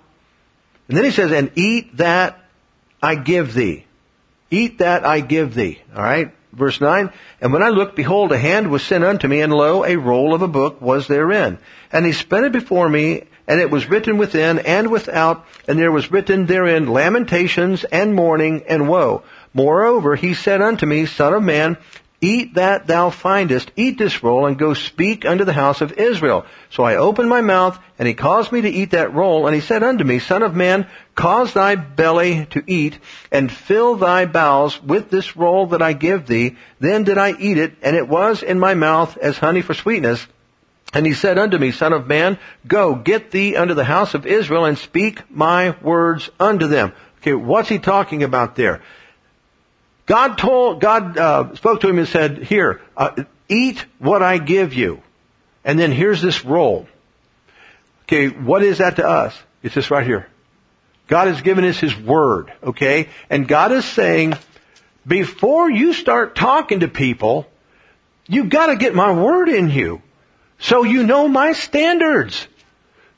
And 0.88 0.98
then 0.98 1.06
he 1.06 1.12
says, 1.12 1.32
and 1.32 1.52
eat 1.56 1.98
that 1.98 2.40
I 3.02 3.16
give 3.16 3.54
thee. 3.54 3.86
Eat 4.50 4.80
that 4.80 5.06
I 5.06 5.20
give 5.20 5.54
thee. 5.54 5.82
Alright? 5.96 6.34
Verse 6.54 6.82
9, 6.82 7.12
and 7.40 7.54
when 7.54 7.62
I 7.62 7.70
looked, 7.70 7.96
behold, 7.96 8.32
a 8.32 8.38
hand 8.38 8.72
was 8.72 8.82
sent 8.82 9.04
unto 9.04 9.28
me, 9.28 9.42
and 9.42 9.54
lo, 9.54 9.84
a 9.84 9.96
roll 9.96 10.34
of 10.34 10.42
a 10.42 10.48
book 10.48 10.82
was 10.82 11.08
therein. 11.08 11.60
And 11.92 12.04
he 12.04 12.14
spread 12.14 12.46
it 12.46 12.52
before 12.52 12.90
me, 12.90 13.26
and 13.48 13.62
it 13.62 13.70
was 13.70 13.88
written 13.88 14.18
within 14.18 14.58
and 14.60 14.90
without, 14.90 15.46
and 15.68 15.78
there 15.78 15.92
was 15.92 16.10
written 16.10 16.48
therein 16.48 16.88
lamentations 16.88 17.84
and 17.84 18.16
mourning 18.16 18.64
and 18.68 18.90
woe. 18.90 19.24
Moreover, 19.54 20.16
he 20.16 20.34
said 20.34 20.62
unto 20.62 20.88
me, 20.88 21.06
Son 21.06 21.34
of 21.34 21.44
man, 21.44 21.78
Eat 22.20 22.56
that 22.56 22.88
thou 22.88 23.12
findest, 23.12 23.72
eat 23.76 24.00
this 24.00 24.24
roll, 24.24 24.48
and 24.48 24.58
go 24.58 24.74
speak 24.74 25.24
unto 25.24 25.44
the 25.44 25.54
house 25.54 25.82
of 25.82 25.94
Israel. 25.94 26.46
So 26.72 26.84
I 26.84 26.96
opened 26.96 27.30
my 27.30 27.42
mouth, 27.42 27.78
and 28.00 28.08
he 28.08 28.16
caused 28.16 28.52
me 28.52 28.62
to 28.62 28.70
eat 28.70 28.92
that 28.92 29.14
roll, 29.14 29.46
and 29.46 29.54
he 29.54 29.62
said 29.62 29.84
unto 29.84 30.04
me, 30.04 30.18
Son 30.18 30.42
of 30.42 30.56
man, 30.56 30.88
cause 31.14 31.54
thy 31.54 31.76
belly 31.76 32.48
to 32.48 32.64
eat, 32.66 32.98
and 33.32 33.52
fill 33.52 33.98
thy 33.98 34.26
bowels 34.26 34.82
with 34.82 35.12
this 35.12 35.38
roll 35.38 35.68
that 35.68 35.84
I 35.84 35.94
give 35.94 36.26
thee. 36.26 36.56
Then 36.80 37.04
did 37.04 37.20
I 37.20 37.34
eat 37.34 37.60
it, 37.60 37.76
and 37.84 37.96
it 37.96 38.08
was 38.08 38.42
in 38.42 38.60
my 38.60 38.74
mouth 38.74 39.16
as 39.18 39.38
honey 39.38 39.62
for 39.62 39.76
sweetness. 39.76 40.26
And 40.94 41.06
he 41.06 41.14
said 41.14 41.38
unto 41.38 41.60
me, 41.60 41.72
Son 41.72 41.94
of 41.94 42.08
man, 42.08 42.40
go, 42.66 42.96
get 42.96 43.30
thee 43.30 43.56
unto 43.56 43.76
the 43.76 43.84
house 43.84 44.16
of 44.16 44.26
Israel, 44.26 44.66
and 44.66 44.78
speak 44.78 45.22
my 45.30 45.76
words 45.84 46.32
unto 46.40 46.66
them. 46.66 46.94
Okay, 47.22 47.34
what's 47.34 47.70
he 47.70 47.78
talking 47.78 48.24
about 48.24 48.56
there? 48.56 48.82
God 50.08 50.38
told, 50.38 50.82
God 50.82 51.18
uh, 51.18 51.56
spoke 51.56 51.82
to 51.82 51.90
him 51.90 52.00
and 52.00 52.08
said, 52.08 52.40
"Here, 52.44 52.82
uh, 52.96 53.24
eat 53.48 53.86
what 54.00 54.24
I 54.24 54.40
give 54.40 54.74
you," 54.74 55.02
and 55.64 55.78
then 55.78 55.92
here's 55.92 56.22
this 56.22 56.44
roll. 56.44 56.88
Okay, 58.04 58.30
what 58.30 58.64
is 58.64 58.80
that 58.80 58.96
to 58.96 59.08
us? 59.08 59.38
It's 59.62 59.76
this 59.76 59.92
right 59.92 60.06
here. 60.06 60.28
God 61.08 61.28
has 61.28 61.42
given 61.42 61.66
us 61.66 61.78
His 61.78 61.96
Word, 61.96 62.52
okay? 62.64 63.10
And 63.30 63.48
God 63.48 63.72
is 63.72 63.86
saying, 63.86 64.36
before 65.06 65.70
you 65.70 65.94
start 65.94 66.36
talking 66.36 66.82
to 66.82 66.88
people, 66.88 67.48
you've 68.28 68.50
gotta 68.50 68.76
get 68.76 68.94
my 68.94 69.14
Word 69.14 69.50
in 69.50 69.70
you. 69.70 70.02
So 70.60 70.84
you 70.84 71.04
know 71.04 71.28
my 71.28 71.54
standards. 71.54 72.48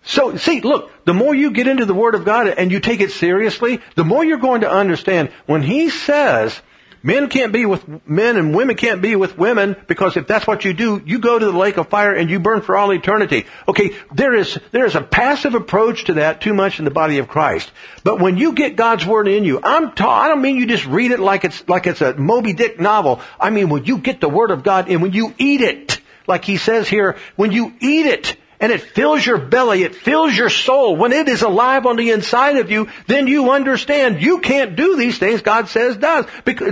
So, 0.04 0.38
see, 0.38 0.62
look, 0.62 0.92
the 1.06 1.14
more 1.14 1.36
you 1.36 1.52
get 1.52 1.68
into 1.68 1.86
the 1.86 1.94
Word 1.94 2.16
of 2.16 2.26
God 2.26 2.48
and 2.48 2.72
you 2.72 2.80
take 2.80 3.02
it 3.02 3.12
seriously, 3.12 3.82
the 3.96 4.06
more 4.06 4.24
you're 4.24 4.38
going 4.38 4.62
to 4.62 4.72
understand 4.72 5.30
when 5.46 5.62
He 5.62 5.90
says 5.90 6.60
Men 7.02 7.30
can't 7.30 7.54
be 7.54 7.66
with 7.66 8.08
men 8.08 8.36
and 8.36 8.54
women 8.54 8.76
can't 8.76 9.02
be 9.02 9.16
with 9.16 9.38
women 9.38 9.78
because 9.88 10.18
if 10.18 10.28
that's 10.28 10.46
what 10.46 10.66
you 10.66 10.74
do, 10.74 11.02
you 11.06 11.20
go 11.20 11.40
to 11.40 11.46
the 11.46 11.58
lake 11.58 11.78
of 11.78 11.88
fire 11.88 12.14
and 12.14 12.30
you 12.30 12.40
burn 12.40 12.62
for 12.62 12.76
all 12.76 12.92
eternity. 12.92 13.46
Okay, 13.68 13.96
there 14.14 14.34
is, 14.34 14.60
there 14.72 14.86
is 14.86 14.96
a 14.96 15.02
passive 15.02 15.56
approach 15.56 16.06
to 16.06 16.16
that 16.16 16.42
too 16.42 16.54
much 16.54 16.80
in 16.80 16.86
the 16.86 16.92
body 16.92 17.20
of 17.20 17.30
Christ. 17.30 17.72
But 18.04 18.20
when 18.20 18.38
you 18.38 18.52
get 18.52 18.76
God's 18.76 19.06
Word 19.06 19.30
in 19.30 19.46
you, 19.46 19.62
I'm 19.64 19.94
ta- 19.94 20.24
I 20.24 20.28
don't 20.28 20.42
mean 20.42 20.58
you 20.58 20.66
just 20.66 20.86
read 20.86 21.12
it 21.12 21.20
like 21.20 21.46
it's, 21.46 21.68
like 21.70 21.88
it's 21.88 22.02
a 22.02 22.14
Moby 22.16 22.52
Dick 22.54 22.80
novel. 22.80 23.22
I 23.40 23.50
mean 23.50 23.70
when 23.70 23.86
you 23.86 24.00
get 24.00 24.20
the 24.20 24.30
Word 24.30 24.52
of 24.52 24.64
God 24.64 24.90
and 24.90 25.02
when 25.02 25.14
you 25.14 25.34
eat 25.38 25.62
it, 25.62 26.02
like 26.28 26.44
he 26.44 26.58
says 26.58 26.90
here, 26.90 27.18
when 27.38 27.52
you 27.54 27.74
eat 27.80 28.06
it, 28.08 28.38
and 28.60 28.72
it 28.72 28.82
fills 28.82 29.26
your 29.26 29.38
belly, 29.38 29.84
it 29.84 29.96
fills 29.96 30.36
your 30.36 30.50
soul, 30.50 30.96
when 30.98 31.14
it 31.14 31.30
is 31.30 31.42
alive 31.44 31.86
on 31.86 31.96
the 31.96 32.12
inside 32.12 32.58
of 32.58 32.70
you, 32.70 32.90
then 33.08 33.28
you 33.28 33.52
understand 33.52 34.22
you 34.22 34.40
can't 34.40 34.76
do 34.76 34.98
these 34.98 35.18
things 35.18 35.42
God 35.42 35.70
says 35.70 35.96
does. 35.96 36.26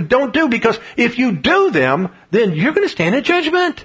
Don't 0.06 0.34
do 0.34 0.48
because 0.48 0.78
if 0.96 1.18
you 1.18 1.32
do 1.32 1.70
them, 1.70 2.14
then 2.30 2.54
you're 2.54 2.74
to 2.74 2.88
stand 2.88 3.14
in 3.14 3.24
judgment. 3.24 3.84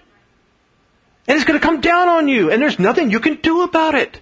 And 1.27 1.37
it's 1.37 1.45
to 1.45 1.59
come 1.59 1.79
down 1.79 2.09
on 2.09 2.27
you, 2.27 2.51
and 2.51 2.61
there's 2.61 2.79
nothing 2.79 3.09
you 3.09 3.21
can 3.21 3.35
do 3.35 3.63
about 3.63 3.95
it. 3.95 4.19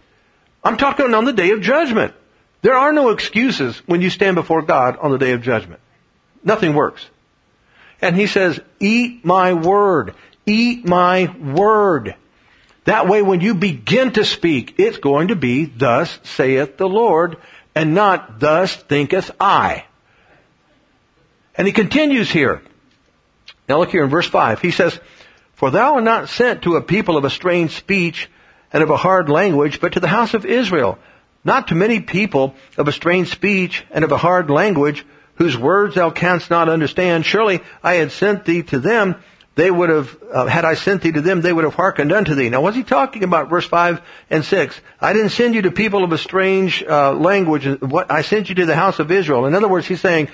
I'm 0.64 0.78
talking 0.78 1.14
on 1.16 1.26
the 1.26 1.34
day 1.34 1.50
of 1.50 1.62
judgment. 1.62 2.14
There 2.62 2.76
are 2.76 2.94
no 2.94 3.10
excuses 3.10 3.78
when 3.88 4.02
you 4.02 4.12
stand 4.12 4.36
before 4.36 4.62
God 4.62 4.98
on 4.98 5.10
the 5.10 5.18
day 5.18 5.32
of 5.32 5.42
judgment. 5.42 5.82
Nothing 6.44 6.76
works. 6.76 7.04
And 8.00 8.16
he 8.16 8.28
says, 8.28 8.60
eat 8.80 9.26
my 9.26 9.54
word. 9.54 10.14
Eat 10.46 10.86
my 10.86 11.36
word. 11.40 12.16
That 12.86 13.08
way 13.08 13.22
when 13.22 13.42
you 13.42 13.54
begin 13.54 14.14
to 14.14 14.26
speak, 14.26 14.76
it's 14.78 14.98
going 14.98 15.28
to 15.28 15.36
be, 15.36 15.66
thus 15.66 16.18
saith 16.24 16.78
the 16.78 16.90
Lord, 16.90 17.38
and 17.76 17.94
not, 17.94 18.40
thus 18.40 18.76
thinketh 18.76 19.32
I. 19.40 19.86
And 21.56 21.68
he 21.68 21.74
continues 21.74 22.32
here. 22.32 22.62
Now 23.70 23.78
look 23.80 23.92
here 23.92 24.04
in 24.04 24.10
verse 24.10 24.28
5. 24.28 24.62
He 24.62 24.72
says, 24.72 25.00
For 25.54 25.70
thou 25.70 25.96
art 25.96 26.04
not 26.04 26.30
sent 26.30 26.64
to 26.64 26.76
a 26.76 26.82
people 26.82 27.18
of 27.18 27.26
a 27.26 27.30
strange 27.30 27.76
speech 27.78 28.30
and 28.74 28.82
of 28.82 28.90
a 28.90 28.98
hard 28.98 29.30
language, 29.30 29.80
but 29.80 29.94
to 29.94 30.00
the 30.00 30.08
house 30.08 30.34
of 30.34 30.46
Israel. 30.46 30.98
Not 31.44 31.68
to 31.68 31.76
many 31.76 32.00
people 32.00 32.56
of 32.78 32.88
a 32.88 32.92
strange 32.92 33.30
speech 33.30 33.86
and 33.92 34.04
of 34.04 34.12
a 34.12 34.18
hard 34.18 34.50
language, 34.50 35.06
whose 35.36 35.58
words 35.58 35.96
thou 35.96 36.10
canst 36.10 36.50
not 36.50 36.70
understand. 36.70 37.26
Surely 37.26 37.62
I 37.84 37.96
had 37.96 38.12
sent 38.12 38.46
thee 38.46 38.64
to 38.64 38.80
them, 38.80 39.16
they 39.56 39.70
would 39.70 39.90
have, 39.90 40.18
uh, 40.32 40.46
had 40.46 40.64
I 40.64 40.76
sent 40.76 41.02
thee 41.02 41.12
to 41.12 41.22
them, 41.22 41.42
they 41.42 41.52
would 41.52 41.66
have 41.66 41.74
hearkened 41.74 42.12
unto 42.12 42.36
thee. 42.36 42.50
Now, 42.50 42.62
what's 42.62 42.78
he 42.78 42.84
talking 42.84 43.24
about? 43.24 43.50
Verse 43.50 43.66
5 43.66 44.02
and 44.30 44.46
6. 44.46 44.82
I 45.00 45.14
didn't 45.14 45.30
send 45.30 45.56
you 45.56 45.64
to 45.64 45.72
people 45.72 46.04
of 46.04 46.12
a 46.14 46.18
strange 46.18 46.82
uh, 46.84 47.14
language. 47.14 47.66
What 47.82 48.12
I 48.12 48.22
sent 48.22 48.50
you 48.50 48.56
to 48.56 48.66
the 48.66 48.76
house 48.76 49.00
of 49.00 49.12
Israel. 49.12 49.46
In 49.46 49.56
other 49.56 49.68
words, 49.68 49.88
he's 49.88 50.00
saying, 50.00 50.30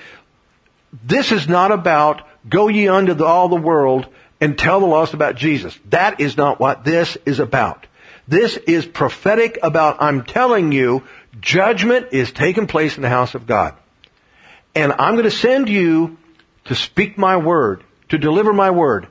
this 1.04 1.32
is 1.32 1.48
not 1.48 1.72
about 1.72 2.26
go 2.48 2.68
ye 2.68 2.88
unto 2.88 3.14
the, 3.14 3.24
all 3.24 3.48
the 3.48 3.56
world 3.56 4.06
and 4.40 4.56
tell 4.56 4.80
the 4.80 4.86
lost 4.86 5.14
about 5.14 5.34
Jesus. 5.34 5.76
That 5.86 6.20
is 6.20 6.36
not 6.36 6.60
what 6.60 6.84
this 6.84 7.16
is 7.26 7.40
about. 7.40 7.86
This 8.28 8.56
is 8.56 8.86
prophetic 8.86 9.58
about, 9.62 10.00
I'm 10.00 10.24
telling 10.24 10.70
you, 10.70 11.04
judgment 11.40 12.08
is 12.12 12.30
taking 12.30 12.66
place 12.66 12.96
in 12.96 13.02
the 13.02 13.08
house 13.08 13.34
of 13.34 13.46
God. 13.46 13.74
And 14.74 14.92
I'm 14.92 15.14
going 15.14 15.24
to 15.24 15.30
send 15.30 15.68
you 15.68 16.18
to 16.66 16.74
speak 16.74 17.18
my 17.18 17.38
word, 17.38 17.82
to 18.10 18.18
deliver 18.18 18.52
my 18.52 18.70
word. 18.70 19.08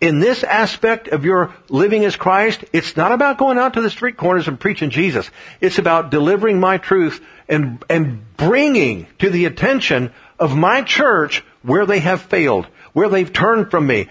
In 0.00 0.20
this 0.20 0.44
aspect 0.44 1.08
of 1.08 1.24
your 1.24 1.54
living 1.68 2.04
as 2.04 2.16
Christ, 2.16 2.64
it's 2.72 2.96
not 2.96 3.12
about 3.12 3.38
going 3.38 3.58
out 3.58 3.74
to 3.74 3.80
the 3.80 3.90
street 3.90 4.16
corners 4.16 4.48
and 4.48 4.60
preaching 4.60 4.90
Jesus. 4.90 5.30
It's 5.60 5.78
about 5.78 6.10
delivering 6.10 6.60
my 6.60 6.78
truth 6.78 7.24
and, 7.48 7.82
and 7.88 8.36
bringing 8.36 9.06
to 9.20 9.30
the 9.30 9.46
attention 9.46 10.12
of 10.38 10.56
my 10.56 10.82
church 10.82 11.42
where 11.62 11.86
they 11.86 12.00
have 12.00 12.20
failed, 12.20 12.66
where 12.92 13.08
they've 13.08 13.32
turned 13.32 13.70
from 13.70 13.86
me, 13.86 14.08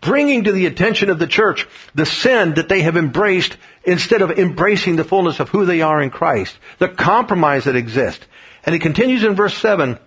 bringing 0.00 0.44
to 0.44 0.52
the 0.52 0.66
attention 0.66 1.10
of 1.10 1.18
the 1.18 1.26
church 1.26 1.66
the 1.94 2.06
sin 2.06 2.54
that 2.54 2.68
they 2.68 2.82
have 2.82 2.96
embraced 2.96 3.56
instead 3.84 4.22
of 4.22 4.30
embracing 4.38 4.96
the 4.96 5.04
fullness 5.04 5.40
of 5.40 5.50
who 5.50 5.66
they 5.66 5.82
are 5.82 6.00
in 6.00 6.10
Christ, 6.10 6.56
the 6.78 6.88
compromise 6.88 7.64
that 7.64 7.76
exists. 7.76 8.24
And 8.64 8.72
he 8.72 8.78
continues 8.78 9.24
in 9.24 9.34
verse 9.34 9.56
7, 9.58 9.98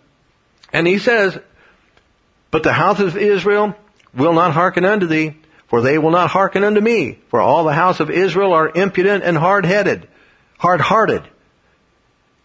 and 0.74 0.88
he 0.88 0.98
says, 0.98 1.38
But 2.52 2.64
the 2.64 2.74
house 2.74 3.00
of 3.00 3.18
Israel 3.18 3.76
will 4.14 4.34
not 4.34 4.54
hearken 4.54 4.86
unto 4.86 5.08
thee, 5.08 5.36
for 5.68 5.82
they 5.82 5.98
will 5.98 6.12
not 6.12 6.30
hearken 6.30 6.64
unto 6.64 6.80
me, 6.80 7.20
for 7.30 7.42
all 7.42 7.66
the 7.66 7.74
house 7.74 8.00
of 8.00 8.10
Israel 8.10 8.54
are 8.54 8.72
impudent 8.74 9.24
and 9.24 9.38
hard-headed, 9.38 10.08
hard-hearted. 10.58 11.24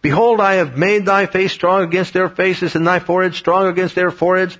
Behold, 0.01 0.41
I 0.41 0.55
have 0.55 0.77
made 0.77 1.05
thy 1.05 1.25
face 1.25 1.53
strong 1.53 1.83
against 1.83 2.13
their 2.13 2.27
faces, 2.27 2.75
and 2.75 2.85
thy 2.85 2.99
forehead 2.99 3.35
strong 3.35 3.67
against 3.67 3.95
their 3.95 4.11
foreheads. 4.11 4.57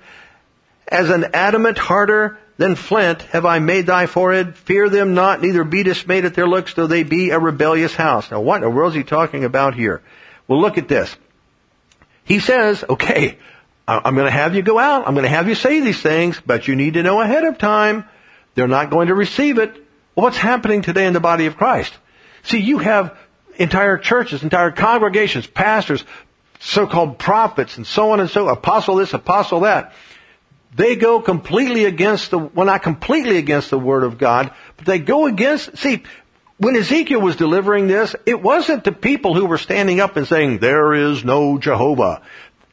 As 0.88 1.10
an 1.10 1.26
adamant 1.34 1.76
harder 1.76 2.38
than 2.56 2.76
flint 2.76 3.22
have 3.22 3.44
I 3.44 3.58
made 3.58 3.86
thy 3.86 4.06
forehead. 4.06 4.56
Fear 4.56 4.88
them 4.88 5.14
not, 5.14 5.42
neither 5.42 5.64
be 5.64 5.82
dismayed 5.82 6.24
at 6.24 6.34
their 6.34 6.46
looks, 6.46 6.74
though 6.74 6.86
they 6.86 7.02
be 7.02 7.30
a 7.30 7.38
rebellious 7.38 7.94
house. 7.94 8.30
Now 8.30 8.40
what 8.40 8.56
in 8.56 8.62
the 8.62 8.70
world 8.70 8.92
is 8.92 8.96
he 8.96 9.02
talking 9.02 9.44
about 9.44 9.74
here? 9.74 10.02
Well 10.46 10.60
look 10.60 10.78
at 10.78 10.88
this. 10.88 11.14
He 12.24 12.38
says, 12.40 12.84
okay, 12.88 13.38
I'm 13.86 14.14
going 14.14 14.26
to 14.26 14.30
have 14.30 14.54
you 14.54 14.62
go 14.62 14.78
out. 14.78 15.06
I'm 15.06 15.14
going 15.14 15.24
to 15.24 15.28
have 15.28 15.48
you 15.48 15.54
say 15.54 15.80
these 15.80 16.00
things, 16.00 16.40
but 16.44 16.66
you 16.66 16.74
need 16.74 16.94
to 16.94 17.02
know 17.02 17.20
ahead 17.20 17.44
of 17.44 17.58
time. 17.58 18.04
They're 18.54 18.68
not 18.68 18.90
going 18.90 19.08
to 19.08 19.14
receive 19.14 19.58
it. 19.58 19.76
What's 20.14 20.36
happening 20.36 20.82
today 20.82 21.06
in 21.06 21.12
the 21.12 21.20
body 21.20 21.46
of 21.46 21.56
Christ? 21.56 21.92
See, 22.44 22.60
you 22.60 22.78
have 22.78 23.16
entire 23.56 23.98
churches, 23.98 24.42
entire 24.42 24.70
congregations, 24.70 25.46
pastors, 25.46 26.04
so-called 26.60 27.18
prophets, 27.18 27.76
and 27.76 27.86
so 27.86 28.12
on 28.12 28.20
and 28.20 28.30
so, 28.30 28.48
apostle 28.48 28.96
this, 28.96 29.12
apostle 29.12 29.60
that. 29.60 29.92
They 30.74 30.96
go 30.96 31.20
completely 31.20 31.84
against 31.84 32.30
the, 32.30 32.38
well 32.38 32.66
not 32.66 32.82
completely 32.82 33.36
against 33.36 33.70
the 33.70 33.78
Word 33.78 34.02
of 34.02 34.18
God, 34.18 34.52
but 34.76 34.86
they 34.86 34.98
go 34.98 35.26
against, 35.26 35.76
see, 35.76 36.02
when 36.56 36.76
Ezekiel 36.76 37.20
was 37.20 37.36
delivering 37.36 37.86
this, 37.86 38.14
it 38.26 38.40
wasn't 38.40 38.84
the 38.84 38.92
people 38.92 39.34
who 39.34 39.46
were 39.46 39.58
standing 39.58 40.00
up 40.00 40.16
and 40.16 40.26
saying, 40.26 40.58
there 40.58 40.94
is 40.94 41.24
no 41.24 41.58
Jehovah. 41.58 42.22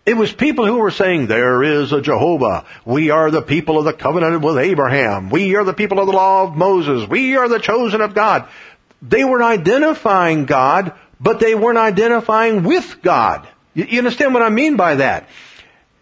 It 0.04 0.18
was 0.18 0.32
people 0.34 0.66
who 0.66 0.78
were 0.78 0.92
saying, 0.92 1.28
there 1.28 1.62
is 1.62 1.92
a 1.92 2.02
Jehovah. 2.02 2.66
We 2.86 3.12
are 3.12 3.30
the 3.30 3.44
people 3.44 3.78
of 3.78 3.86
the 3.86 3.94
covenant 3.94 4.42
with 4.42 4.58
Abraham. 4.58 5.30
We 5.30 5.56
are 5.56 5.64
the 5.64 5.74
people 5.74 6.00
of 6.00 6.08
the 6.08 6.14
law 6.14 6.44
of 6.44 6.56
Moses. 6.56 7.08
We 7.08 7.36
are 7.36 7.48
the 7.48 7.60
chosen 7.60 8.02
of 8.02 8.16
God. 8.16 8.50
They 9.04 9.24
were 9.24 9.44
identifying 9.44 10.46
God, 10.46 10.94
but 11.20 11.40
they 11.40 11.54
weren't 11.54 11.78
identifying 11.78 12.64
with 12.64 13.02
God. 13.04 13.48
You 13.76 14.00
understand 14.00 14.34
what 14.34 14.44
I 14.44 14.50
mean 14.50 14.76
by 14.76 14.96
that? 14.96 15.30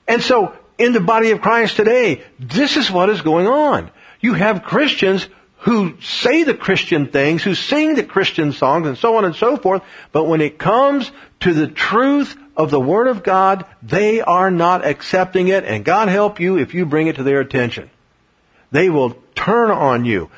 And 0.08 0.22
so 0.22 0.54
in 0.78 0.94
the 0.94 1.02
body 1.02 1.32
of 1.32 1.42
Christ 1.42 1.76
today, 1.76 2.24
this 2.40 2.78
is 2.78 2.90
what 2.90 3.10
is 3.10 3.22
going 3.22 3.48
on. 3.48 3.92
You 4.22 4.34
have 4.34 4.64
Christians 4.64 5.28
who 5.60 6.00
say 6.02 6.44
the 6.44 6.54
Christian 6.54 7.08
things, 7.08 7.44
who 7.44 7.54
sing 7.54 7.96
the 7.96 8.04
Christian 8.04 8.54
songs 8.54 8.88
and 8.88 8.98
so 8.98 9.18
on 9.18 9.26
and 9.26 9.36
so 9.36 9.58
forth, 9.58 9.82
but 10.14 10.24
when 10.26 10.40
it 10.40 10.58
comes 10.58 11.12
to 11.42 11.54
the 11.54 11.68
truth 11.68 12.36
of 12.60 12.70
the 12.70 12.80
Word 12.80 13.08
of 13.08 13.24
God, 13.24 13.66
they 13.82 14.20
are 14.20 14.52
not 14.52 14.86
accepting 14.86 15.48
it, 15.48 15.64
and 15.64 15.86
God 15.86 16.10
help 16.10 16.42
you 16.42 16.58
if 16.58 16.74
you 16.74 16.86
bring 16.86 17.08
it 17.08 17.16
to 17.16 17.24
their 17.24 17.40
attention. 17.40 17.90
They 18.70 18.90
will 18.90 19.16
turn 19.34 19.72
on 19.72 20.04
you, 20.04 20.30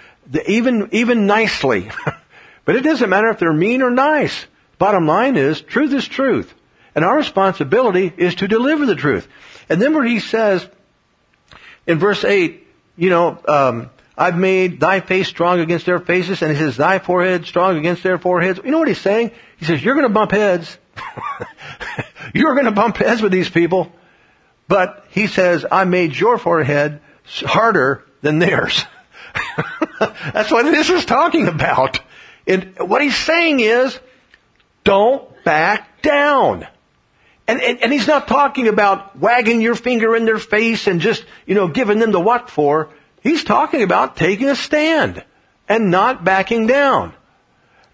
even, 0.46 0.90
even 0.92 1.26
nicely. 1.26 1.90
but 2.66 2.76
it 2.76 2.82
doesn't 2.82 3.10
matter 3.10 3.30
if 3.30 3.40
they're 3.40 3.52
mean 3.52 3.82
or 3.82 3.90
nice. 3.90 4.46
Bottom 4.78 5.08
line 5.08 5.36
is, 5.36 5.62
truth 5.62 5.94
is 5.94 6.08
truth. 6.08 6.54
And 6.94 7.04
our 7.04 7.18
responsibility 7.18 8.14
is 8.16 8.36
to 8.36 8.48
deliver 8.48 8.86
the 8.86 8.96
truth. 8.96 9.28
And 9.68 9.82
then 9.82 9.96
where 9.96 10.06
he 10.06 10.20
says, 10.20 10.68
in 11.88 11.98
verse 11.98 12.24
8, 12.24 12.68
you 12.98 13.10
know, 13.10 13.40
um, 13.48 13.90
I've 14.16 14.38
made 14.38 14.80
thy 14.80 15.00
face 15.00 15.28
strong 15.28 15.60
against 15.60 15.88
their 15.88 16.00
faces, 16.00 16.44
and 16.44 16.52
he 16.52 16.58
says, 16.58 16.78
thy 16.78 17.00
forehead 17.00 17.48
strong 17.48 17.78
against 17.78 18.04
their 18.04 18.20
foreheads. 18.20 18.60
You 18.64 18.70
know 18.70 18.78
what 18.78 18.90
he's 18.90 19.02
saying? 19.02 19.32
He 19.58 19.66
says, 19.66 19.84
you're 19.84 19.96
gonna 19.96 20.10
bump 20.10 20.30
heads. 20.30 20.78
you're 22.34 22.56
gonna 22.56 22.72
bump 22.72 22.98
heads 22.98 23.22
with 23.22 23.32
these 23.32 23.50
people. 23.50 23.92
But 24.68 25.06
he 25.10 25.28
says, 25.28 25.66
I 25.70 25.84
made 25.84 26.16
your 26.16 26.38
forehead 26.38 27.02
harder 27.26 28.06
than 28.22 28.40
theirs. 28.40 28.86
That's 30.00 30.52
what 30.52 30.64
this 30.64 30.90
is 30.90 31.06
talking 31.06 31.48
about. 31.48 32.00
And 32.48 32.78
what 32.80 33.02
he's 33.02 33.18
saying 33.18 33.60
is, 33.60 34.00
don't 34.84 35.44
back 35.44 36.02
down. 36.02 36.68
And, 37.48 37.62
and, 37.62 37.84
and 37.84 37.92
he's 37.92 38.08
not 38.08 38.28
talking 38.28 38.68
about 38.68 39.20
wagging 39.20 39.62
your 39.62 39.76
finger 39.76 40.16
in 40.16 40.26
their 40.26 40.38
face 40.38 40.88
and 40.88 41.02
just, 41.02 41.26
you 41.46 41.56
know, 41.56 41.68
giving 41.68 42.00
them 42.00 42.12
the 42.12 42.20
what 42.20 42.50
for. 42.50 42.90
He's 43.22 43.44
talking 43.44 43.84
about 43.84 44.16
taking 44.16 44.50
a 44.50 44.56
stand 44.56 45.24
and 45.68 45.92
not 45.92 46.24
backing 46.24 46.68
down. 46.68 47.14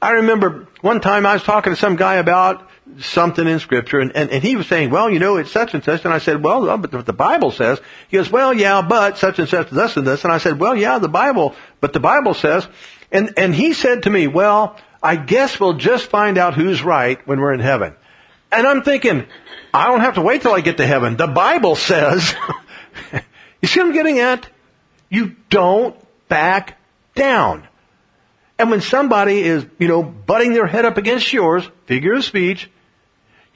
I 0.01 0.11
remember 0.11 0.67
one 0.81 1.01
time 1.01 1.25
I 1.25 1.33
was 1.33 1.43
talking 1.43 1.73
to 1.73 1.79
some 1.79 1.95
guy 1.95 2.15
about 2.15 2.69
something 2.99 3.47
in 3.47 3.59
scripture 3.59 3.99
and, 3.99 4.15
and, 4.15 4.29
and 4.31 4.43
he 4.43 4.55
was 4.55 4.67
saying, 4.67 4.89
well, 4.89 5.09
you 5.09 5.19
know, 5.19 5.38
it's 5.38 5.51
such 5.51 5.73
and 5.73 5.83
such. 5.83 6.05
And 6.05 6.13
I 6.13 6.17
said, 6.19 6.43
well, 6.43 6.77
but 6.77 7.05
the 7.05 7.13
Bible 7.13 7.51
says, 7.51 7.79
he 8.07 8.17
goes, 8.17 8.29
well, 8.29 8.53
yeah, 8.53 8.81
but 8.81 9.17
such 9.17 9.39
and 9.39 9.47
such, 9.47 9.69
this 9.69 9.97
and 9.97 10.07
this. 10.07 10.23
And 10.23 10.33
I 10.33 10.38
said, 10.38 10.59
well, 10.59 10.75
yeah, 10.75 10.99
the 10.99 11.09
Bible, 11.09 11.55
but 11.79 11.93
the 11.93 11.99
Bible 11.99 12.33
says, 12.33 12.67
and, 13.11 13.33
and 13.38 13.53
he 13.53 13.73
said 13.73 14.03
to 14.03 14.09
me, 14.09 14.27
well, 14.27 14.77
I 15.01 15.15
guess 15.15 15.59
we'll 15.59 15.73
just 15.73 16.07
find 16.07 16.38
out 16.38 16.55
who's 16.55 16.83
right 16.83 17.25
when 17.27 17.39
we're 17.39 17.53
in 17.53 17.59
heaven. 17.59 17.95
And 18.51 18.65
I'm 18.65 18.83
thinking, 18.83 19.25
I 19.73 19.88
don't 19.88 20.01
have 20.01 20.15
to 20.15 20.21
wait 20.21 20.41
till 20.41 20.53
I 20.53 20.61
get 20.61 20.77
to 20.77 20.85
heaven. 20.85 21.17
The 21.17 21.27
Bible 21.27 21.75
says, 21.75 22.35
you 23.61 23.67
see 23.67 23.79
what 23.79 23.88
I'm 23.88 23.93
getting 23.93 24.19
at? 24.19 24.47
You 25.09 25.35
don't 25.49 25.95
back 26.27 26.77
down. 27.15 27.67
And 28.59 28.71
when 28.71 28.81
somebody 28.81 29.41
is, 29.41 29.65
you 29.77 29.88
know, 29.88 30.01
butting 30.01 30.53
their 30.53 30.65
head 30.65 30.85
up 30.85 30.97
against 30.97 31.31
yours, 31.31 31.69
figure 31.85 32.13
of 32.13 32.25
speech, 32.25 32.69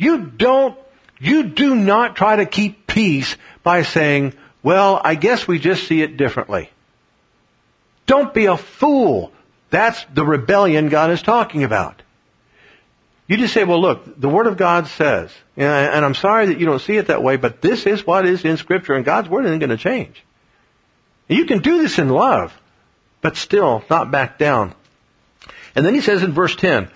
you 0.01 0.17
don't, 0.25 0.75
you 1.19 1.43
do 1.43 1.75
not 1.75 2.15
try 2.15 2.37
to 2.37 2.47
keep 2.47 2.87
peace 2.87 3.37
by 3.61 3.83
saying, 3.83 4.33
well, 4.63 4.99
I 5.01 5.13
guess 5.13 5.47
we 5.47 5.59
just 5.59 5.87
see 5.87 6.01
it 6.01 6.17
differently. 6.17 6.71
Don't 8.07 8.33
be 8.33 8.45
a 8.45 8.57
fool. 8.57 9.31
That's 9.69 10.03
the 10.11 10.25
rebellion 10.25 10.89
God 10.89 11.11
is 11.11 11.21
talking 11.21 11.63
about. 11.63 12.01
You 13.27 13.37
just 13.37 13.53
say, 13.53 13.63
well 13.63 13.79
look, 13.79 14.19
the 14.19 14.27
Word 14.27 14.47
of 14.47 14.57
God 14.57 14.87
says, 14.87 15.31
and 15.55 16.03
I'm 16.03 16.15
sorry 16.15 16.47
that 16.47 16.59
you 16.59 16.65
don't 16.65 16.81
see 16.81 16.97
it 16.97 17.07
that 17.07 17.21
way, 17.21 17.35
but 17.37 17.61
this 17.61 17.85
is 17.85 18.05
what 18.05 18.25
is 18.25 18.43
in 18.43 18.57
Scripture 18.57 18.95
and 18.95 19.05
God's 19.05 19.29
Word 19.29 19.45
isn't 19.45 19.59
going 19.59 19.69
to 19.69 19.77
change. 19.77 20.23
You 21.27 21.45
can 21.45 21.59
do 21.59 21.79
this 21.79 21.99
in 21.99 22.09
love, 22.09 22.59
but 23.21 23.37
still 23.37 23.83
not 23.87 24.09
back 24.09 24.39
down. 24.39 24.73
And 25.75 25.85
then 25.85 25.93
he 25.93 26.01
says 26.01 26.23
in 26.23 26.33
verse 26.33 26.55
10, 26.55 26.89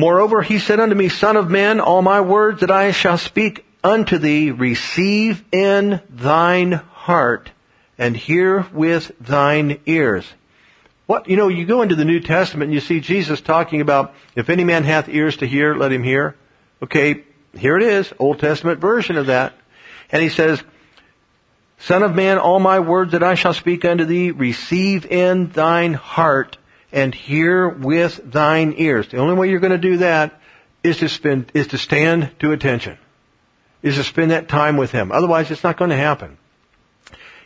Moreover, 0.00 0.40
he 0.40 0.58
said 0.58 0.80
unto 0.80 0.94
me, 0.94 1.10
Son 1.10 1.36
of 1.36 1.50
man, 1.50 1.78
all 1.78 2.00
my 2.00 2.22
words 2.22 2.60
that 2.60 2.70
I 2.70 2.90
shall 2.90 3.18
speak 3.18 3.66
unto 3.84 4.16
thee, 4.16 4.50
receive 4.50 5.44
in 5.52 6.00
thine 6.08 6.72
heart, 6.72 7.50
and 7.98 8.16
hear 8.16 8.66
with 8.72 9.12
thine 9.20 9.78
ears. 9.84 10.26
What, 11.04 11.28
you 11.28 11.36
know, 11.36 11.48
you 11.48 11.66
go 11.66 11.82
into 11.82 11.96
the 11.96 12.06
New 12.06 12.20
Testament 12.20 12.68
and 12.68 12.74
you 12.74 12.80
see 12.80 13.00
Jesus 13.00 13.42
talking 13.42 13.82
about, 13.82 14.14
if 14.34 14.48
any 14.48 14.64
man 14.64 14.84
hath 14.84 15.10
ears 15.10 15.36
to 15.38 15.46
hear, 15.46 15.74
let 15.74 15.92
him 15.92 16.02
hear. 16.02 16.34
Okay, 16.82 17.24
here 17.54 17.76
it 17.76 17.82
is, 17.82 18.10
Old 18.18 18.38
Testament 18.38 18.80
version 18.80 19.18
of 19.18 19.26
that. 19.26 19.52
And 20.10 20.22
he 20.22 20.30
says, 20.30 20.62
Son 21.80 22.02
of 22.02 22.14
man, 22.14 22.38
all 22.38 22.58
my 22.58 22.80
words 22.80 23.12
that 23.12 23.22
I 23.22 23.34
shall 23.34 23.52
speak 23.52 23.84
unto 23.84 24.06
thee, 24.06 24.30
receive 24.30 25.04
in 25.04 25.50
thine 25.50 25.92
heart 25.92 26.56
and 26.92 27.14
hear 27.14 27.68
with 27.68 28.20
thine 28.30 28.74
ears. 28.76 29.08
The 29.08 29.18
only 29.18 29.34
way 29.34 29.50
you're 29.50 29.60
going 29.60 29.72
to 29.72 29.78
do 29.78 29.98
that 29.98 30.40
is 30.82 30.98
to 30.98 31.08
spend, 31.08 31.50
is 31.54 31.68
to 31.68 31.78
stand 31.78 32.30
to 32.40 32.52
attention. 32.52 32.98
Is 33.82 33.96
to 33.96 34.04
spend 34.04 34.30
that 34.30 34.48
time 34.48 34.76
with 34.76 34.92
him. 34.92 35.12
Otherwise 35.12 35.50
it's 35.50 35.64
not 35.64 35.76
going 35.76 35.90
to 35.90 35.96
happen. 35.96 36.36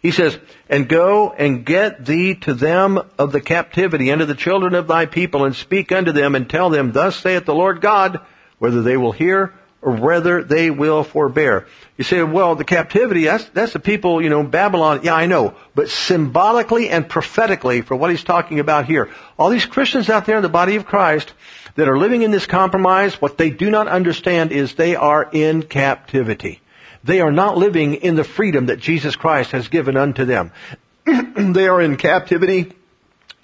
He 0.02 0.10
says, 0.10 0.38
and 0.68 0.88
go 0.88 1.32
and 1.32 1.64
get 1.64 2.04
thee 2.04 2.34
to 2.34 2.52
them 2.52 2.98
of 3.18 3.32
the 3.32 3.40
captivity 3.40 4.12
unto 4.12 4.26
the 4.26 4.34
children 4.34 4.74
of 4.74 4.86
thy 4.86 5.06
people 5.06 5.44
and 5.44 5.56
speak 5.56 5.92
unto 5.92 6.12
them 6.12 6.34
and 6.34 6.48
tell 6.48 6.68
them, 6.68 6.92
thus 6.92 7.16
saith 7.16 7.46
the 7.46 7.54
Lord 7.54 7.80
God, 7.80 8.20
whether 8.58 8.82
they 8.82 8.98
will 8.98 9.12
hear 9.12 9.54
or 9.84 9.96
whether 9.96 10.42
they 10.42 10.70
will 10.70 11.04
forbear. 11.04 11.66
You 11.98 12.04
say, 12.04 12.22
well, 12.22 12.56
the 12.56 12.64
captivity, 12.64 13.24
that's, 13.24 13.44
that's 13.50 13.74
the 13.74 13.78
people, 13.78 14.22
you 14.22 14.30
know, 14.30 14.42
Babylon. 14.42 15.00
Yeah, 15.02 15.14
I 15.14 15.26
know. 15.26 15.54
But 15.74 15.90
symbolically 15.90 16.88
and 16.88 17.08
prophetically 17.08 17.82
for 17.82 17.94
what 17.94 18.10
he's 18.10 18.24
talking 18.24 18.60
about 18.60 18.86
here, 18.86 19.10
all 19.38 19.50
these 19.50 19.66
Christians 19.66 20.08
out 20.08 20.24
there 20.24 20.36
in 20.36 20.42
the 20.42 20.48
body 20.48 20.76
of 20.76 20.86
Christ 20.86 21.32
that 21.76 21.88
are 21.88 21.98
living 21.98 22.22
in 22.22 22.30
this 22.30 22.46
compromise, 22.46 23.20
what 23.20 23.36
they 23.36 23.50
do 23.50 23.70
not 23.70 23.86
understand 23.86 24.52
is 24.52 24.74
they 24.74 24.96
are 24.96 25.28
in 25.30 25.62
captivity. 25.62 26.60
They 27.04 27.20
are 27.20 27.32
not 27.32 27.58
living 27.58 27.96
in 27.96 28.16
the 28.16 28.24
freedom 28.24 28.66
that 28.66 28.80
Jesus 28.80 29.14
Christ 29.14 29.50
has 29.50 29.68
given 29.68 29.98
unto 29.98 30.24
them. 30.24 30.50
they 31.04 31.68
are 31.68 31.82
in 31.82 31.98
captivity 31.98 32.72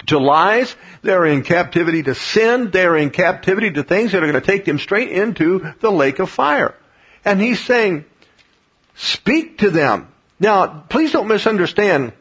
to 0.06 0.18
lies. 0.18 0.74
They're 1.02 1.26
in 1.26 1.42
captivity 1.42 2.02
to 2.04 2.14
sin. 2.14 2.70
They're 2.70 2.96
in 2.96 3.10
captivity 3.10 3.70
to 3.72 3.82
things 3.82 4.12
that 4.12 4.22
are 4.22 4.30
going 4.30 4.40
to 4.40 4.46
take 4.46 4.64
them 4.64 4.78
straight 4.78 5.10
into 5.10 5.72
the 5.80 5.90
lake 5.90 6.18
of 6.18 6.30
fire. 6.30 6.74
And 7.24 7.40
he's 7.40 7.60
saying, 7.60 8.04
speak 8.94 9.58
to 9.58 9.70
them. 9.70 10.08
Now, 10.38 10.66
please 10.88 11.12
don't 11.12 11.28
misunderstand 11.28 12.12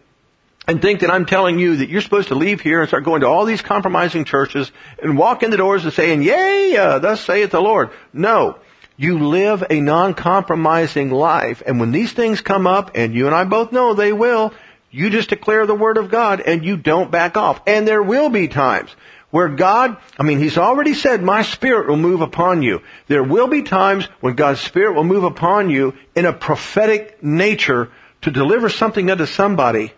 and 0.67 0.81
think 0.81 0.99
that 0.99 1.09
I'm 1.09 1.25
telling 1.25 1.57
you 1.57 1.77
that 1.77 1.89
you're 1.89 2.01
supposed 2.01 2.27
to 2.27 2.35
leave 2.35 2.61
here 2.61 2.81
and 2.81 2.87
start 2.87 3.05
going 3.05 3.21
to 3.21 3.27
all 3.27 3.45
these 3.45 3.61
compromising 3.61 4.25
churches 4.25 4.71
and 5.01 5.17
walk 5.17 5.41
in 5.41 5.51
the 5.51 5.57
doors 5.57 5.83
and 5.83 5.93
saying, 5.93 6.21
yay, 6.21 6.75
uh, 6.77 6.99
thus 6.99 7.21
saith 7.21 7.51
the 7.51 7.61
Lord. 7.61 7.89
No. 8.13 8.59
You 8.95 9.29
live 9.29 9.63
a 9.69 9.79
non-compromising 9.79 11.09
life. 11.09 11.63
And 11.65 11.79
when 11.79 11.93
these 11.93 12.11
things 12.11 12.41
come 12.41 12.67
up, 12.67 12.91
and 12.95 13.15
you 13.15 13.27
and 13.27 13.33
I 13.33 13.45
both 13.45 13.71
know 13.71 13.93
they 13.93 14.11
will, 14.11 14.53
you 14.91 15.09
just 15.09 15.29
declare 15.29 15.65
the 15.65 15.75
Word 15.75 15.97
of 15.97 16.09
God 16.09 16.41
and 16.41 16.65
you 16.65 16.77
don't 16.77 17.11
back 17.11 17.37
off. 17.37 17.61
And 17.67 17.87
there 17.87 18.01
will 18.01 18.29
be 18.29 18.47
times 18.47 18.95
where 19.29 19.49
God, 19.49 19.97
I 20.17 20.23
mean, 20.23 20.39
He's 20.39 20.57
already 20.57 20.93
said, 20.93 21.21
my 21.21 21.43
Spirit 21.43 21.87
will 21.87 21.97
move 21.97 22.21
upon 22.21 22.61
you. 22.61 22.81
There 23.07 23.23
will 23.23 23.47
be 23.47 23.61
times 23.61 24.05
when 24.19 24.35
God's 24.35 24.61
Spirit 24.61 24.95
will 24.95 25.03
move 25.03 25.23
upon 25.23 25.69
you 25.69 25.93
in 26.15 26.25
a 26.25 26.33
prophetic 26.33 27.23
nature 27.23 27.91
to 28.21 28.31
deliver 28.31 28.69
something 28.69 29.09
unto 29.09 29.25
somebody 29.25 29.93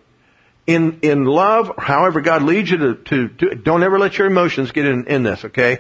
in, 0.68 1.00
in 1.02 1.26
love, 1.26 1.72
however 1.78 2.22
God 2.22 2.44
leads 2.44 2.70
you 2.70 2.78
to, 2.78 2.96
to 2.96 3.28
do 3.28 3.50
Don't 3.56 3.84
ever 3.84 3.98
let 3.98 4.18
your 4.18 4.28
emotions 4.28 4.72
get 4.72 4.86
in, 4.86 5.08
in 5.08 5.24
this, 5.24 5.46
okay? 5.46 5.80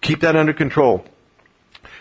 Keep 0.00 0.20
that 0.20 0.36
under 0.36 0.52
control. 0.52 1.04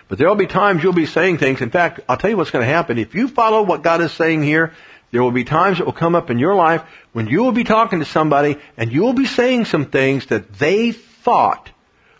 But 0.07 0.17
there'll 0.19 0.35
be 0.35 0.47
times 0.47 0.83
you'll 0.83 0.93
be 0.93 1.05
saying 1.05 1.37
things. 1.37 1.61
In 1.61 1.71
fact, 1.71 2.01
I'll 2.07 2.17
tell 2.17 2.29
you 2.29 2.37
what's 2.37 2.51
going 2.51 2.65
to 2.65 2.71
happen. 2.71 2.97
If 2.97 3.15
you 3.15 3.27
follow 3.27 3.63
what 3.63 3.81
God 3.81 4.01
is 4.01 4.11
saying 4.11 4.43
here, 4.43 4.73
there 5.14 5.22
will 5.22 5.32
be 5.32 5.43
times 5.43 5.78
that 5.78 5.86
will 5.86 5.93
come 5.93 6.16
up 6.16 6.32
in 6.32 6.39
your 6.39 6.55
life 6.55 6.82
when 7.11 7.28
you 7.28 7.43
will 7.43 7.51
be 7.51 7.64
talking 7.64 7.99
to 7.99 8.05
somebody 8.05 8.57
and 8.78 8.91
you 8.91 9.03
will 9.03 9.14
be 9.14 9.28
saying 9.28 9.66
some 9.66 9.86
things 9.86 10.26
that 10.26 10.53
they 10.53 10.91
thought 10.91 11.70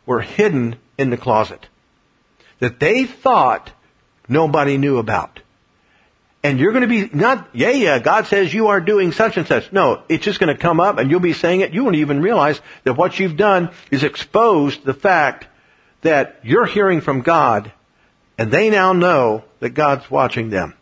were 0.06 0.22
hidden 0.22 0.76
in 0.96 1.10
the 1.10 1.18
closet. 1.18 1.68
That 2.60 2.80
they 2.80 3.06
thought 3.06 3.72
nobody 4.30 4.78
knew 4.78 5.00
about. 5.00 5.40
And 6.44 6.60
you're 6.60 6.72
going 6.72 6.88
to 6.88 6.88
be 6.88 7.10
not, 7.12 7.50
yeah, 7.54 7.72
yeah, 7.72 7.98
God 7.98 8.28
says 8.28 8.54
you 8.54 8.68
are 8.68 8.80
doing 8.80 9.12
such 9.12 9.38
and 9.38 9.48
such. 9.48 9.74
No, 9.74 10.04
it's 10.08 10.24
just 10.24 10.40
going 10.40 10.56
to 10.56 10.62
come 10.62 10.80
up 10.80 11.00
and 11.00 11.10
you'll 11.10 11.20
be 11.20 11.34
saying 11.34 11.62
it. 11.62 11.74
You 11.74 11.84
won't 11.84 11.96
even 11.96 12.22
realize 12.22 12.62
that 12.84 12.94
what 12.94 13.20
you've 13.20 13.38
done 13.38 13.72
is 13.90 14.04
exposed 14.04 14.84
the 14.84 14.94
fact 14.94 15.48
that 16.02 16.42
you're 16.44 16.68
hearing 16.68 17.02
from 17.02 17.22
God 17.22 17.72
and 18.38 18.52
they 18.52 18.70
now 18.70 18.94
know 18.94 19.46
that 19.62 19.72
God's 19.72 20.12
watching 20.12 20.52
them. 20.52 20.76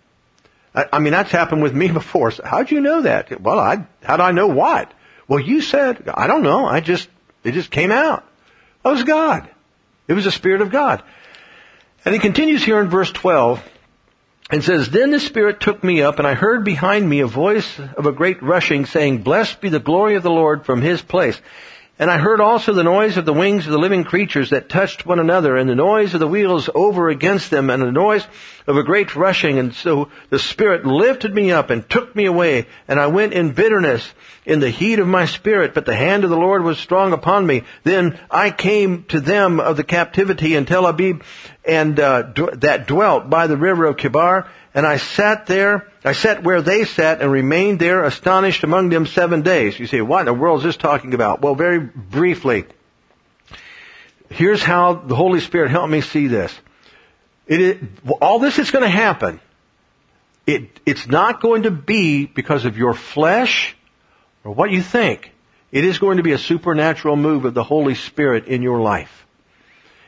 I, 0.73 0.85
I 0.93 0.99
mean, 0.99 1.13
that's 1.13 1.31
happened 1.31 1.61
with 1.61 1.73
me 1.73 1.87
before. 1.91 2.31
So 2.31 2.43
how'd 2.45 2.71
you 2.71 2.81
know 2.81 3.01
that? 3.03 3.41
Well, 3.41 3.59
I, 3.59 3.85
how'd 4.03 4.19
I 4.19 4.31
know 4.31 4.47
what? 4.47 4.91
Well, 5.27 5.39
you 5.39 5.61
said, 5.61 6.09
I 6.13 6.27
don't 6.27 6.43
know. 6.43 6.65
I 6.65 6.81
just, 6.81 7.07
it 7.43 7.53
just 7.53 7.71
came 7.71 7.91
out. 7.91 8.25
It 8.83 8.89
was 8.89 9.03
God. 9.03 9.49
It 10.07 10.13
was 10.13 10.25
the 10.25 10.31
Spirit 10.31 10.61
of 10.61 10.71
God. 10.71 11.03
And 12.03 12.13
he 12.13 12.19
continues 12.19 12.63
here 12.63 12.81
in 12.81 12.89
verse 12.89 13.11
12 13.11 13.63
and 14.49 14.63
says, 14.63 14.89
Then 14.89 15.11
the 15.11 15.19
Spirit 15.19 15.59
took 15.59 15.83
me 15.83 16.01
up 16.01 16.19
and 16.19 16.27
I 16.27 16.33
heard 16.33 16.65
behind 16.65 17.07
me 17.07 17.21
a 17.21 17.27
voice 17.27 17.79
of 17.79 18.05
a 18.05 18.11
great 18.11 18.41
rushing 18.41 18.85
saying, 18.85 19.19
Blessed 19.21 19.61
be 19.61 19.69
the 19.69 19.79
glory 19.79 20.15
of 20.15 20.23
the 20.23 20.31
Lord 20.31 20.65
from 20.65 20.81
his 20.81 21.01
place. 21.01 21.39
And 22.01 22.09
I 22.09 22.17
heard 22.17 22.41
also 22.41 22.73
the 22.73 22.83
noise 22.83 23.17
of 23.17 23.25
the 23.25 23.31
wings 23.31 23.67
of 23.67 23.71
the 23.71 23.77
living 23.77 24.03
creatures 24.03 24.49
that 24.49 24.69
touched 24.69 25.05
one 25.05 25.19
another, 25.19 25.55
and 25.55 25.69
the 25.69 25.75
noise 25.75 26.15
of 26.15 26.19
the 26.19 26.27
wheels 26.27 26.67
over 26.73 27.09
against 27.09 27.51
them, 27.51 27.69
and 27.69 27.83
the 27.83 27.91
noise 27.91 28.25
of 28.65 28.75
a 28.75 28.81
great 28.81 29.15
rushing. 29.15 29.59
And 29.59 29.71
so 29.71 30.09
the 30.31 30.39
Spirit 30.39 30.83
lifted 30.83 31.31
me 31.31 31.51
up 31.51 31.69
and 31.69 31.87
took 31.87 32.15
me 32.15 32.25
away, 32.25 32.65
and 32.87 32.99
I 32.99 33.05
went 33.05 33.33
in 33.33 33.51
bitterness 33.51 34.11
in 34.47 34.61
the 34.61 34.71
heat 34.71 34.97
of 34.97 35.07
my 35.07 35.25
spirit, 35.25 35.75
but 35.75 35.85
the 35.85 35.95
hand 35.95 36.23
of 36.23 36.31
the 36.31 36.37
Lord 36.37 36.63
was 36.63 36.79
strong 36.79 37.13
upon 37.13 37.45
me. 37.45 37.65
Then 37.83 38.19
I 38.31 38.49
came 38.49 39.03
to 39.09 39.19
them 39.19 39.59
of 39.59 39.77
the 39.77 39.83
captivity 39.83 40.55
in 40.55 40.65
Tel 40.65 40.87
Abib, 40.87 41.21
and 41.63 41.99
uh, 41.99 42.23
d- 42.23 42.47
that 42.53 42.87
dwelt 42.87 43.29
by 43.29 43.45
the 43.45 43.57
river 43.57 43.85
of 43.85 43.97
Chebar, 43.97 44.47
and 44.73 44.87
I 44.87 44.97
sat 44.97 45.45
there, 45.45 45.90
I 46.03 46.13
sat 46.13 46.43
where 46.43 46.61
they 46.61 46.85
sat 46.85 47.21
and 47.21 47.31
remained 47.31 47.79
there 47.79 48.03
astonished 48.03 48.63
among 48.63 48.89
them 48.89 49.05
seven 49.05 49.43
days. 49.43 49.79
You 49.79 49.85
say, 49.85 50.01
what 50.01 50.21
in 50.21 50.25
the 50.25 50.33
world 50.33 50.59
is 50.59 50.63
this 50.63 50.77
talking 50.77 51.13
about? 51.13 51.41
Well, 51.41 51.53
very 51.53 51.79
briefly, 51.79 52.65
here's 54.29 54.63
how 54.63 54.93
the 54.93 55.15
Holy 55.15 55.41
Spirit 55.41 55.69
helped 55.69 55.91
me 55.91 56.01
see 56.01 56.27
this. 56.27 56.57
It 57.45 57.61
is, 57.61 57.77
all 58.19 58.39
this 58.39 58.57
is 58.57 58.71
going 58.71 58.83
to 58.83 58.89
happen. 58.89 59.39
It, 60.47 60.79
it's 60.85 61.05
not 61.05 61.39
going 61.39 61.63
to 61.63 61.71
be 61.71 62.25
because 62.25 62.65
of 62.65 62.77
your 62.77 62.95
flesh 62.95 63.75
or 64.43 64.53
what 64.53 64.71
you 64.71 64.81
think. 64.81 65.31
It 65.71 65.85
is 65.85 65.99
going 65.99 66.17
to 66.17 66.23
be 66.23 66.31
a 66.31 66.37
supernatural 66.37 67.15
move 67.15 67.45
of 67.45 67.53
the 67.53 67.63
Holy 67.63 67.95
Spirit 67.95 68.47
in 68.47 68.63
your 68.63 68.81
life. 68.81 69.25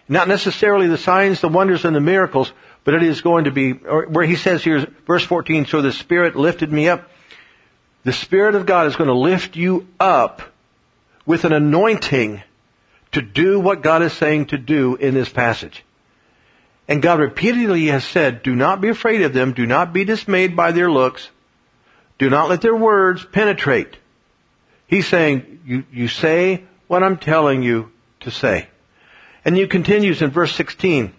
Not 0.10 0.28
necessarily 0.28 0.88
the 0.88 0.98
signs, 0.98 1.39
the 1.39 1.48
wonders, 1.48 1.86
and 1.86 1.96
the 1.96 2.02
miracles, 2.02 2.52
but 2.84 2.93
it 2.93 3.03
is 3.03 3.21
going 3.21 3.45
to 3.45 3.51
be, 3.51 3.71
where 3.71 4.25
he 4.25 4.36
says 4.36 4.63
here, 4.63 4.88
verse 5.07 5.23
14, 5.23 5.65
so 5.65 5.81
the 5.81 5.91
Spirit 5.91 6.36
lifted 6.36 6.71
me 6.71 6.89
up. 6.89 7.09
The 8.03 8.13
Spirit 8.13 8.55
of 8.55 8.65
God 8.65 8.88
is 8.88 8.95
going 8.95 9.07
to 9.07 9.13
lift 9.13 9.55
you 9.55 9.88
up 9.99 10.41
with 11.25 11.45
an 11.45 11.53
anointing 11.53 12.43
to 13.13 13.21
do 13.21 13.59
what 13.59 13.84
God 13.84 14.01
is 14.01 14.13
saying 14.13 14.47
to 14.47 14.57
do 14.57 14.95
in 14.95 15.13
this 15.13 15.29
passage. 15.29 15.84
And 16.88 17.01
God 17.01 17.19
repeatedly 17.19 17.86
has 17.88 18.03
said, 18.03 18.43
do 18.43 18.55
not 18.55 18.81
be 18.81 18.89
afraid 18.89 19.21
of 19.21 19.34
them, 19.34 19.53
do 19.53 19.65
not 19.65 19.93
be 19.93 20.03
dismayed 20.03 20.55
by 20.55 20.73
their 20.73 20.91
looks, 20.91 21.29
do 22.19 22.29
not 22.29 22.49
let 22.49 22.61
their 22.61 22.75
words 22.75 23.23
penetrate. 23.23 23.95
He's 24.88 25.07
saying, 25.07 25.61
you, 25.65 25.86
you 25.91 26.07
say 26.09 26.63
what 26.88 27.03
I'm 27.03 27.17
telling 27.17 27.63
you 27.63 27.91
to 28.21 28.31
say. 28.31 28.67
And 29.45 29.55
he 29.55 29.65
continues 29.67 30.21
in 30.21 30.29
verse 30.31 30.53
16, 30.55 31.13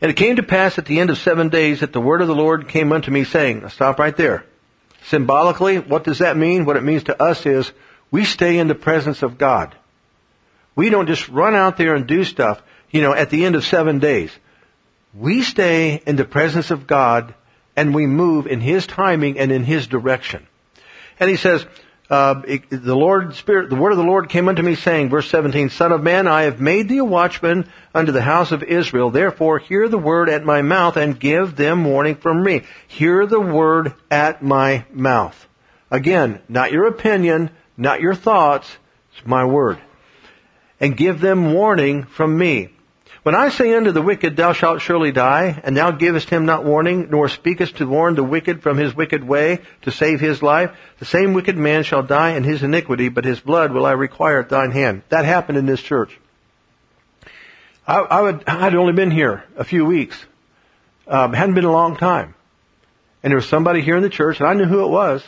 and 0.00 0.10
it 0.10 0.16
came 0.16 0.36
to 0.36 0.42
pass 0.42 0.78
at 0.78 0.86
the 0.86 1.00
end 1.00 1.10
of 1.10 1.18
seven 1.18 1.48
days 1.48 1.80
that 1.80 1.92
the 1.92 2.00
word 2.00 2.20
of 2.20 2.28
the 2.28 2.34
Lord 2.34 2.68
came 2.68 2.92
unto 2.92 3.10
me 3.10 3.24
saying, 3.24 3.68
stop 3.70 3.98
right 3.98 4.16
there. 4.16 4.44
Symbolically, 5.06 5.78
what 5.78 6.04
does 6.04 6.18
that 6.18 6.36
mean? 6.36 6.64
What 6.64 6.76
it 6.76 6.84
means 6.84 7.04
to 7.04 7.20
us 7.20 7.44
is 7.46 7.72
we 8.10 8.24
stay 8.24 8.58
in 8.58 8.68
the 8.68 8.74
presence 8.74 9.22
of 9.22 9.38
God. 9.38 9.74
We 10.76 10.90
don't 10.90 11.08
just 11.08 11.28
run 11.28 11.54
out 11.54 11.76
there 11.76 11.94
and 11.94 12.06
do 12.06 12.22
stuff, 12.22 12.62
you 12.90 13.02
know, 13.02 13.12
at 13.12 13.30
the 13.30 13.44
end 13.44 13.56
of 13.56 13.64
seven 13.64 13.98
days. 13.98 14.30
We 15.14 15.42
stay 15.42 16.00
in 16.06 16.16
the 16.16 16.24
presence 16.24 16.70
of 16.70 16.86
God 16.86 17.34
and 17.74 17.94
we 17.94 18.06
move 18.06 18.46
in 18.46 18.60
His 18.60 18.86
timing 18.86 19.38
and 19.38 19.50
in 19.50 19.64
His 19.64 19.86
direction. 19.86 20.46
And 21.18 21.28
He 21.28 21.36
says, 21.36 21.66
uh, 22.10 22.40
it, 22.46 22.70
the 22.70 22.96
Lord 22.96 23.34
Spirit, 23.34 23.68
the 23.68 23.76
word 23.76 23.92
of 23.92 23.98
the 23.98 24.04
Lord 24.04 24.30
came 24.30 24.48
unto 24.48 24.62
me 24.62 24.76
saying, 24.76 25.10
verse 25.10 25.28
17, 25.30 25.68
Son 25.68 25.92
of 25.92 26.02
man, 26.02 26.26
I 26.26 26.42
have 26.42 26.60
made 26.60 26.88
thee 26.88 26.98
a 26.98 27.04
watchman 27.04 27.68
unto 27.94 28.12
the 28.12 28.22
house 28.22 28.50
of 28.50 28.62
Israel. 28.62 29.10
Therefore 29.10 29.58
hear 29.58 29.88
the 29.88 29.98
word 29.98 30.30
at 30.30 30.44
my 30.44 30.62
mouth 30.62 30.96
and 30.96 31.20
give 31.20 31.54
them 31.54 31.84
warning 31.84 32.14
from 32.14 32.42
me. 32.42 32.62
Hear 32.86 33.26
the 33.26 33.40
word 33.40 33.92
at 34.10 34.42
my 34.42 34.86
mouth. 34.90 35.46
Again, 35.90 36.40
not 36.48 36.72
your 36.72 36.86
opinion, 36.86 37.50
not 37.76 38.00
your 38.00 38.14
thoughts, 38.14 38.74
it's 39.12 39.26
my 39.26 39.44
word. 39.44 39.78
And 40.80 40.96
give 40.96 41.20
them 41.20 41.52
warning 41.52 42.04
from 42.04 42.38
me. 42.38 42.70
When 43.22 43.34
I 43.34 43.48
say 43.48 43.74
unto 43.74 43.92
the 43.92 44.02
wicked, 44.02 44.36
thou 44.36 44.52
shalt 44.52 44.80
surely 44.80 45.12
die, 45.12 45.60
and 45.64 45.76
thou 45.76 45.90
givest 45.90 46.30
him 46.30 46.46
not 46.46 46.64
warning, 46.64 47.08
nor 47.10 47.28
speakest 47.28 47.76
to 47.76 47.86
warn 47.86 48.14
the 48.14 48.24
wicked 48.24 48.62
from 48.62 48.78
his 48.78 48.94
wicked 48.94 49.24
way 49.24 49.60
to 49.82 49.90
save 49.90 50.20
his 50.20 50.42
life, 50.42 50.70
the 50.98 51.04
same 51.04 51.34
wicked 51.34 51.56
man 51.56 51.82
shall 51.82 52.02
die 52.02 52.30
in 52.30 52.44
his 52.44 52.62
iniquity, 52.62 53.08
but 53.08 53.24
his 53.24 53.40
blood 53.40 53.72
will 53.72 53.86
I 53.86 53.92
require 53.92 54.40
at 54.40 54.48
thine 54.48 54.70
hand. 54.70 55.02
That 55.08 55.24
happened 55.24 55.58
in 55.58 55.66
this 55.66 55.82
church. 55.82 56.16
I, 57.86 57.98
I 57.98 58.20
would, 58.20 58.44
I'd 58.46 58.74
only 58.74 58.92
been 58.92 59.10
here 59.10 59.44
a 59.56 59.64
few 59.64 59.84
weeks. 59.84 60.22
Um, 61.06 61.32
hadn't 61.32 61.54
been 61.54 61.64
a 61.64 61.72
long 61.72 61.96
time. 61.96 62.34
And 63.22 63.30
there 63.30 63.36
was 63.38 63.48
somebody 63.48 63.80
here 63.80 63.96
in 63.96 64.02
the 64.02 64.10
church, 64.10 64.38
and 64.40 64.48
I 64.48 64.54
knew 64.54 64.66
who 64.66 64.84
it 64.84 64.90
was. 64.90 65.24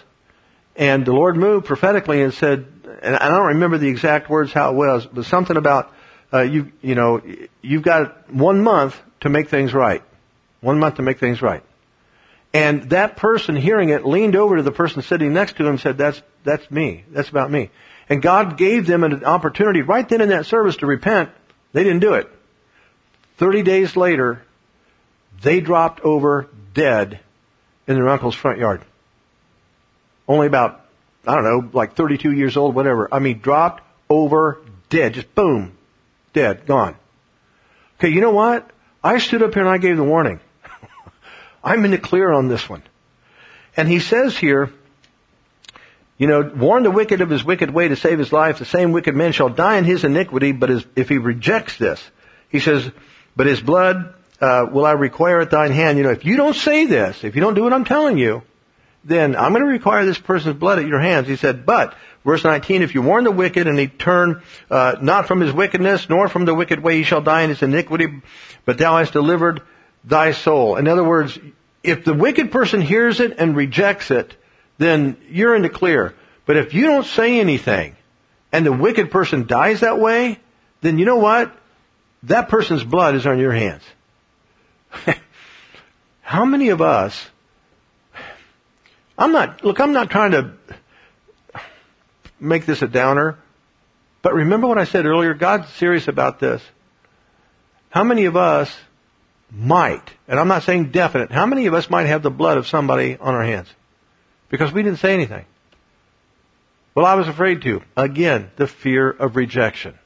And 0.76 1.04
the 1.04 1.12
Lord 1.12 1.36
moved 1.36 1.66
prophetically 1.66 2.22
and 2.22 2.32
said, 2.32 2.66
and 3.02 3.16
I 3.16 3.28
don't 3.28 3.48
remember 3.48 3.78
the 3.78 3.88
exact 3.88 4.30
words 4.30 4.52
how 4.52 4.70
it 4.70 4.76
was, 4.76 5.06
but 5.06 5.24
something 5.24 5.56
about 5.56 5.92
uh, 6.32 6.42
you 6.42 6.72
you 6.80 6.94
know 6.94 7.22
you've 7.62 7.82
got 7.82 8.32
one 8.32 8.62
month 8.62 9.00
to 9.20 9.28
make 9.28 9.48
things 9.48 9.74
right, 9.74 10.02
one 10.60 10.78
month 10.78 10.96
to 10.96 11.02
make 11.02 11.18
things 11.18 11.42
right. 11.42 11.62
And 12.52 12.90
that 12.90 13.16
person 13.16 13.54
hearing 13.54 13.90
it 13.90 14.04
leaned 14.04 14.34
over 14.34 14.56
to 14.56 14.62
the 14.62 14.72
person 14.72 15.02
sitting 15.02 15.32
next 15.32 15.56
to 15.56 15.62
him 15.64 15.70
and 15.70 15.80
said, 15.80 15.98
"That's 15.98 16.20
that's 16.44 16.68
me. 16.70 17.04
That's 17.10 17.28
about 17.28 17.50
me." 17.50 17.70
And 18.08 18.20
God 18.20 18.56
gave 18.56 18.86
them 18.86 19.04
an 19.04 19.24
opportunity 19.24 19.82
right 19.82 20.08
then 20.08 20.20
in 20.20 20.30
that 20.30 20.46
service 20.46 20.76
to 20.78 20.86
repent. 20.86 21.30
They 21.72 21.84
didn't 21.84 22.00
do 22.00 22.14
it. 22.14 22.28
Thirty 23.36 23.62
days 23.62 23.96
later, 23.96 24.42
they 25.42 25.60
dropped 25.60 26.00
over 26.00 26.48
dead 26.74 27.20
in 27.86 27.94
their 27.94 28.08
uncle's 28.08 28.34
front 28.34 28.58
yard. 28.58 28.82
Only 30.26 30.46
about 30.46 30.80
I 31.26 31.34
don't 31.34 31.44
know, 31.44 31.70
like 31.72 31.94
32 31.94 32.32
years 32.32 32.56
old, 32.56 32.74
whatever. 32.74 33.08
I 33.12 33.18
mean, 33.18 33.40
dropped 33.40 33.82
over 34.08 34.58
dead, 34.88 35.14
just 35.14 35.34
boom, 35.34 35.76
dead, 36.32 36.66
gone. 36.66 36.96
Okay, 37.98 38.08
you 38.08 38.20
know 38.20 38.30
what? 38.30 38.70
I 39.02 39.18
stood 39.18 39.42
up 39.42 39.54
here 39.54 39.62
and 39.62 39.70
I 39.70 39.78
gave 39.78 39.96
the 39.96 40.04
warning. 40.04 40.40
I'm 41.64 41.84
in 41.84 41.90
the 41.90 41.98
clear 41.98 42.32
on 42.32 42.48
this 42.48 42.68
one. 42.68 42.82
And 43.76 43.88
he 43.88 44.00
says 44.00 44.36
here, 44.36 44.70
you 46.18 46.26
know, 46.26 46.42
warn 46.42 46.82
the 46.82 46.90
wicked 46.90 47.22
of 47.22 47.30
his 47.30 47.42
wicked 47.42 47.70
way 47.70 47.88
to 47.88 47.96
save 47.96 48.18
his 48.18 48.32
life. 48.32 48.58
The 48.58 48.66
same 48.66 48.92
wicked 48.92 49.14
man 49.14 49.32
shall 49.32 49.48
die 49.48 49.78
in 49.78 49.84
his 49.84 50.04
iniquity, 50.04 50.52
but 50.52 50.70
if 50.96 51.08
he 51.08 51.18
rejects 51.18 51.78
this, 51.78 52.02
he 52.50 52.60
says, 52.60 52.90
but 53.34 53.46
his 53.46 53.60
blood 53.60 54.14
uh, 54.40 54.66
will 54.70 54.84
I 54.84 54.92
require 54.92 55.40
at 55.40 55.50
thine 55.50 55.72
hand. 55.72 55.98
You 55.98 56.04
know, 56.04 56.10
if 56.10 56.24
you 56.24 56.36
don't 56.36 56.56
say 56.56 56.86
this, 56.86 57.24
if 57.24 57.36
you 57.36 57.40
don't 57.40 57.54
do 57.54 57.62
what 57.62 57.72
I'm 57.72 57.84
telling 57.84 58.18
you, 58.18 58.42
then 59.04 59.36
I'm 59.36 59.52
going 59.52 59.64
to 59.64 59.70
require 59.70 60.04
this 60.04 60.18
person's 60.18 60.56
blood 60.56 60.78
at 60.78 60.86
your 60.86 61.00
hands. 61.00 61.26
He 61.26 61.36
said, 61.36 61.64
but 61.64 61.94
Verse 62.24 62.44
19, 62.44 62.82
if 62.82 62.94
you 62.94 63.00
warn 63.00 63.24
the 63.24 63.30
wicked 63.30 63.66
and 63.66 63.78
he 63.78 63.88
turn 63.88 64.42
uh, 64.70 64.96
not 65.00 65.26
from 65.26 65.40
his 65.40 65.52
wickedness, 65.52 66.08
nor 66.08 66.28
from 66.28 66.44
the 66.44 66.54
wicked 66.54 66.80
way, 66.80 66.98
he 66.98 67.02
shall 67.02 67.22
die 67.22 67.42
in 67.42 67.48
his 67.48 67.62
iniquity, 67.62 68.20
but 68.66 68.76
thou 68.76 68.98
hast 68.98 69.12
delivered 69.12 69.62
thy 70.04 70.32
soul. 70.32 70.76
In 70.76 70.86
other 70.86 71.04
words, 71.04 71.38
if 71.82 72.04
the 72.04 72.12
wicked 72.12 72.52
person 72.52 72.82
hears 72.82 73.20
it 73.20 73.36
and 73.38 73.56
rejects 73.56 74.10
it, 74.10 74.36
then 74.76 75.16
you're 75.30 75.54
in 75.54 75.62
the 75.62 75.70
clear. 75.70 76.14
But 76.44 76.58
if 76.58 76.74
you 76.74 76.86
don't 76.86 77.06
say 77.06 77.40
anything, 77.40 77.96
and 78.52 78.66
the 78.66 78.72
wicked 78.72 79.10
person 79.10 79.46
dies 79.46 79.80
that 79.80 79.98
way, 79.98 80.38
then 80.80 80.98
you 80.98 81.04
know 81.04 81.18
what? 81.18 81.56
That 82.24 82.48
person's 82.48 82.84
blood 82.84 83.14
is 83.14 83.26
on 83.26 83.38
your 83.38 83.52
hands. 83.52 83.82
How 86.20 86.44
many 86.44 86.68
of 86.68 86.82
us, 86.82 87.28
I'm 89.16 89.32
not, 89.32 89.64
look, 89.64 89.80
I'm 89.80 89.92
not 89.92 90.10
trying 90.10 90.32
to 90.32 90.52
make 92.40 92.66
this 92.66 92.82
a 92.82 92.88
downer. 92.88 93.38
But 94.22 94.34
remember 94.34 94.66
what 94.66 94.78
I 94.78 94.84
said 94.84 95.06
earlier? 95.06 95.34
God's 95.34 95.68
serious 95.74 96.08
about 96.08 96.40
this. 96.40 96.62
How 97.90 98.04
many 98.04 98.26
of 98.26 98.36
us 98.36 98.74
might, 99.50 100.08
and 100.28 100.38
I'm 100.38 100.48
not 100.48 100.62
saying 100.62 100.90
definite, 100.90 101.32
how 101.32 101.46
many 101.46 101.66
of 101.66 101.74
us 101.74 101.90
might 101.90 102.06
have 102.06 102.22
the 102.22 102.30
blood 102.30 102.56
of 102.56 102.68
somebody 102.68 103.16
on 103.16 103.34
our 103.34 103.42
hands? 103.42 103.68
Because 104.48 104.72
we 104.72 104.82
didn't 104.82 104.98
say 104.98 105.12
anything. 105.12 105.44
Well, 106.94 107.06
I 107.06 107.14
was 107.14 107.28
afraid 107.28 107.62
to. 107.62 107.82
Again, 107.96 108.50
the 108.56 108.66
fear 108.66 109.10
of 109.10 109.36
rejection. 109.36 109.98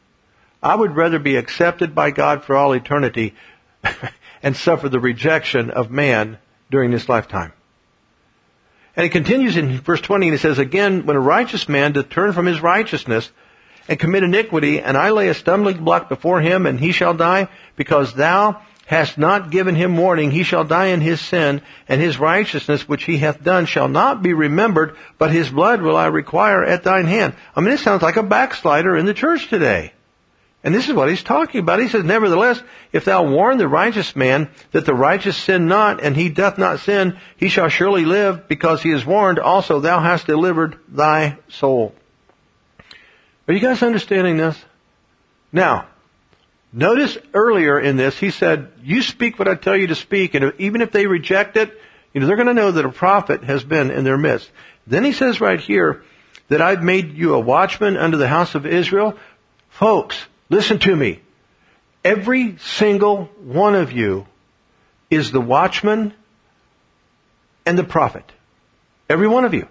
I 0.62 0.74
would 0.74 0.97
rather 0.97 1.18
be 1.18 1.37
accepted 1.37 1.95
by 1.95 2.11
God 2.11 2.45
for 2.45 2.57
all 2.57 2.72
eternity 2.72 3.35
and 4.43 4.57
suffer 4.57 4.89
the 4.89 5.01
rejection 5.01 5.70
of 5.70 5.91
man 5.91 6.39
during 6.70 6.91
this 6.91 7.09
lifetime. 7.09 7.53
And 8.97 9.05
it 9.05 9.11
continues 9.11 9.57
in 9.57 9.78
verse 9.80 10.01
20 10.01 10.28
and 10.28 10.34
it 10.36 10.40
says, 10.40 10.59
Again, 10.59 11.07
when 11.07 11.16
a 11.16 11.20
righteous 11.20 11.68
man 11.68 11.92
doth 11.92 12.11
turn 12.11 12.32
from 12.32 12.47
his 12.47 12.61
righteousness 12.61 13.30
and 13.88 13.99
commit 13.99 14.22
iniquity, 14.22 14.80
and 14.80 14.97
I 14.97 15.11
lay 15.11 15.28
a 15.28 15.34
stumbling 15.34 15.82
block 15.82 16.09
before 16.09 16.40
him, 16.40 16.66
and 16.66 16.78
he 16.78 16.92
shall 16.92 17.14
die, 17.14 17.49
because 17.76 18.14
thou 18.14 18.62
hast 18.86 19.18
not 19.18 19.51
given 19.51 19.74
him 19.74 19.97
warning, 19.97 20.30
he 20.30 20.42
shall 20.42 20.64
die 20.64 20.86
in 20.86 21.01
his 21.01 21.20
sin, 21.20 21.62
and 21.88 22.01
his 22.01 22.18
righteousness 22.18 22.88
which 22.88 23.05
he 23.05 23.18
hath 23.18 23.42
done 23.42 23.66
shall 23.66 23.88
not 23.88 24.22
be 24.22 24.32
remembered, 24.32 24.97
but 25.18 25.32
his 25.32 25.51
blood 25.51 25.82
will 25.82 25.97
I 25.97 26.07
require 26.07 26.62
at 26.62 26.84
thine 26.84 27.07
hand. 27.07 27.34
I 27.57 27.61
mean, 27.61 27.72
it 27.72 27.80
sounds 27.80 28.03
like 28.03 28.16
a 28.16 28.22
backslider 28.22 28.97
in 28.97 29.07
the 29.07 29.14
church 29.14 29.49
today. 29.49 29.93
And 30.65 30.75
this 30.75 30.89
is 30.89 30.95
what 30.95 31.11
he's 31.11 31.23
talking 31.23 31.61
about. 31.61 31.79
He 31.79 31.89
says, 31.89 32.05
Nevertheless, 32.05 32.61
if 32.91 33.05
thou 33.05 33.25
warn 33.25 33.59
the 33.59 33.69
righteous 33.69 34.17
man 34.17 34.49
that 34.73 34.87
the 34.87 34.95
righteous 34.95 35.37
sin 35.37 35.69
not, 35.69 36.03
and 36.03 36.17
he 36.17 36.31
doth 36.31 36.57
not 36.57 36.81
sin, 36.81 37.19
he 37.37 37.49
shall 37.49 37.69
surely 37.69 38.07
live, 38.07 38.49
because 38.49 38.83
he 38.83 38.91
is 38.91 39.05
warned. 39.05 39.39
Also, 39.39 39.81
thou 39.81 40.01
hast 40.01 40.27
delivered 40.27 40.79
thy 40.89 41.37
soul. 41.49 41.95
Are 43.47 43.53
you 43.53 43.61
guys 43.61 43.83
understanding 43.83 44.39
this? 44.39 44.59
Now, 45.53 45.87
notice 46.73 47.19
earlier 47.35 47.79
in 47.79 47.97
this, 47.97 48.19
he 48.19 48.31
said, 48.31 48.73
You 48.83 49.03
speak 49.03 49.39
what 49.39 49.49
I 49.49 49.55
tell 49.55 49.77
you 49.77 49.89
to 49.89 49.95
speak, 49.95 50.35
and 50.35 50.55
even 50.59 50.81
if 50.81 50.91
they 50.91 51.07
reject 51.07 51.59
it, 51.59 51.79
you 52.15 52.21
know, 52.21 52.27
they're 52.27 52.37
going 52.37 52.49
to 52.49 52.55
know 52.55 52.73
that 52.73 52.87
a 52.87 52.91
prophet 52.91 53.45
has 53.45 53.62
been 53.62 53.91
in 53.91 54.05
their 54.05 54.17
midst. 54.17 54.51
Then 54.87 55.05
he 55.05 55.12
says 55.12 55.43
right 55.43 55.61
here, 55.61 56.05
that 56.49 56.61
I've 56.61 56.83
made 56.83 57.17
you 57.17 57.35
a 57.35 57.41
watchman 57.41 57.97
unto 57.97 58.17
the 58.17 58.29
house 58.29 58.55
of 58.55 58.67
Israel. 58.67 59.17
Folks, 59.71 60.25
Listen 60.51 60.78
to 60.80 60.95
me. 60.95 61.20
Every 62.05 62.59
single 62.59 63.24
one 63.42 63.74
of 63.74 63.92
you 63.92 64.26
is 65.11 65.32
the 65.32 65.40
watchman 65.40 66.12
and 67.64 67.78
the 67.78 67.84
prophet. 67.84 68.30
Every 69.09 69.28
one 69.28 69.45
of 69.45 69.55
you. 69.55 69.68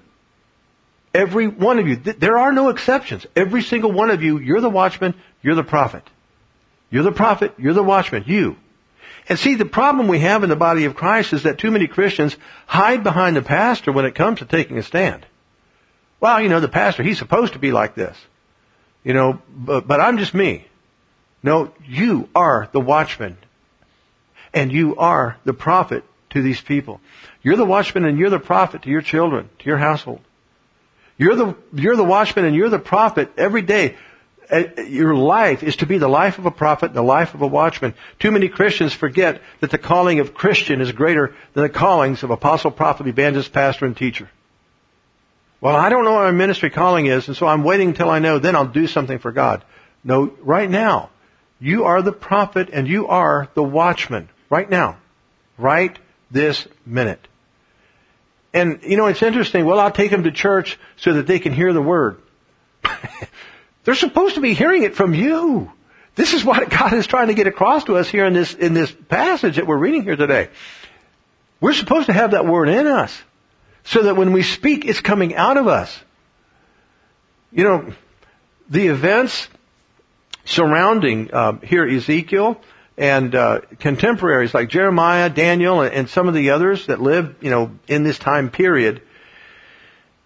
Every 1.14 1.48
one 1.48 1.78
of 1.78 1.88
you. 1.88 1.96
There 1.98 2.38
are 2.38 2.52
no 2.52 2.70
exceptions. 2.70 3.26
Every 3.36 3.62
single 3.62 3.92
one 3.92 4.10
of 4.10 4.24
you, 4.24 4.40
you're 4.40 4.62
the 4.62 4.70
watchman, 4.70 5.14
you're 5.44 5.56
the 5.56 5.64
prophet. 5.64 6.04
You're 6.90 7.04
the 7.04 7.12
prophet, 7.12 7.54
you're 7.58 7.74
the 7.74 7.84
watchman, 7.84 8.24
you. 8.26 8.58
And 9.30 9.40
see, 9.40 9.56
the 9.56 9.66
problem 9.66 10.08
we 10.08 10.20
have 10.20 10.44
in 10.44 10.50
the 10.50 10.56
body 10.56 10.86
of 10.86 10.96
Christ 10.96 11.34
is 11.34 11.44
that 11.44 11.60
too 11.60 11.72
many 11.72 11.88
Christians 11.88 12.36
hide 12.66 13.04
behind 13.04 13.36
the 13.36 13.42
pastor 13.42 13.92
when 13.92 14.06
it 14.06 14.16
comes 14.16 14.40
to 14.40 14.46
taking 14.46 14.78
a 14.78 14.84
stand. 14.84 15.26
Well, 16.20 16.42
you 16.42 16.50
know, 16.50 16.60
the 16.60 16.68
pastor, 16.68 17.04
he's 17.04 17.20
supposed 17.20 17.54
to 17.54 17.60
be 17.60 17.72
like 17.72 17.96
this. 17.96 18.18
You 19.04 19.14
know, 19.14 19.42
but, 19.50 19.88
but 19.88 20.00
I'm 20.00 20.18
just 20.18 20.34
me. 20.34 20.66
No, 21.42 21.74
you 21.86 22.30
are 22.34 22.70
the 22.72 22.80
watchman. 22.80 23.38
And 24.54 24.72
you 24.72 24.96
are 24.98 25.38
the 25.44 25.54
prophet 25.54 26.04
to 26.30 26.42
these 26.42 26.62
people. 26.62 27.02
You're 27.42 27.58
the 27.58 27.66
watchman 27.66 28.06
and 28.06 28.18
you're 28.18 28.30
the 28.30 28.40
prophet 28.40 28.84
to 28.84 28.90
your 28.90 29.02
children, 29.02 29.50
to 29.60 29.66
your 29.66 29.78
household. 29.78 30.22
You're 31.18 31.36
the, 31.36 31.56
you're 31.74 31.96
the 31.96 32.04
watchman 32.04 32.46
and 32.46 32.56
you're 32.56 32.70
the 32.70 32.80
prophet 32.80 33.32
every 33.38 33.62
day. 33.62 33.98
Uh, 34.50 34.82
your 34.88 35.16
life 35.16 35.64
is 35.64 35.78
to 35.78 35.86
be 35.86 35.98
the 35.98 36.08
life 36.08 36.38
of 36.38 36.46
a 36.46 36.52
prophet 36.52 36.88
and 36.88 36.96
the 36.96 37.02
life 37.02 37.34
of 37.34 37.42
a 37.42 37.48
watchman. 37.48 37.94
Too 38.20 38.32
many 38.32 38.50
Christians 38.50 38.94
forget 38.94 39.42
that 39.62 39.72
the 39.72 39.78
calling 39.78 40.20
of 40.20 40.34
Christian 40.34 40.82
is 40.82 40.92
greater 40.92 41.34
than 41.54 41.64
the 41.64 41.70
callings 41.70 42.24
of 42.24 42.30
apostle, 42.30 42.72
prophet, 42.72 43.08
evangelist, 43.08 43.54
pastor, 43.54 43.86
and 43.86 43.96
teacher. 43.96 44.30
Well, 45.64 45.78
I 45.78 45.88
don't 45.88 46.04
know 46.04 46.12
what 46.12 46.24
my 46.24 46.32
ministry 46.32 46.70
calling 46.70 47.06
is, 47.06 47.30
and 47.30 47.38
so 47.38 47.48
I'm 47.48 47.64
waiting 47.64 47.88
until 47.88 48.10
I 48.10 48.20
know, 48.20 48.38
then 48.38 48.54
I'll 48.54 48.68
do 48.68 48.86
something 48.86 49.18
for 49.18 49.32
God. 49.32 49.64
No, 50.04 50.26
right 50.42 50.70
now, 50.70 51.10
you 51.58 51.86
are 51.86 52.02
the 52.02 52.12
prophet 52.12 52.72
and 52.74 52.86
you 52.86 53.08
are 53.08 53.48
the 53.54 53.64
watchman. 53.64 54.28
Right 54.50 54.70
now. 54.70 54.98
Right 55.58 55.98
this 56.30 56.68
minute. 56.86 57.26
And, 58.54 58.82
you 58.84 58.98
know, 58.98 59.06
it's 59.06 59.24
interesting. 59.24 59.64
Well, 59.64 59.80
I'll 59.80 59.90
take 59.90 60.12
them 60.12 60.24
to 60.24 60.34
church 60.34 60.78
so 60.98 61.14
that 61.14 61.28
they 61.28 61.40
can 61.40 61.54
hear 61.54 61.72
the 61.72 61.82
word. 61.82 62.22
They're 63.86 63.96
supposed 63.96 64.36
to 64.36 64.42
be 64.42 64.56
hearing 64.56 64.84
it 64.84 64.96
from 64.96 65.14
you. 65.14 65.72
This 66.16 66.34
is 66.34 66.44
what 66.44 66.70
God 66.70 66.92
is 66.92 67.08
trying 67.08 67.28
to 67.28 67.36
get 67.36 67.48
across 67.48 67.86
to 67.86 67.96
us 67.96 68.10
here 68.10 68.26
in 68.26 68.34
this, 68.34 68.54
in 68.54 68.74
this 68.74 68.92
passage 68.92 69.56
that 69.56 69.66
we're 69.66 69.78
reading 69.78 70.04
here 70.04 70.18
today. 70.18 70.50
We're 71.62 71.72
supposed 71.72 72.08
to 72.08 72.14
have 72.14 72.32
that 72.32 72.46
word 72.46 72.68
in 72.68 72.86
us 72.86 73.18
so 73.86 74.04
that 74.04 74.16
when 74.16 74.32
we 74.34 74.44
speak, 74.44 74.86
it's 74.86 75.02
coming 75.02 75.36
out 75.36 75.58
of 75.58 75.68
us. 75.68 75.98
You 77.52 77.64
know, 77.64 77.94
the 78.70 78.88
events 78.88 79.48
surrounding 80.46 81.34
uh, 81.34 81.60
here 81.60 81.86
Ezekiel 81.86 82.60
and 82.98 83.34
uh, 83.34 83.62
contemporaries 83.80 84.54
like 84.54 84.70
Jeremiah, 84.70 85.30
Daniel, 85.30 85.82
and 85.82 86.10
some 86.10 86.28
of 86.28 86.34
the 86.34 86.52
others 86.52 86.88
that 86.88 87.02
lived, 87.02 87.44
you 87.44 87.50
know, 87.50 87.72
in 87.88 88.04
this 88.04 88.20
time 88.20 88.50
period. 88.50 89.02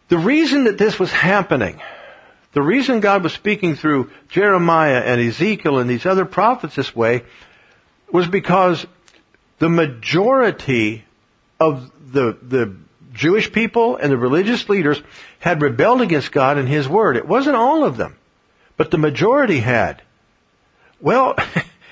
The 0.10 0.18
reason 0.18 0.66
that 0.66 0.78
this 0.78 1.00
was 1.00 1.12
happening, 1.12 1.82
the 2.54 2.62
reason 2.62 3.00
God 3.00 3.24
was 3.24 3.34
speaking 3.34 3.76
through 3.76 4.12
Jeremiah 4.30 5.00
and 5.00 5.20
Ezekiel 5.22 5.80
and 5.80 5.90
these 5.90 6.06
other 6.06 6.26
prophets 6.26 6.76
this 6.76 6.96
way, 6.96 7.24
was 8.12 8.28
because 8.28 8.86
the 9.60 9.70
majority 9.70 11.04
of 11.60 11.92
the 12.12 12.38
the 12.42 12.76
Jewish 13.18 13.52
people 13.52 13.98
and 13.98 14.12
the 14.12 14.18
religious 14.18 14.70
leaders 14.70 15.02
had 15.40 15.62
rebelled 15.62 16.02
against 16.02 16.32
God 16.32 16.58
and 16.58 16.70
His 16.70 16.88
Word. 16.88 17.18
It 17.18 17.28
wasn't 17.28 17.56
all 17.56 17.84
of 17.84 17.98
them, 17.98 18.16
but 18.78 18.92
the 18.92 18.98
majority 18.98 19.60
had. 19.60 20.02
Well, 21.02 21.36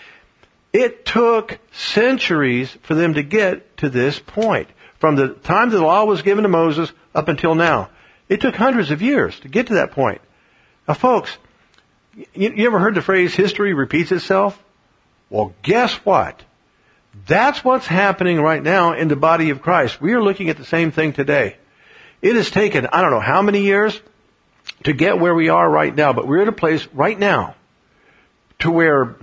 it 0.74 1.06
took 1.06 1.58
centuries 1.72 2.72
for 2.84 2.94
them 2.94 3.16
to 3.16 3.24
get 3.24 3.78
to 3.78 3.90
this 3.90 4.20
point. 4.20 4.70
From 5.00 5.16
the 5.16 5.30
time 5.30 5.72
the 5.72 5.82
law 5.82 6.06
was 6.06 6.22
given 6.22 6.44
to 6.44 6.50
Moses 6.50 6.92
up 7.14 7.28
until 7.28 7.56
now. 7.56 7.90
It 8.30 8.42
took 8.42 8.56
hundreds 8.56 8.92
of 8.92 9.02
years 9.02 9.38
to 9.42 9.50
get 9.50 9.68
to 9.68 9.76
that 9.76 9.92
point. 9.92 10.22
Now 10.88 10.94
folks, 10.94 11.36
you, 12.34 12.54
you 12.56 12.68
ever 12.68 12.80
heard 12.80 12.96
the 12.96 13.02
phrase 13.02 13.36
history 13.36 13.74
repeats 13.74 14.12
itself? 14.12 14.62
Well, 15.30 15.54
guess 15.64 15.94
what? 16.06 16.42
That's 17.28 17.64
what's 17.64 17.88
happening 17.88 18.42
right 18.42 18.62
now 18.62 18.94
in 18.94 19.08
the 19.08 19.16
body 19.16 19.50
of 19.50 19.62
Christ. 19.62 20.02
We 20.02 20.14
are 20.14 20.22
looking 20.22 20.50
at 20.50 20.58
the 20.58 20.66
same 20.66 20.92
thing 20.92 21.14
today. 21.14 21.58
It 22.22 22.36
has 22.36 22.52
taken, 22.52 22.88
I 22.88 23.02
don't 23.02 23.12
know 23.12 23.20
how 23.20 23.42
many 23.42 23.62
years 23.62 24.00
to 24.84 24.94
get 24.94 25.20
where 25.20 25.34
we 25.34 25.50
are 25.50 25.70
right 25.70 25.96
now, 25.96 26.14
but 26.14 26.28
we're 26.28 26.42
at 26.42 26.48
a 26.48 26.52
place 26.52 26.88
right 26.94 27.18
now 27.18 27.56
to 28.60 28.72
where 28.72 29.16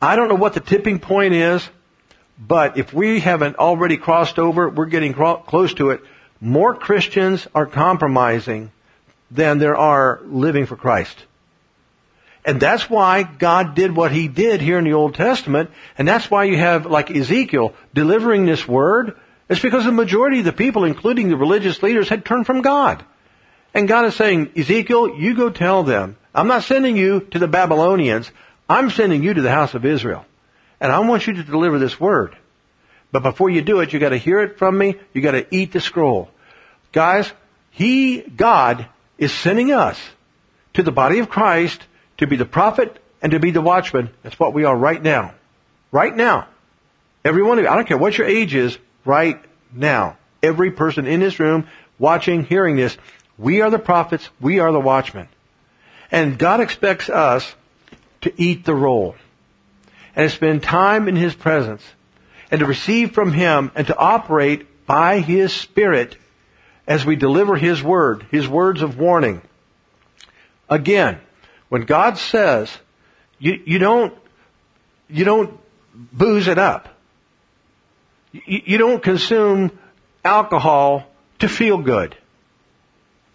I 0.00 0.16
don't 0.16 0.28
know 0.28 0.34
what 0.34 0.54
the 0.54 0.60
tipping 0.60 0.98
point 0.98 1.34
is, 1.34 1.68
but 2.38 2.76
if 2.76 2.92
we 2.92 3.20
haven't 3.20 3.56
already 3.56 3.96
crossed 3.96 4.38
over, 4.38 4.68
we're 4.68 4.86
getting 4.86 5.14
close 5.14 5.74
to 5.74 5.90
it. 5.90 6.02
More 6.40 6.74
Christians 6.74 7.46
are 7.54 7.66
compromising 7.66 8.72
than 9.30 9.58
there 9.58 9.76
are 9.76 10.20
living 10.24 10.66
for 10.66 10.76
Christ. 10.76 11.16
And 12.44 12.60
that's 12.60 12.90
why 12.90 13.22
God 13.22 13.74
did 13.74 13.94
what 13.94 14.10
He 14.10 14.26
did 14.26 14.60
here 14.60 14.78
in 14.78 14.84
the 14.84 14.94
Old 14.94 15.14
Testament, 15.14 15.70
and 15.96 16.08
that's 16.08 16.30
why 16.30 16.44
you 16.44 16.56
have, 16.56 16.86
like 16.86 17.10
Ezekiel, 17.10 17.74
delivering 17.94 18.46
this 18.46 18.66
word. 18.66 19.16
It's 19.48 19.60
because 19.60 19.84
the 19.84 19.92
majority 19.92 20.40
of 20.40 20.44
the 20.44 20.52
people, 20.52 20.84
including 20.84 21.28
the 21.28 21.36
religious 21.36 21.82
leaders, 21.82 22.08
had 22.08 22.24
turned 22.24 22.46
from 22.46 22.62
God. 22.62 23.04
And 23.74 23.88
God 23.88 24.06
is 24.06 24.16
saying, 24.16 24.52
Ezekiel, 24.56 25.16
you 25.16 25.34
go 25.34 25.50
tell 25.50 25.84
them, 25.84 26.16
I'm 26.34 26.48
not 26.48 26.64
sending 26.64 26.96
you 26.96 27.20
to 27.30 27.38
the 27.38 27.48
Babylonians, 27.48 28.30
I'm 28.68 28.90
sending 28.90 29.22
you 29.22 29.34
to 29.34 29.42
the 29.42 29.50
house 29.50 29.74
of 29.74 29.84
Israel. 29.84 30.24
And 30.80 30.90
I 30.90 30.98
want 31.00 31.26
you 31.26 31.34
to 31.34 31.44
deliver 31.44 31.78
this 31.78 32.00
word. 32.00 32.36
But 33.12 33.22
before 33.22 33.50
you 33.50 33.62
do 33.62 33.80
it, 33.80 33.92
you 33.92 34.00
gotta 34.00 34.16
hear 34.16 34.40
it 34.40 34.58
from 34.58 34.76
me, 34.76 34.96
you 35.12 35.22
gotta 35.22 35.46
eat 35.54 35.72
the 35.72 35.80
scroll. 35.80 36.28
Guys, 36.90 37.30
He, 37.70 38.20
God, 38.20 38.86
is 39.16 39.32
sending 39.32 39.70
us 39.72 40.00
to 40.74 40.82
the 40.82 40.90
body 40.90 41.20
of 41.20 41.28
Christ 41.28 41.80
to 42.22 42.26
be 42.28 42.36
the 42.36 42.44
prophet 42.44 42.96
and 43.20 43.32
to 43.32 43.40
be 43.40 43.50
the 43.50 43.60
watchman. 43.60 44.10
That's 44.22 44.38
what 44.38 44.54
we 44.54 44.64
are 44.64 44.76
right 44.76 45.02
now. 45.02 45.34
Right 45.90 46.14
now. 46.14 46.46
Every 47.24 47.42
one 47.42 47.58
of 47.58 47.64
you, 47.64 47.70
I 47.70 47.74
don't 47.74 47.86
care 47.86 47.98
what 47.98 48.16
your 48.16 48.26
age 48.26 48.54
is, 48.54 48.78
right 49.04 49.40
now. 49.72 50.16
Every 50.42 50.70
person 50.70 51.06
in 51.06 51.20
this 51.20 51.38
room, 51.38 51.68
watching, 51.98 52.44
hearing 52.44 52.76
this, 52.76 52.96
we 53.38 53.60
are 53.60 53.70
the 53.70 53.78
prophets, 53.78 54.28
we 54.40 54.60
are 54.60 54.72
the 54.72 54.80
watchmen. 54.80 55.28
And 56.10 56.38
God 56.38 56.60
expects 56.60 57.08
us 57.08 57.54
to 58.22 58.32
eat 58.40 58.64
the 58.64 58.74
roll 58.74 59.16
and 60.14 60.28
to 60.28 60.34
spend 60.34 60.62
time 60.62 61.08
in 61.08 61.16
His 61.16 61.34
presence 61.34 61.82
and 62.50 62.60
to 62.60 62.66
receive 62.66 63.12
from 63.12 63.32
Him 63.32 63.72
and 63.74 63.86
to 63.88 63.96
operate 63.96 64.86
by 64.86 65.20
His 65.20 65.52
Spirit 65.52 66.16
as 66.86 67.04
we 67.04 67.16
deliver 67.16 67.56
His 67.56 67.82
Word, 67.82 68.26
His 68.30 68.46
words 68.48 68.82
of 68.82 68.98
warning. 68.98 69.42
Again, 70.68 71.20
when 71.72 71.86
God 71.86 72.18
says, 72.18 72.70
you, 73.38 73.62
you 73.64 73.78
don't, 73.78 74.12
you 75.08 75.24
don't 75.24 75.58
booze 75.94 76.46
it 76.46 76.58
up. 76.58 76.86
You, 78.30 78.60
you 78.66 78.76
don't 78.76 79.02
consume 79.02 79.70
alcohol 80.22 81.06
to 81.38 81.48
feel 81.48 81.78
good. 81.78 82.14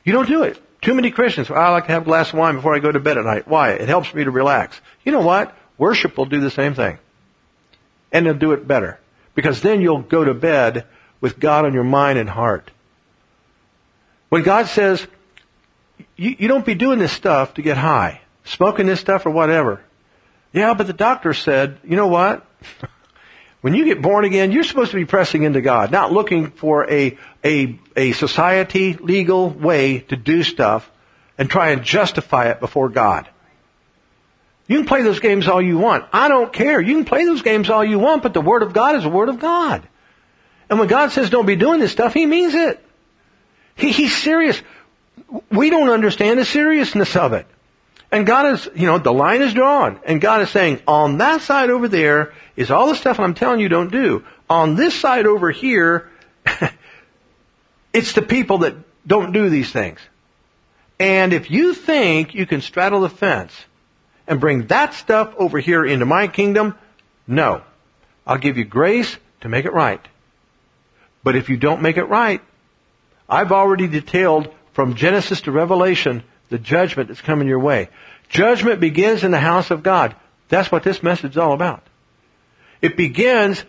You 0.03 0.13
don't 0.13 0.27
do 0.27 0.43
it. 0.43 0.61
Too 0.83 0.93
many 0.93 1.09
Christians, 1.09 1.49
I 1.49 1.69
like 1.69 1.87
to 1.87 1.93
have 1.93 2.03
a 2.03 2.05
glass 2.05 2.29
of 2.29 2.37
wine 2.37 2.57
before 2.57 2.75
I 2.75 2.79
go 2.79 2.91
to 2.91 2.99
bed 2.99 3.17
at 3.17 3.25
night. 3.25 3.47
Why? 3.47 3.71
It 3.71 3.89
helps 3.89 4.13
me 4.13 4.23
to 4.23 4.29
relax. 4.29 4.79
You 5.03 5.13
know 5.13 5.21
what? 5.21 5.57
Worship 5.79 6.15
will 6.15 6.25
do 6.25 6.39
the 6.39 6.51
same 6.51 6.75
thing. 6.75 6.99
And 8.11 8.27
they'll 8.27 8.35
do 8.35 8.51
it 8.51 8.67
better. 8.67 8.99
Because 9.33 9.61
then 9.61 9.81
you'll 9.81 10.03
go 10.03 10.23
to 10.23 10.35
bed 10.35 10.85
with 11.21 11.39
God 11.39 11.65
on 11.65 11.73
your 11.73 11.83
mind 11.83 12.19
and 12.19 12.29
heart. 12.29 12.69
When 14.29 14.43
God 14.43 14.67
says, 14.67 15.07
you, 16.15 16.35
you 16.37 16.47
don't 16.47 16.63
be 16.63 16.75
doing 16.75 16.99
this 16.99 17.11
stuff 17.11 17.55
to 17.55 17.63
get 17.63 17.77
high 17.77 18.21
smoking 18.47 18.85
this 18.85 18.99
stuff 18.99 19.25
or 19.25 19.31
whatever. 19.31 19.81
Yeah, 20.53 20.73
but 20.73 20.87
the 20.87 20.93
doctor 20.93 21.33
said, 21.33 21.79
you 21.83 21.95
know 21.95 22.07
what? 22.07 22.45
when 23.61 23.73
you 23.73 23.85
get 23.85 24.01
born 24.01 24.25
again, 24.25 24.51
you're 24.51 24.63
supposed 24.63 24.91
to 24.91 24.97
be 24.97 25.05
pressing 25.05 25.43
into 25.43 25.61
God, 25.61 25.91
not 25.91 26.11
looking 26.11 26.51
for 26.51 26.89
a, 26.89 27.17
a, 27.43 27.79
a 27.95 28.11
society 28.13 28.93
legal 28.93 29.49
way 29.49 29.99
to 29.99 30.15
do 30.15 30.43
stuff 30.43 30.89
and 31.37 31.49
try 31.49 31.69
and 31.69 31.83
justify 31.83 32.49
it 32.49 32.59
before 32.59 32.89
God. 32.89 33.27
You 34.67 34.77
can 34.77 34.85
play 34.85 35.01
those 35.01 35.19
games 35.19 35.47
all 35.47 35.61
you 35.61 35.77
want. 35.77 36.05
I 36.11 36.27
don't 36.27 36.51
care. 36.51 36.81
You 36.81 36.95
can 36.95 37.05
play 37.05 37.25
those 37.25 37.41
games 37.41 37.69
all 37.69 37.85
you 37.85 37.99
want, 37.99 38.23
but 38.23 38.33
the 38.33 38.41
Word 38.41 38.63
of 38.63 38.73
God 38.73 38.95
is 38.95 39.03
the 39.03 39.09
Word 39.09 39.29
of 39.29 39.39
God. 39.39 39.87
And 40.69 40.79
when 40.79 40.89
God 40.89 41.11
says 41.11 41.29
don't 41.29 41.45
be 41.45 41.55
doing 41.55 41.79
this 41.79 41.91
stuff, 41.91 42.13
He 42.13 42.25
means 42.25 42.53
it. 42.53 42.83
He, 43.75 43.91
he's 43.91 44.15
serious. 44.15 44.61
We 45.49 45.69
don't 45.69 45.89
understand 45.89 46.39
the 46.39 46.45
seriousness 46.45 47.15
of 47.15 47.33
it. 47.33 47.47
And 48.11 48.25
God 48.25 48.53
is, 48.53 48.69
you 48.75 48.85
know, 48.85 48.97
the 48.97 49.11
line 49.11 49.41
is 49.41 49.53
drawn. 49.53 49.99
And 50.05 50.21
God 50.21 50.41
is 50.41 50.49
saying, 50.49 50.81
on 50.87 51.17
that 51.17 51.41
side 51.41 51.69
over 51.69 51.87
there 51.87 52.33
is 52.55 52.71
all 52.71 52.87
the 52.87 52.95
stuff 52.95 53.19
I'm 53.19 53.33
telling 53.33 53.59
you 53.59 53.69
don't 53.69 53.91
do. 53.91 54.23
On 54.49 54.75
this 54.75 54.95
side 54.95 55.25
over 55.25 55.51
here, 55.51 56.09
it's 57.93 58.13
the 58.13 58.21
people 58.21 58.59
that 58.59 58.75
don't 59.05 59.33
do 59.33 59.49
these 59.49 59.71
things. 59.71 59.99
And 60.99 61.33
if 61.33 61.51
you 61.51 61.73
think 61.73 62.33
you 62.33 62.45
can 62.45 62.61
straddle 62.61 63.01
the 63.01 63.09
fence 63.09 63.53
and 64.25 64.39
bring 64.39 64.67
that 64.67 64.93
stuff 64.93 65.33
over 65.37 65.59
here 65.59 65.85
into 65.85 66.05
my 66.05 66.27
kingdom, 66.27 66.75
no. 67.27 67.61
I'll 68.25 68.37
give 68.37 68.57
you 68.57 68.65
grace 68.65 69.15
to 69.41 69.49
make 69.49 69.65
it 69.65 69.73
right. 69.73 70.05
But 71.23 71.35
if 71.35 71.49
you 71.49 71.57
don't 71.57 71.81
make 71.81 71.97
it 71.97 72.05
right, 72.05 72.41
I've 73.29 73.51
already 73.51 73.87
detailed 73.87 74.53
from 74.73 74.95
Genesis 74.95 75.41
to 75.41 75.51
Revelation 75.51 76.23
the 76.49 76.57
judgment 76.57 77.09
that's 77.09 77.21
coming 77.21 77.47
your 77.47 77.59
way. 77.59 77.89
Judgment 78.29 78.79
begins 78.79 79.23
in 79.23 79.31
the 79.31 79.39
house 79.39 79.71
of 79.71 79.83
God. 79.83 80.15
That's 80.49 80.71
what 80.71 80.83
this 80.83 81.03
message 81.03 81.31
is 81.31 81.37
all 81.37 81.53
about. 81.53 81.83
It 82.81 82.95
begins 82.95 83.63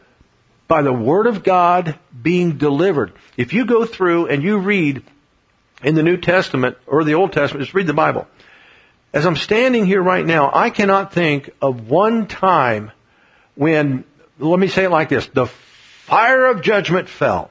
by 0.67 0.83
the 0.83 0.93
Word 0.93 1.27
of 1.27 1.43
God 1.43 1.99
being 2.23 2.59
delivered. 2.59 3.13
If 3.37 3.53
you 3.53 3.65
go 3.65 3.85
through 3.85 4.27
and 4.27 4.43
you 4.43 4.59
read 4.59 5.03
in 5.83 5.95
the 5.95 6.03
New 6.03 6.19
Testament 6.19 6.77
or 6.87 7.05
the 7.05 7.15
Old 7.15 7.33
Testament, 7.33 7.65
just 7.65 7.75
read 7.75 7.87
the 7.87 7.95
Bible. 7.95 8.27
As 9.13 9.25
I'm 9.25 9.37
standing 9.37 9.87
here 9.87 10.03
right 10.03 10.25
now, 10.25 10.51
I 10.53 10.71
cannot 10.71 11.13
think 11.13 11.51
of 11.63 11.89
one 11.89 12.27
time 12.27 12.93
when, 13.55 14.05
let 14.39 14.59
me 14.59 14.69
say 14.69 14.85
it 14.85 14.91
like 14.91 15.09
this, 15.09 15.27
the 15.29 15.47
fire 15.47 16.47
of 16.47 16.61
judgment 16.61 17.09
fell. 17.09 17.51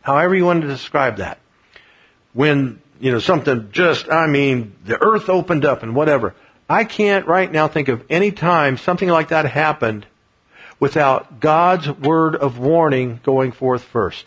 However 0.00 0.34
you 0.34 0.46
want 0.46 0.62
to 0.62 0.68
describe 0.68 1.18
that. 1.18 1.38
When 2.32 2.80
you 3.00 3.12
know, 3.12 3.18
something 3.18 3.70
just, 3.72 4.10
I 4.10 4.26
mean, 4.26 4.74
the 4.84 5.00
earth 5.00 5.28
opened 5.28 5.64
up 5.64 5.82
and 5.82 5.94
whatever. 5.94 6.34
I 6.68 6.84
can't 6.84 7.26
right 7.26 7.50
now 7.50 7.68
think 7.68 7.88
of 7.88 8.04
any 8.08 8.32
time 8.32 8.78
something 8.78 9.08
like 9.08 9.28
that 9.28 9.46
happened 9.46 10.06
without 10.80 11.40
God's 11.40 11.90
word 11.90 12.36
of 12.36 12.58
warning 12.58 13.20
going 13.22 13.52
forth 13.52 13.82
first. 13.82 14.26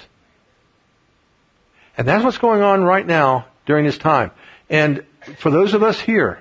And 1.97 2.07
that's 2.07 2.23
what's 2.23 2.37
going 2.37 2.61
on 2.61 2.83
right 2.83 3.05
now 3.05 3.47
during 3.65 3.85
this 3.85 3.97
time. 3.97 4.31
And 4.69 5.03
for 5.39 5.49
those 5.49 5.73
of 5.73 5.83
us 5.83 5.99
here 5.99 6.39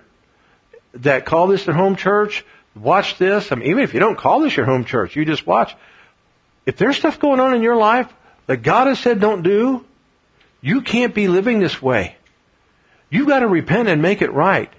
that 0.95 1.25
call 1.25 1.47
this 1.47 1.65
their 1.65 1.75
home 1.75 1.97
church, 1.97 2.45
watch 2.75 3.17
this. 3.19 3.51
I 3.51 3.55
mean, 3.55 3.71
even 3.71 3.83
if 3.83 3.95
you 3.95 4.01
don't 4.01 4.19
call 4.19 4.41
this 4.41 4.57
your 4.57 4.67
home 4.67 4.85
church, 4.85 5.17
you 5.17 5.25
just 5.25 5.47
watch. 5.47 5.75
If 6.67 6.77
there's 6.77 6.97
stuff 6.97 7.19
going 7.19 7.41
on 7.41 7.55
in 7.55 7.63
your 7.63 7.77
life 7.77 8.13
that 8.47 8.59
God 8.59 8.87
has 8.87 8.99
said 8.99 9.21
don't 9.21 9.43
do, 9.43 9.85
you 10.67 10.81
can't 10.83 11.15
be 11.15 11.29
living 11.29 11.61
this 11.61 11.81
way. 11.81 12.17
You've 13.09 13.29
got 13.29 13.39
to 13.39 13.47
repent 13.47 13.89
and 13.89 14.03
make 14.03 14.21
it 14.21 14.33
right. 14.33 14.73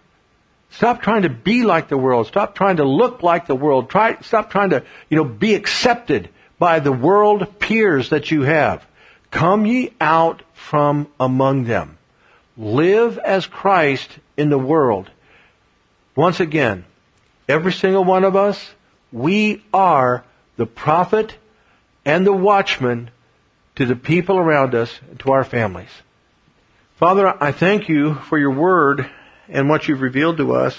Stop 0.71 1.01
trying 1.01 1.21
to 1.21 1.29
be 1.29 1.63
like 1.63 1.87
the 1.87 1.97
world. 1.97 2.27
Stop 2.27 2.55
trying 2.55 2.75
to 2.77 2.83
look 2.83 3.23
like 3.23 3.47
the 3.47 3.55
world. 3.55 3.89
Try, 3.89 4.17
stop 4.19 4.49
trying 4.49 4.71
to, 4.71 4.83
you 5.09 5.15
know, 5.15 5.23
be 5.23 5.55
accepted 5.55 6.27
by 6.59 6.81
the 6.81 6.91
world 6.91 7.57
peers 7.59 8.09
that 8.09 8.31
you 8.31 8.41
have. 8.41 8.85
Come 9.31 9.65
ye 9.65 9.93
out 10.01 10.43
from 10.53 11.07
among 11.21 11.63
them. 11.63 11.97
live 12.57 13.17
as 13.19 13.45
Christ 13.45 14.09
in 14.35 14.49
the 14.49 14.57
world. 14.57 15.09
Once 16.15 16.39
again, 16.39 16.83
every 17.47 17.71
single 17.71 18.03
one 18.03 18.23
of 18.23 18.35
us, 18.35 18.59
we 19.11 19.63
are 19.73 20.23
the 20.57 20.65
prophet 20.65 21.35
and 22.03 22.25
the 22.25 22.33
watchman 22.33 23.11
to 23.77 23.85
the 23.85 23.95
people 23.95 24.37
around 24.37 24.73
us, 24.73 24.99
to 25.19 25.31
our 25.31 25.43
families. 25.43 25.91
Father, 26.97 27.31
I 27.41 27.51
thank 27.51 27.89
you 27.89 28.15
for 28.15 28.39
your 28.39 28.51
word 28.51 29.07
and 29.47 29.69
what 29.69 29.87
you've 29.87 30.01
revealed 30.01 30.37
to 30.37 30.55
us. 30.55 30.75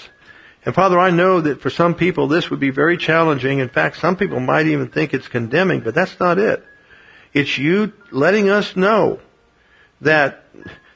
And 0.65 0.75
Father, 0.75 0.99
I 0.99 1.09
know 1.09 1.39
that 1.39 1.61
for 1.61 1.69
some 1.69 1.95
people 1.95 2.27
this 2.27 2.49
would 2.49 2.59
be 2.59 2.71
very 2.71 2.97
challenging. 2.97 3.59
In 3.59 3.69
fact, 3.69 3.99
some 3.99 4.17
people 4.17 4.41
might 4.41 4.67
even 4.67 4.89
think 4.89 5.13
it's 5.13 5.29
condemning, 5.29 5.79
but 5.79 5.95
that's 5.95 6.19
not 6.19 6.39
it. 6.39 6.61
It's 7.33 7.57
you 7.57 7.93
letting 8.11 8.49
us 8.49 8.75
know 8.75 9.21
that 10.01 10.43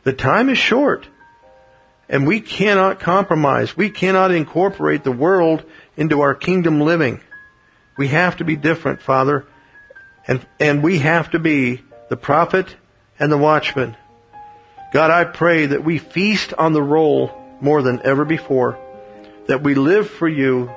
the 0.04 0.12
time 0.12 0.50
is 0.50 0.58
short 0.58 1.08
and 2.10 2.28
we 2.28 2.42
cannot 2.42 3.00
compromise. 3.00 3.78
We 3.78 3.90
cannot 3.90 4.32
incorporate 4.32 5.06
the 5.06 5.14
world 5.14 5.64
into 5.96 6.20
our 6.20 6.36
kingdom 6.36 6.82
living. 6.82 7.22
We 7.98 8.10
have 8.10 8.38
to 8.38 8.44
be 8.44 8.58
different, 8.58 9.02
Father. 9.02 9.48
And, 10.28 10.46
and 10.60 10.84
we 10.84 11.00
have 11.00 11.32
to 11.32 11.40
be 11.40 11.82
the 12.10 12.18
prophet 12.18 12.76
and 13.20 13.32
the 13.32 13.38
watchman. 13.38 13.96
God, 14.92 15.10
I 15.10 15.24
pray 15.24 15.68
that 15.68 15.84
we 15.84 15.98
feast 15.98 16.54
on 16.54 16.74
the 16.74 16.84
role 16.84 17.32
more 17.62 17.82
than 17.82 18.02
ever 18.04 18.26
before. 18.26 18.78
That 19.48 19.64
we 19.64 19.76
live 19.76 20.10
for 20.10 20.28
you 20.28 20.72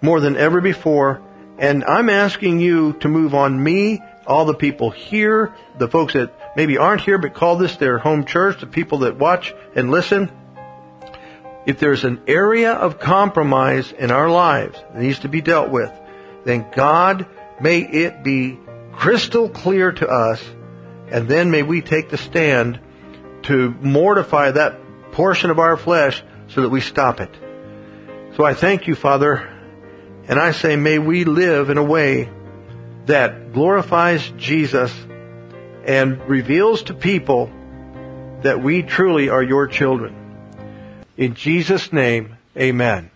more 0.00 0.20
than 0.20 0.36
ever 0.36 0.60
before. 0.60 1.20
And 1.58 1.84
I'm 1.84 2.10
asking 2.10 2.60
you 2.60 2.92
to 3.00 3.08
move 3.08 3.34
on 3.34 3.62
me, 3.62 4.02
all 4.26 4.44
the 4.44 4.54
people 4.54 4.90
here, 4.90 5.54
the 5.78 5.88
folks 5.88 6.14
that 6.14 6.56
maybe 6.56 6.78
aren't 6.78 7.00
here 7.00 7.18
but 7.18 7.34
call 7.34 7.56
this 7.56 7.76
their 7.76 7.98
home 7.98 8.24
church, 8.24 8.60
the 8.60 8.66
people 8.66 8.98
that 8.98 9.16
watch 9.16 9.54
and 9.74 9.90
listen. 9.90 10.30
If 11.66 11.80
there's 11.80 12.04
an 12.04 12.22
area 12.28 12.72
of 12.72 13.00
compromise 13.00 13.90
in 13.92 14.10
our 14.10 14.30
lives 14.30 14.78
that 14.92 15.02
needs 15.02 15.20
to 15.20 15.28
be 15.28 15.40
dealt 15.40 15.70
with, 15.70 15.90
then 16.44 16.66
God, 16.74 17.26
may 17.60 17.80
it 17.80 18.22
be 18.22 18.58
crystal 18.92 19.48
clear 19.48 19.92
to 19.92 20.08
us, 20.08 20.42
and 21.10 21.28
then 21.28 21.50
may 21.50 21.62
we 21.62 21.82
take 21.82 22.08
the 22.08 22.18
stand 22.18 22.80
to 23.42 23.70
mortify 23.80 24.50
that 24.50 24.78
portion 25.12 25.50
of 25.50 25.58
our 25.58 25.76
flesh 25.76 26.22
so 26.48 26.62
that 26.62 26.68
we 26.68 26.80
stop 26.80 27.20
it. 27.20 27.30
So 28.36 28.44
I 28.44 28.54
thank 28.54 28.86
you, 28.86 28.94
Father, 28.94 29.48
and 30.28 30.38
I 30.38 30.52
say 30.52 30.76
may 30.76 30.98
we 30.98 31.24
live 31.24 31.70
in 31.70 31.78
a 31.78 31.84
way 31.84 32.28
that 33.06 33.52
glorifies 33.52 34.28
Jesus 34.36 34.92
and 35.84 36.20
reveals 36.28 36.82
to 36.84 36.94
people 36.94 37.50
that 38.42 38.62
we 38.62 38.82
truly 38.82 39.28
are 39.28 39.42
your 39.42 39.68
children. 39.68 40.14
In 41.16 41.34
Jesus' 41.34 41.92
name, 41.92 42.36
amen. 42.56 43.10